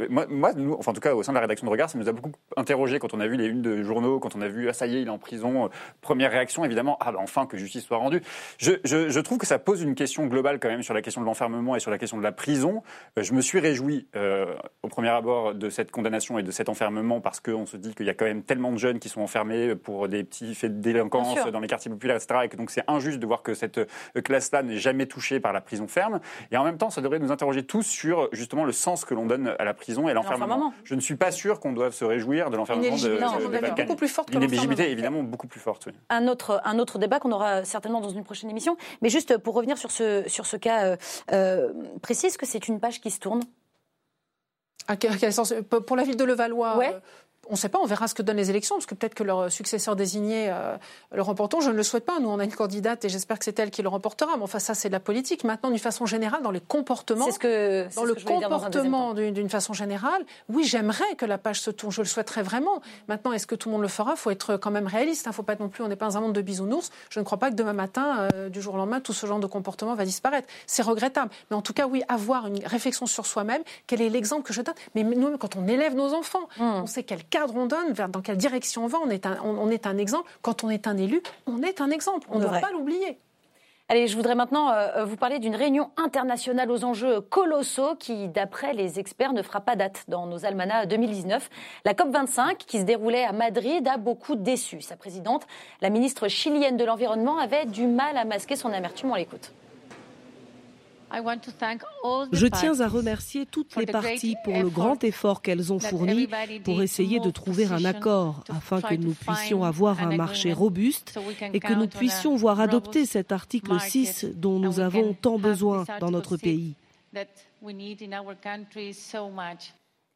[0.10, 2.10] Moi, nous, enfin, en tout cas, au sein de la rédaction de Regard, ça nous
[2.10, 4.70] a beaucoup interrogé quand on a vu les unes de journaux, quand on a vu,
[4.70, 5.70] ah, ça y est, il est en prison.
[6.02, 8.22] Première réaction, évidemment, ah, bah, enfin, que justice soit rendue.
[8.58, 11.22] Je, je, je, trouve que ça pose une question globale quand même sur la question
[11.22, 12.84] de l'enfermement et sur la question de la prison.
[13.18, 14.54] Euh, je me suis réjoui euh,
[14.84, 18.06] au premier abord de cette condamnation et de cet enfermement parce qu'on se dit qu'il
[18.06, 20.82] y a quand même tellement de jeunes qui sont enfermés pour des petits faits de
[20.82, 22.42] délinquance dans les quartiers populaires, etc.
[22.44, 25.54] Et que donc c'est injuste de voir que cette euh, classe-là n'est jamais touchée par
[25.54, 26.20] la prison ferme.
[26.52, 29.26] Et en même temps, ça devrait nous interroger tous sur justement le sens que l'on
[29.26, 30.74] donne à la prison et l'enfermement.
[30.84, 34.08] Je ne suis pas sûr qu'on doive se réjouir de l'enfermement de, de, beaucoup plus
[34.08, 34.30] forte
[34.92, 35.90] évidemment beaucoup plus forte.
[36.10, 38.78] Un, autre, un autre débat qu'on aura certainement dans une prochaine émission.
[39.02, 40.98] Mais juste pour revenir sur ce, sur ce cas euh,
[41.32, 41.70] euh
[42.02, 43.42] précis, est-ce que c'est une page qui se tourne?
[44.88, 45.54] À quel sens?
[45.70, 46.96] Pour la ville de Levallois ouais.
[47.48, 49.24] On ne sait pas, on verra ce que donnent les élections, parce que peut-être que
[49.24, 50.78] leur successeur désigné euh,
[51.12, 51.62] le remporteront.
[51.62, 52.20] Je ne le souhaite pas.
[52.20, 54.38] Nous, on a une candidate et j'espère que c'est elle qui le remportera.
[54.38, 55.44] Mais enfin, ça, c'est de la politique.
[55.44, 60.24] Maintenant, d'une façon générale, dans les comportements, ce que, dans le comportement d'une façon générale,
[60.50, 61.92] oui, j'aimerais que la page se tourne.
[61.92, 62.82] Je le souhaiterais vraiment.
[63.08, 64.12] Maintenant, est-ce que tout le monde le fera?
[64.12, 65.26] Il faut être quand même réaliste.
[65.26, 65.32] Il hein.
[65.32, 66.92] ne faut pas être non plus, on n'est pas dans un monde de bisounours.
[67.10, 69.40] Je ne crois pas que demain matin, euh, du jour au lendemain, tout ce genre
[69.40, 70.48] de comportement va disparaître.
[70.68, 71.32] C'est regrettable.
[71.50, 73.64] Mais en tout cas, oui, avoir une réflexion sur soi-même.
[73.88, 74.76] Quel est l'exemple que je donne?
[74.96, 76.64] Mais nous, quand on élève nos enfants, mmh.
[76.64, 79.00] on sait quel cadre on donne vers dans quelle direction on va.
[79.04, 80.30] On est un, on, est un exemple.
[80.44, 82.28] Quand on est un élu, on est un exemple.
[82.30, 83.18] On ne doit pas l'oublier.
[83.90, 88.74] Allez, je voudrais maintenant euh, vous parler d'une réunion internationale aux enjeux colossaux qui, d'après
[88.74, 91.50] les experts, ne fera pas date dans nos almanachs 2019.
[91.84, 94.82] La COP25, qui se déroulait à Madrid, a beaucoup déçu.
[94.82, 95.46] Sa présidente,
[95.82, 99.12] la ministre chilienne de l'Environnement, avait du mal à masquer son amertume.
[99.12, 99.52] On l'écoute.
[102.32, 106.28] Je tiens à remercier toutes les parties pour le grand effort qu'elles ont fourni
[106.64, 111.20] pour essayer de trouver un accord afin que nous puissions avoir un marché robuste
[111.54, 116.12] et que nous puissions voir adopter cet article 6 dont nous avons tant besoin dans
[116.12, 116.76] notre pays.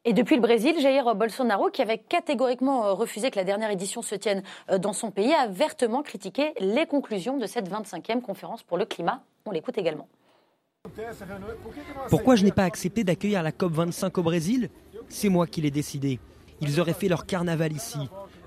[0.08, 4.04] Et depuis le Brésil, Jair Bolsonaro, qui avait catégoriquement euh, refusé que la dernière édition
[4.04, 8.62] se tienne euh, dans son pays, a vertement critiqué les conclusions de cette 25e conférence
[8.62, 9.24] pour le climat.
[9.46, 10.08] On l'écoute également.
[12.10, 14.70] Pourquoi je n'ai pas accepté d'accueillir la COP25 au Brésil?
[15.10, 16.20] C'est moi qui l'ai décidé.
[16.62, 17.99] Ils auraient fait leur carnaval ici.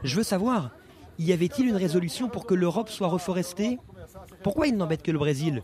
[0.02, 0.70] Je veux savoir,
[1.18, 3.78] y avait-il une résolution pour que l'Europe soit reforestée?
[4.42, 5.62] Pourquoi ils n'embêtent que le Brésil?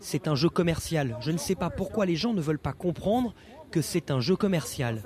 [0.00, 1.16] C'est un jeu commercial.
[1.20, 3.34] Je ne sais pas pourquoi les gens ne veulent pas comprendre
[3.70, 5.02] que c'est un jeu commercial.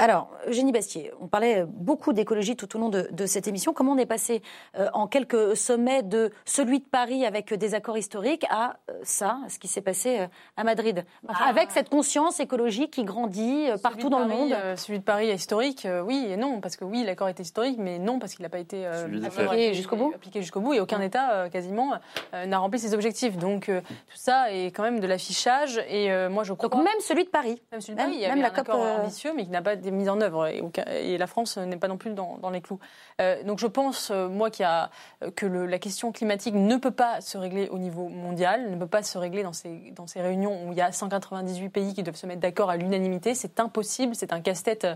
[0.00, 3.74] Alors, Eugénie Bastier, on parlait beaucoup d'écologie tout au long de, cette émission.
[3.74, 4.40] Comment on est passé
[4.78, 9.40] euh, en quelques sommets de celui de Paris avec des accords historiques à euh, ça,
[9.50, 11.04] ce qui s'est passé euh, à Madrid?
[11.28, 15.86] Avec cette conscience écologique qui grandit partout dans le monde Celui de Paris est historique,
[16.06, 18.58] oui et non, parce que oui, l'accord était historique, mais non, parce qu'il n'a pas
[18.58, 20.12] été appliqué jusqu'au bout.
[20.14, 21.92] Appliqué jusqu'au bout et aucun État, quasiment,
[22.32, 23.36] n'a rempli ses objectifs.
[23.36, 25.78] Donc, tout ça est quand même de l'affichage.
[25.90, 26.70] Et moi, je crois.
[26.70, 27.60] Donc, même celui de Paris.
[27.70, 30.08] Même celui de Paris, il y avait un accord ambitieux, mais qui n'a pas mise
[30.08, 32.78] en œuvre et, la France n'est pas non plus dans, les clous.
[33.20, 34.90] Euh, donc je pense, euh, moi, qu'il a,
[35.22, 38.86] euh, que la question climatique ne peut pas se régler au niveau mondial, ne peut
[38.86, 42.02] pas se régler dans ces, dans ces réunions où il y a 198 pays qui
[42.02, 43.34] doivent se mettre d'accord à l'unanimité.
[43.34, 44.86] C'est impossible, c'est un casse-tête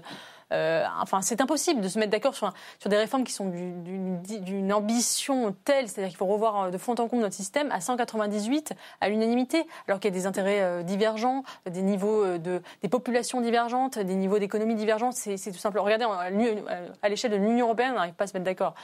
[0.52, 4.72] euh, enfin, c'est impossible de se mettre d'accord sur, sur, des réformes qui sont d'une
[4.72, 8.72] ambition telle, c'est-à-dire qu'il faut revoir euh, de fond en comble notre système à 198
[9.00, 13.40] à l'unanimité, alors qu'il y a des intérêts euh, divergents, des niveaux de, des populations
[13.40, 15.12] divergentes, des niveaux d'économie divergents.
[15.12, 15.78] C'est tout simple.
[15.78, 16.06] Regardez,
[17.02, 18.74] à l'échelle de l'Union européenne, on n'arrive pas à se mettre d'accord.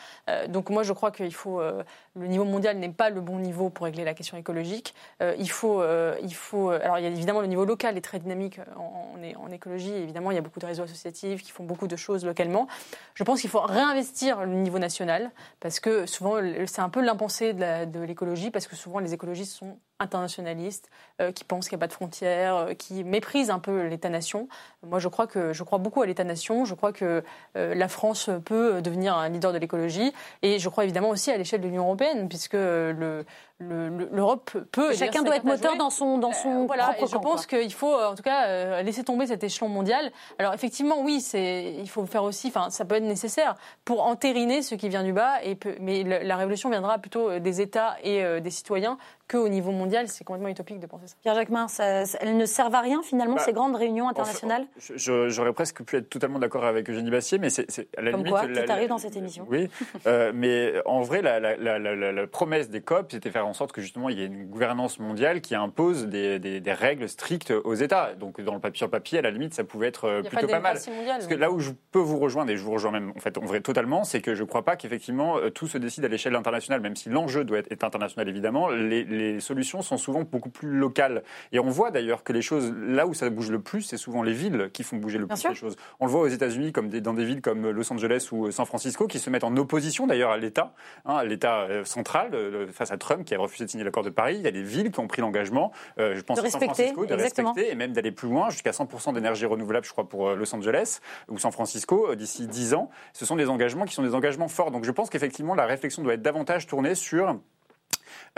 [0.48, 3.84] donc moi, je crois qu'il faut le niveau mondial n'est pas le bon niveau pour
[3.84, 4.94] régler la question écologique.
[5.20, 5.82] il faut,
[6.22, 6.70] il faut.
[6.70, 9.92] Alors, il y a évidemment le niveau local est très dynamique en, en, en écologie.
[9.92, 12.66] Évidemment, il y a beaucoup de réseaux associatifs qui font beaucoup de choses localement.
[13.14, 15.30] Je pense qu'il faut réinvestir le niveau national
[15.60, 19.78] parce que souvent c'est un peu l'impensé de l'écologie parce que souvent les écologistes sont
[20.02, 20.88] internationalistes,
[21.34, 24.48] qui pensent qu'il n'y a pas de frontières, qui méprisent un peu l'État-nation.
[24.82, 26.64] Moi, je crois que je crois beaucoup à l'État-nation.
[26.64, 27.22] Je crois que
[27.54, 31.60] la France peut devenir un leader de l'écologie, et je crois évidemment aussi à l'échelle
[31.60, 33.26] de l'Union européenne, puisque le
[33.60, 34.94] l'Europe peut.
[34.94, 36.96] Chacun doit être moteur dans son dans son voilà.
[36.98, 40.10] et je pense qu'il faut en tout cas laisser tomber cet échelon mondial.
[40.38, 42.48] Alors effectivement, oui, il faut faire aussi.
[42.48, 43.54] Enfin, ça peut être nécessaire
[43.84, 45.42] pour entériner ce qui vient du bas.
[45.44, 48.98] Et mais la révolution viendra plutôt des États et des citoyens
[49.30, 51.14] qu'au niveau mondial, c'est complètement utopique de penser ça.
[51.22, 54.66] Pierre Jacquemin, ça, elles ne servent à rien finalement bah, ces grandes réunions internationales?
[54.96, 58.32] J'aurais presque pu être totalement d'accord avec Eugénie Bassier, mais c'est à la Comme limite.
[58.32, 59.46] Quoi, la, arrive dans cette émission.
[59.48, 59.68] Oui,
[60.06, 64.08] euh, mais en vrai, la, la, promesse des COP, c'était faire en sorte que justement
[64.08, 68.14] il y ait une gouvernance mondiale qui impose des, des, des règles strictes aux États.
[68.14, 70.46] Donc dans le papier, sur le papier, à la limite, ça pouvait être euh, plutôt
[70.46, 70.78] pas, mal.
[71.06, 73.36] Parce que là où je peux vous rejoindre et je vous rejoins même en fait
[73.36, 76.08] en vrai totalement, c'est que je ne crois pas qu'effectivement euh, tout se décide à
[76.08, 78.68] l'échelle internationale, même si l'enjeu doit être, international évidemment.
[78.68, 81.22] Les, les solutions sont souvent beaucoup plus locales.
[81.52, 84.22] Et on voit d'ailleurs que les choses, là où ça bouge le plus, c'est souvent
[84.22, 85.76] les villes qui font bouger le plus les choses.
[85.98, 89.06] On le voit aux États-Unis, comme dans des villes comme Los Angeles ou San Francisco,
[89.06, 90.74] qui se mettent en opposition d'ailleurs à l'État,
[91.04, 92.30] hein, à l'État euh, central,
[92.72, 94.36] face à Trump qui a refusé de signer l'accord de Paris.
[94.36, 96.60] Il y a des villes qui ont pris l'engagement, euh, je pense de à San
[96.62, 100.30] Francisco, de respecter et même d'aller plus loin, jusqu'à 100% d'énergie renouvelable, je crois, pour
[100.30, 102.90] Los Angeles ou San Francisco d'ici 10 ans.
[103.12, 104.70] Ce sont des engagements qui sont des engagements forts.
[104.70, 107.38] Donc je pense qu'effectivement, la réflexion doit être davantage tournée sur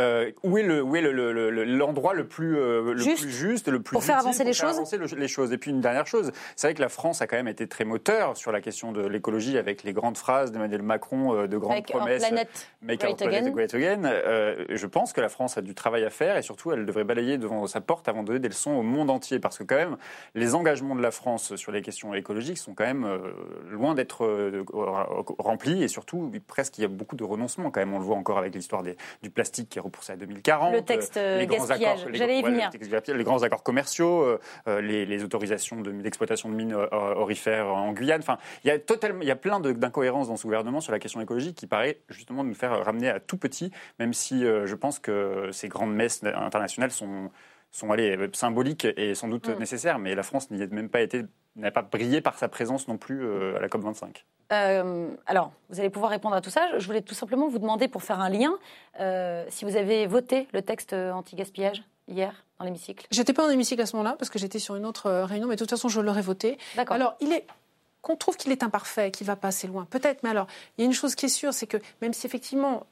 [0.01, 3.23] euh, où est le où est l'endroit le, le, plus euh, le juste.
[3.23, 4.77] plus juste, le plus pour faire avancer pour les faire choses.
[4.77, 5.53] Avancer les choses.
[5.53, 7.85] Et puis une dernière chose, c'est vrai que la France a quand même été très
[7.85, 11.77] moteur sur la question de l'écologie avec les grandes phrases d'Emmanuel Macron, euh, de grandes
[11.77, 12.23] Make promesses.
[12.23, 13.51] Our planet Make our planet again.
[13.51, 14.03] great again.
[14.69, 17.39] Je pense que la France a du travail à faire et surtout elle devrait balayer
[17.39, 19.97] devant sa porte avant de donner des leçons au monde entier parce que quand même
[20.35, 23.07] les engagements de la France sur les questions écologiques sont quand même
[23.71, 24.27] loin d'être
[25.39, 27.93] remplis et surtout presque il y a beaucoup de renoncements quand même.
[27.93, 28.83] On le voit encore avec l'histoire
[29.23, 30.73] du plastique qui est repoussé à 2040.
[30.73, 32.71] Le texte les gaspillage, j'allais y venir.
[32.81, 37.93] Les, les, grands accords commerciaux, euh, les, les, autorisations d'exploitation de, de, mines orifères en
[37.93, 38.21] Guyane.
[38.21, 40.99] Enfin, il y a, totalement, il y a plein d'incohérences dans ce gouvernement sur la
[40.99, 44.75] question écologique qui paraît justement nous faire ramener à tout petit, même si euh, je
[44.75, 47.31] pense que ces grandes messes internationales sont
[47.73, 49.59] sont allez, symboliques et sans doute mm.
[49.59, 51.23] nécessaires, mais la France n'y a même pas été,
[51.57, 54.25] n'a pas brillé par sa présence non plus euh, à la COP 25.
[54.53, 56.79] Euh, alors, vous allez pouvoir répondre à tout ça.
[56.79, 58.55] Je voulais tout simplement vous demander, pour faire un lien,
[59.01, 63.07] euh, si vous avez voté le texte anti-gaspillage hier dans l'hémicycle.
[63.11, 65.57] J'étais pas dans l'hémicycle à ce moment-là parce que j'étais sur une autre réunion, mais
[65.57, 66.59] de toute façon, je l'aurais voté.
[66.77, 66.97] D'accord.
[66.97, 67.47] Alors, il est
[68.03, 70.23] qu'on trouve qu'il est imparfait, qu'il va pas assez loin, peut-être.
[70.25, 72.85] Mais alors, il y a une chose qui est sûre, c'est que même si effectivement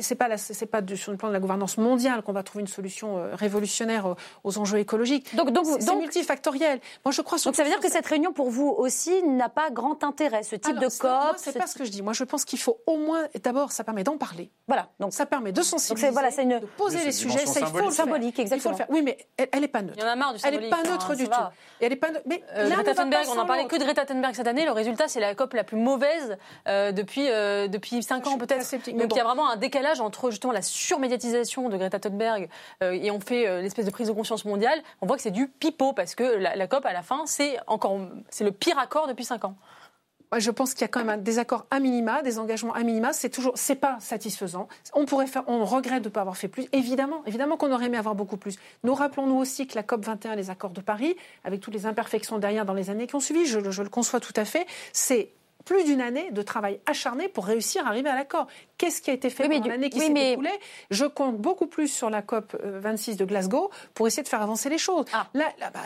[0.00, 2.68] c'est pas c'est pas sur le plan de la gouvernance mondiale qu'on va trouver une
[2.68, 5.34] solution euh, révolutionnaire aux, aux enjeux écologiques.
[5.36, 6.80] Donc donc c'est multifactoriel.
[7.04, 7.38] Moi je crois.
[7.44, 10.56] Donc ça veut dire que cette réunion pour vous aussi n'a pas grand intérêt ce
[10.56, 11.36] type Alors, de COP.
[11.36, 12.00] C'est pas ce que je dis.
[12.00, 14.50] Moi je pense qu'il faut au moins d'abord ça permet d'en parler.
[14.66, 14.88] Voilà.
[15.00, 16.06] Donc ça permet de sensibiliser.
[16.06, 17.44] Donc voilà, c'est une de poser les sujets.
[17.44, 18.56] Ça il faut le symbolique exactement.
[18.56, 18.86] Il faut le faire.
[18.88, 19.96] Oui mais elle, elle est pas neutre.
[19.98, 21.40] Il y en a marre du Elle est pas neutre hein, du tout.
[21.80, 22.24] Elle est pas neutre.
[22.26, 24.64] Mais euh, là, Greta on, Thunberg, on n'en parlait que de Greta Thunberg cette année.
[24.64, 26.38] Le résultat c'est la COP la plus mauvaise
[26.68, 28.64] euh, depuis euh, depuis cinq ans peut-être.
[28.96, 32.48] Donc il y a vraiment un décalage entre justement la surmédiatisation de Greta Thunberg
[32.82, 35.30] euh, et on fait euh, l'espèce de prise de conscience mondiale, on voit que c'est
[35.30, 39.06] du pipeau parce que la, COP à la fin, c'est encore c'est le pire accord
[39.08, 39.56] depuis 5 ans.
[40.36, 43.12] Je pense qu'il y a quand même un désaccord à minima, des engagements à minima.
[43.12, 44.68] C'est toujours, c'est pas satisfaisant.
[44.92, 46.66] On pourrait faire, on regrette de ne pas avoir fait plus.
[46.72, 48.56] Évidemment, évidemment qu'on aurait aimé avoir beaucoup plus.
[48.82, 51.14] Nous rappelons-nous aussi que la COP 21, les accords de Paris,
[51.44, 54.32] avec toutes les imperfections derrière dans les années qui ont suivi, je le conçois tout
[54.36, 55.30] à fait, c'est
[55.64, 58.46] plus d'une année de travail acharné pour réussir à arriver à l'accord.
[58.78, 60.32] Qu'est-ce qui a été fait oui, pendant l'année qui oui, s'est mais...
[60.32, 60.50] écoulée
[60.90, 64.68] Je compte beaucoup plus sur la COP 26 de Glasgow pour essayer de faire avancer
[64.68, 65.06] les choses.
[65.12, 65.26] Ah.
[65.34, 65.80] Là, là bah,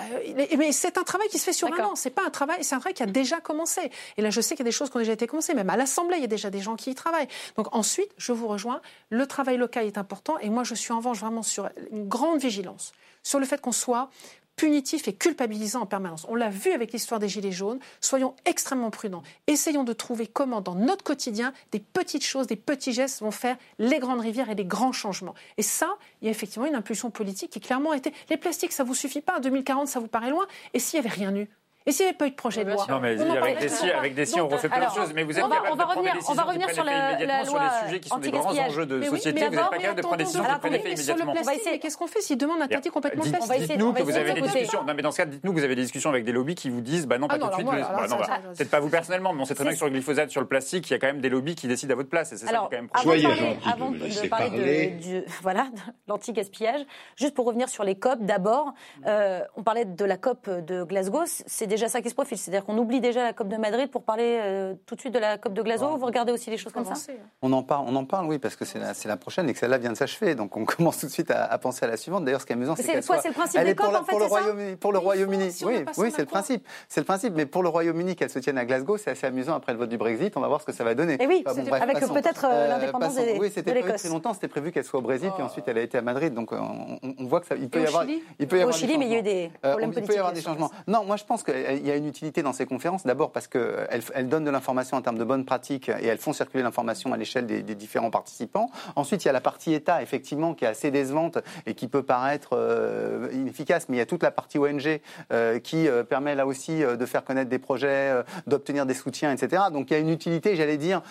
[0.57, 1.95] mais c'est un travail qui se fait sur un an.
[1.95, 3.91] C'est pas un travail, c'est un travail qui a déjà commencé.
[4.17, 5.55] Et là, je sais qu'il y a des choses qui ont déjà été commencées.
[5.55, 7.29] Même à l'Assemblée, il y a déjà des gens qui y travaillent.
[7.57, 8.81] Donc ensuite, je vous rejoins.
[9.11, 10.39] Le travail local est important.
[10.39, 12.93] Et moi, je suis en revanche vraiment sur une grande vigilance
[13.23, 14.11] sur le fait qu'on soit
[14.59, 16.27] punitif et culpabilisant en permanence.
[16.29, 17.79] On l'a vu avec l'histoire des Gilets jaunes.
[18.01, 19.23] Soyons extrêmement prudents.
[19.47, 23.57] Essayons de trouver comment, dans notre quotidien, des petites choses, des petits gestes vont faire
[23.79, 25.35] les grandes rivières et les grands changements.
[25.57, 28.13] Et ça, il y a effectivement une impulsion politique qui clairement a été.
[28.29, 29.39] Les plastiques, ça vous suffit pas.
[29.39, 30.47] En 2040, ça vous paraît loin.
[30.75, 31.49] Et s'il n'y avait rien eu?
[31.89, 33.90] Et s'il n'y avait pas eu de projet de loi Non, mais avec des, si,
[33.90, 35.12] avec des si, on refait plein de choses.
[35.15, 36.43] Mais vous êtes on va, capable on va de prendre revenir, des décisions on va
[36.43, 39.47] revenir sur la, la sur les sujets qui sont des grands enjeux de société.
[39.47, 41.35] Vous n'êtes pas capable de prendre des décisions qui prennent effet immédiatement.
[41.35, 44.43] Mais qu'est-ce qu'on fait s'ils demandent d'interdire complètement le plastique Dites-nous que vous avez des
[44.43, 44.85] discussions.
[44.85, 46.69] Non, mais dans ce cas, dites-nous que vous avez des discussions avec des lobbies qui
[46.69, 47.66] vous disent, bah non, pas tout de suite.
[47.66, 50.47] Peut-être pas vous personnellement, mais on sait très bien que sur le glyphosate, sur le
[50.47, 52.32] plastique, il y a quand même des lobbies qui décident à votre place.
[52.32, 55.69] Et c'est ça qui est quand même Avant de parler de voilà
[56.06, 56.82] l'anti-gaspillage,
[57.16, 58.74] juste pour revenir sur les COP, d'abord,
[59.06, 61.23] on parlait de la COP de Glasgow.
[61.24, 62.39] C'est déjà déjà ça qui se profile.
[62.39, 65.19] C'est-à-dire qu'on oublie déjà la COP de Madrid pour parler euh, tout de suite de
[65.19, 65.97] la COP de Glasgow.
[65.97, 66.95] Vous regardez aussi les choses comme ça
[67.43, 69.59] On en parle, on en parle, oui, parce que c'est la, la, prochaine et que
[69.59, 70.35] celle-là vient de s'achever.
[70.35, 72.25] Donc on commence tout de suite à, penser à la suivante.
[72.25, 74.05] D'ailleurs, ce qui est amusant, c'est qu'elle soit, c'est le principe des COP, pour, en
[74.05, 74.77] fait, pour le Royaume-Uni.
[74.77, 76.67] Pour le Royaume-Uni, oui, oui, c'est le principe.
[76.89, 77.35] C'est le principe.
[77.35, 79.89] Mais pour le Royaume-Uni, qu'elle se tienne à Glasgow, c'est assez amusant après le vote
[79.89, 80.37] du Brexit.
[80.37, 81.17] On va voir ce que ça va donner.
[81.21, 84.35] Et oui, avec peut-être l'indépendance de Oui, c'était prévu très longtemps.
[84.35, 85.47] C'était prévu qu'elle soit au Brésil, puis oh.
[85.47, 86.35] ensuite elle a été à Madrid.
[86.35, 88.05] Donc on, voit que ça, il peut y avoir,
[88.39, 88.75] il peut y avoir.
[88.75, 90.05] Au Chili, mais il y a eu des problèmes politiques.
[90.05, 90.71] Il peut y avoir des changements.
[90.87, 91.43] Non, moi je pense
[91.77, 93.05] qu'il y a une utilité dans ces conférences.
[93.05, 96.32] D'abord parce qu'elles elles donnent de l'information en termes de bonnes pratiques et elles font
[96.32, 98.70] circuler l'information à l'échelle des, différents participants.
[98.97, 102.03] Ensuite, il y a la partie État, effectivement, qui est assez décevante et qui peut
[102.03, 105.01] paraître euh, inefficace, mais il y a toute la partie ONG
[105.32, 108.12] euh, qui euh, permet là aussi de faire connaître des projets,
[108.47, 109.65] d'obtenir des soutiens, etc.
[109.73, 111.03] Donc il y a une utilité, j'allais dire,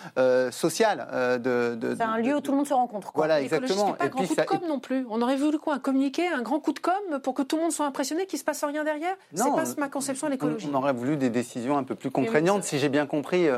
[0.50, 1.38] sociale.
[1.42, 3.12] de, de c'est un lieu où tout le monde se rencontre.
[3.12, 3.26] Quoi.
[3.26, 3.92] Voilà, exactement.
[3.92, 5.06] Pas un grand coup de com non plus.
[5.10, 5.74] On aurait voulu quoi?
[5.74, 8.36] Un communiqué, un grand coup de com pour que tout le monde soit impressionné qu'il
[8.36, 9.14] ne se passe rien derrière?
[9.34, 12.88] C'est pas ma conception On, aurait voulu des décisions un peu plus contraignantes, si j'ai
[12.88, 13.48] bien compris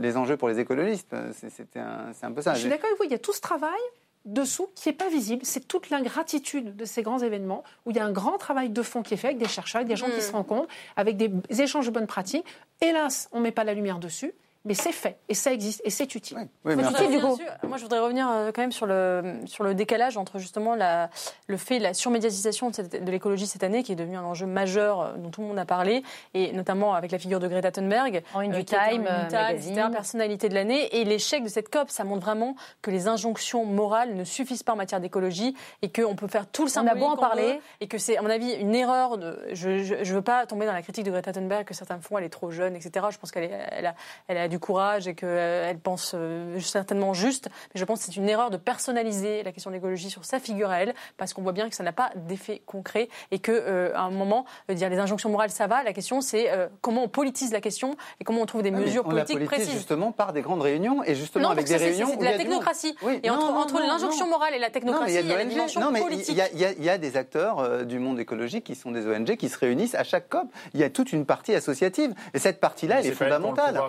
[0.00, 1.14] les enjeux pour les écologistes.
[1.32, 2.54] C'est un, un peu ça.
[2.54, 3.80] Je suis d'accord avec vous, il y a tout ce travail
[4.24, 5.42] dessous qui n'est pas visible.
[5.44, 8.82] C'est toute l'ingratitude de ces grands événements où il y a un grand travail de
[8.82, 10.22] fond qui est fait avec des chercheurs, avec des gens qui mm.
[10.22, 11.30] se rencontrent, avec des
[11.60, 12.46] échanges de bonnes pratiques.
[12.80, 14.32] Hélas, on ne met pas la lumière dessus
[14.64, 16.38] mais c'est fait et ça existe et c'est utile.
[16.64, 20.74] Oui, moi, je voudrais revenir euh, quand même sur le, sur le décalage entre justement
[20.74, 21.10] la,
[21.48, 25.12] le fait, la surmédiatisation de, l'écologie cette année, qui est devenu un enjeu majeur euh,
[25.16, 28.40] dont tout le monde a parlé, et notamment avec la figure de Greta Thunberg, en
[28.40, 32.24] une euh, du Time, Time personnalité de l'année, et l'échec de cette COP, ça montre
[32.24, 36.46] vraiment que les injonctions morales ne suffisent pas en matière d'écologie et qu'on peut faire
[36.46, 37.02] tout le symbolique.
[37.02, 39.18] On a beau en parler, et que c'est à mon avis une erreur.
[39.18, 42.18] De, je ne veux pas tomber dans la critique de Greta Thunberg que certains font,
[42.18, 43.06] elle est trop jeune, etc.
[43.10, 43.94] Je pense qu'elle elle a,
[44.28, 47.48] elle a du courage et qu'elle euh, pense euh, certainement juste.
[47.74, 50.38] Mais je pense que c'est une erreur de personnaliser la question de l'écologie sur sa
[50.38, 53.50] figure à elle, parce qu'on voit bien que ça n'a pas d'effet concret et qu'à
[53.50, 55.82] euh, un moment, dire les injonctions morales, ça va.
[55.82, 56.48] La question, c'est
[56.80, 59.72] comment on politise la question et comment on trouve des ah, mesures politiques la précises.
[59.72, 62.08] justement par des grandes réunions et justement avec des réunions.
[62.10, 62.94] C'est de la technocratie.
[63.22, 66.38] et entre, l'injonction morale et la technocratie, il y a, la dimension politique.
[66.54, 69.96] Il y, a des acteurs du monde écologique qui sont des ONG qui se réunissent
[69.96, 70.46] à chaque COP.
[70.74, 73.80] Il y a toute une partie associative et cette partie-là, elle est, fondamentale.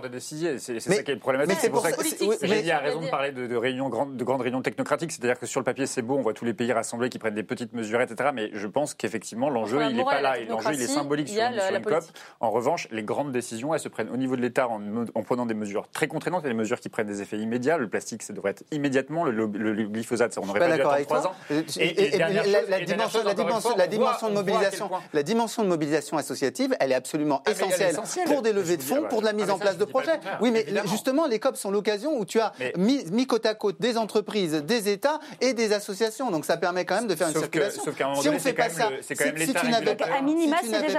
[0.60, 1.58] C'est ça qui est problématique.
[1.60, 5.12] C'est pour ça que j'ai a raison de parler de, réunions, de grandes réunions technocratiques.
[5.12, 7.36] C'est-à-dire que sur le papier, c'est beau, on voit tous les pays rassemblés qui prennent
[7.36, 8.30] des petites mesures, etc.
[8.34, 10.36] Mais je pense qu'effectivement, l'enjeu, il n'est pas là.
[10.48, 12.04] L'enjeu, il est symbolique sur, une COP.
[12.40, 15.54] En revanche, les grandes décisions, elles se prennent au niveau de l'État en, prenant des
[15.54, 17.78] mesures très contraignantes et des mesures qui prennent des effets immédiats.
[17.78, 19.24] Le plastique, ça devrait être immédiatement.
[19.26, 21.36] Le, glyphosate, ça, on aurait pas dû attendre trois ans.
[21.80, 28.26] Et, la dimension de mobilisation, la dimension de mobilisation associative, elle est absolument ah, essentielle
[28.26, 30.20] pour des levées de fonds, pour de la mise ah, en place de projets.
[30.46, 33.98] Oui, mais justement, les COP sont l'occasion où tu as mis, côte à côte des
[33.98, 36.30] entreprises, des États et des associations.
[36.30, 37.84] Donc ça permet quand même de faire une circulation.
[38.22, 40.06] si on fait pas ça, si, tu n'avais pas,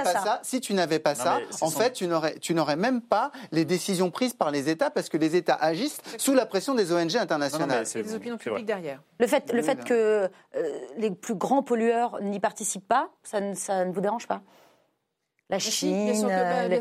[0.03, 3.65] ça, si tu n'avais pas ça, en fait, tu n'aurais, tu n'aurais même pas les
[3.65, 7.15] décisions prises par les États parce que les États agissent sous la pression des ONG
[7.15, 7.85] internationales.
[7.93, 9.01] des opinions publiques derrière.
[9.19, 10.29] Le fait, le fait que euh,
[10.97, 14.41] les plus grands pollueurs n'y participent pas, ça ne vous dérange pas?
[15.49, 16.13] La Chine, bien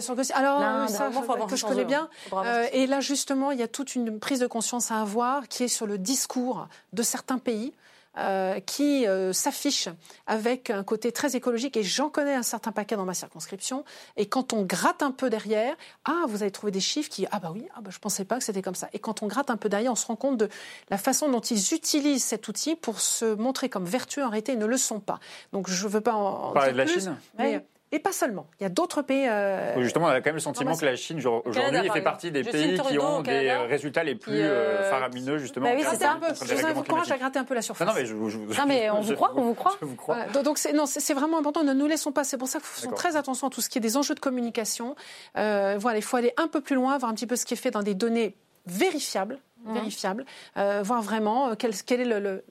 [0.01, 1.11] sûr que, alors ça,
[1.49, 2.09] que je connais bien.
[2.33, 5.65] Euh, et là justement, il y a toute une prise de conscience à avoir qui
[5.65, 7.73] est sur le discours de certains pays.
[8.19, 9.91] Euh, qui euh, s'affichent
[10.27, 11.77] avec un côté très écologique.
[11.77, 13.85] Et j'en connais un certain paquet dans ma circonscription.
[14.17, 15.77] Et quand on gratte un peu derrière
[16.07, 18.39] ah vous avez trouvé des chiffres qui ah bah oui ah bah je pensais pas
[18.39, 18.89] que c'était comme ça.
[18.95, 20.49] Et quand on gratte un peu derrière on se rend compte de
[20.89, 24.25] la façon dont ils utilisent cet outil pour se montrer comme vertueux.
[24.25, 25.21] En réalité ils ne le sont pas.
[25.53, 27.19] Donc je veux pas en, parler de la Chine.
[27.37, 28.49] mais, et pas seulement.
[28.59, 29.29] Il y a d'autres pays.
[29.29, 32.43] Euh, justement, on a quand même le sentiment que la Chine, aujourd'hui, fait partie des
[32.43, 35.67] pays qui ont des euh, résultats les plus euh, faramineux, justement.
[35.67, 36.27] Bah oui, c'est un peu.
[36.35, 37.87] Je vous encourage à gratter un peu la surface.
[37.87, 39.77] Non, mais, je, non, mais on vous croit, on vous croit.
[39.81, 40.27] vous crois.
[40.43, 41.63] donc, c'est, non, c'est vraiment important.
[41.63, 42.25] Ne nous laissons pas.
[42.25, 44.15] C'est pour ça qu'il faut faire très attention à tout ce qui est des enjeux
[44.15, 44.97] de communication.
[45.35, 47.59] voilà, il faut aller un peu plus loin, voir un petit peu ce qui est
[47.59, 48.37] fait dans des données
[48.67, 49.75] vérifiables, mmh.
[49.75, 50.25] vérifiables,
[50.57, 52.45] voir vraiment quel, quel est le,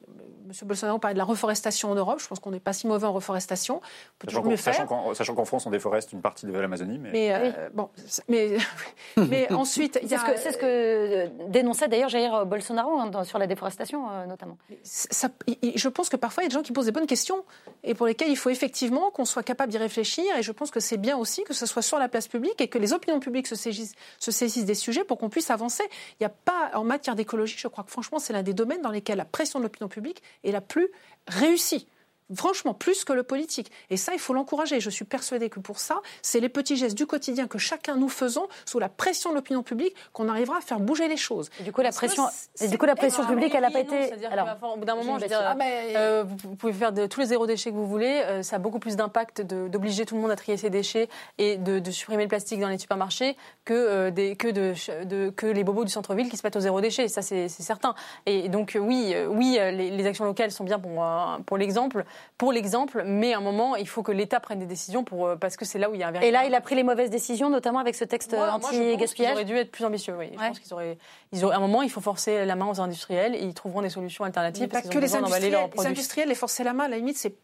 [0.46, 0.68] M.
[0.68, 2.20] Bolsonaro parlait de la reforestation en Europe.
[2.20, 3.78] Je pense qu'on n'est pas si mauvais en reforestation.
[3.78, 4.88] On peut toujours mieux faire.
[5.14, 6.98] Sachant qu'en France, on déforeste une partie de l'Amazonie.
[7.00, 7.90] Mais, mais euh, bon,
[8.28, 8.58] mais,
[9.18, 10.38] mais ensuite, y a...
[10.38, 14.58] C'est ce que, euh, dénonçait d'ailleurs Jair Bolsonaro hein, sur la déforestation, euh, notamment.
[14.84, 17.44] Ça, je pense que parfois, il y a des gens qui posent des bonnes questions
[17.84, 20.26] et pour lesquelles il faut effectivement qu'on soit capable d'y réfléchir.
[20.38, 22.68] Et je pense que c'est bien aussi que ce soit sur la place publique et
[22.68, 25.84] que les opinions publiques se saisissent, se saisissent des sujets pour qu'on puisse avancer.
[26.20, 28.82] Il n'y a pas, en matière d'écologie, je crois que franchement, c'est l'un des domaines
[28.82, 30.88] dans lesquels la pression de l'opinion publique est la plus
[31.27, 31.88] réussie.
[32.34, 33.72] Franchement, plus que le politique.
[33.90, 34.80] Et ça, il faut l'encourager.
[34.80, 38.10] Je suis persuadée que pour ça, c'est les petits gestes du quotidien que chacun nous
[38.10, 41.50] faisons sous la pression de l'opinion publique qu'on arrivera à faire bouger les choses.
[41.60, 42.28] du coup, la pression,
[42.62, 44.14] et du coup, la pression publique, elle n'a pas été.
[44.26, 47.20] Alors, au bout d'un moment, je veux dire, ah, euh, vous pouvez faire de, tous
[47.20, 48.22] les zéro déchets que vous voulez.
[48.26, 51.58] Euh, ça a beaucoup plus d'impact d'obliger tout le monde à trier ses déchets et
[51.58, 55.86] de, supprimer le plastique dans les supermarchés que, euh, des, que, de, que les bobos
[55.86, 57.08] du centre-ville qui se mettent au zéro déchet.
[57.08, 57.96] Ça, c'est certain.
[58.26, 61.06] Et donc, oui, oui les, les, actions locales sont bien pour,
[61.46, 62.06] pour l'exemple,
[62.38, 65.58] pour l'exemple, mais à un moment, il faut que l'État prenne des décisions pour, parce
[65.58, 66.30] que c'est là où il y a un véritable.
[66.30, 69.32] Et là, il a pris les mauvaises décisions, notamment avec ce texte anti-gaspillage.
[69.32, 70.30] Ils auraient dû être plus ambitieux, oui.
[70.34, 70.98] Je pense qu'ils auraient,
[71.32, 73.82] ils auraient, à un moment, il faut forcer la main aux industriels et ils trouveront
[73.82, 74.68] des solutions alternatives.
[74.68, 77.36] parce que les industriels, les industriels, les forcer la main, à la limite, c'est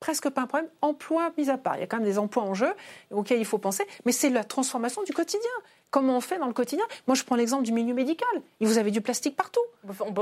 [0.00, 0.70] presque pas un problème.
[0.80, 1.76] Emploi mis à part.
[1.76, 2.72] Il y a quand même des emplois en jeu
[3.10, 5.50] auxquels il faut penser, mais c'est la transformation du quotidien.
[5.90, 6.84] Comment on fait dans le quotidien?
[7.08, 8.28] Moi, je prends l'exemple du milieu médical.
[8.60, 9.60] Vous avez du plastique partout.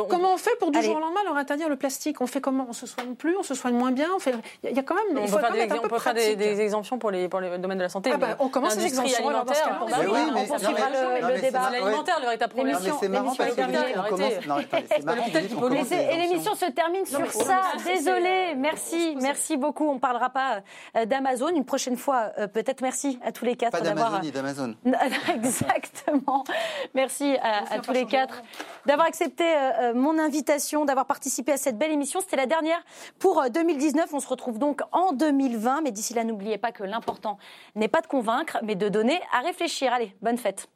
[0.08, 2.20] comment on fait pour du jour au lendemain leur interdire le plastique?
[2.20, 2.66] On fait comment?
[2.70, 3.36] On se soigne plus?
[3.36, 4.08] On se soigne moins bien?
[4.16, 4.34] On fait...
[4.64, 5.18] Il y a quand même.
[5.18, 7.78] On il faut faire, des, on peut faire des, exemptions pour, les, pour le domaine
[7.78, 8.10] de la santé.
[8.14, 9.86] Ah bah, on commence les exemptions alimentaires.
[10.10, 11.70] Oui, on poursuivra le, débat.
[11.70, 12.78] L'alimentaire, le véritable problème.
[13.00, 13.62] C'est marrant parce que
[15.94, 17.60] Et l'émission se termine sur ça.
[17.84, 18.54] Désolé.
[18.56, 19.16] Merci.
[19.20, 19.86] Merci beaucoup.
[19.88, 20.62] On ne parlera pas
[20.96, 21.48] euh, d'Amazon.
[21.48, 22.80] Une prochaine fois, euh, peut-être.
[22.80, 24.20] Merci à tous les quatre d'avoir.
[24.20, 24.74] Pas d'Amazon
[25.76, 26.44] Exactement.
[26.94, 28.42] Merci à, tous les quatre
[28.86, 32.20] d'avoir accepté euh, euh, mon invitation, d'avoir participé à cette belle émission.
[32.20, 32.82] C'était la dernière
[33.18, 34.04] pour 2019.
[34.04, 35.82] Euh, On se retrouve donc en 2020.
[35.82, 37.38] Mais d'ici là, n'oubliez pas que l'important
[37.74, 39.92] n'est pas de convaincre, mais de donner à réfléchir.
[39.92, 40.68] Allez, bonne fête.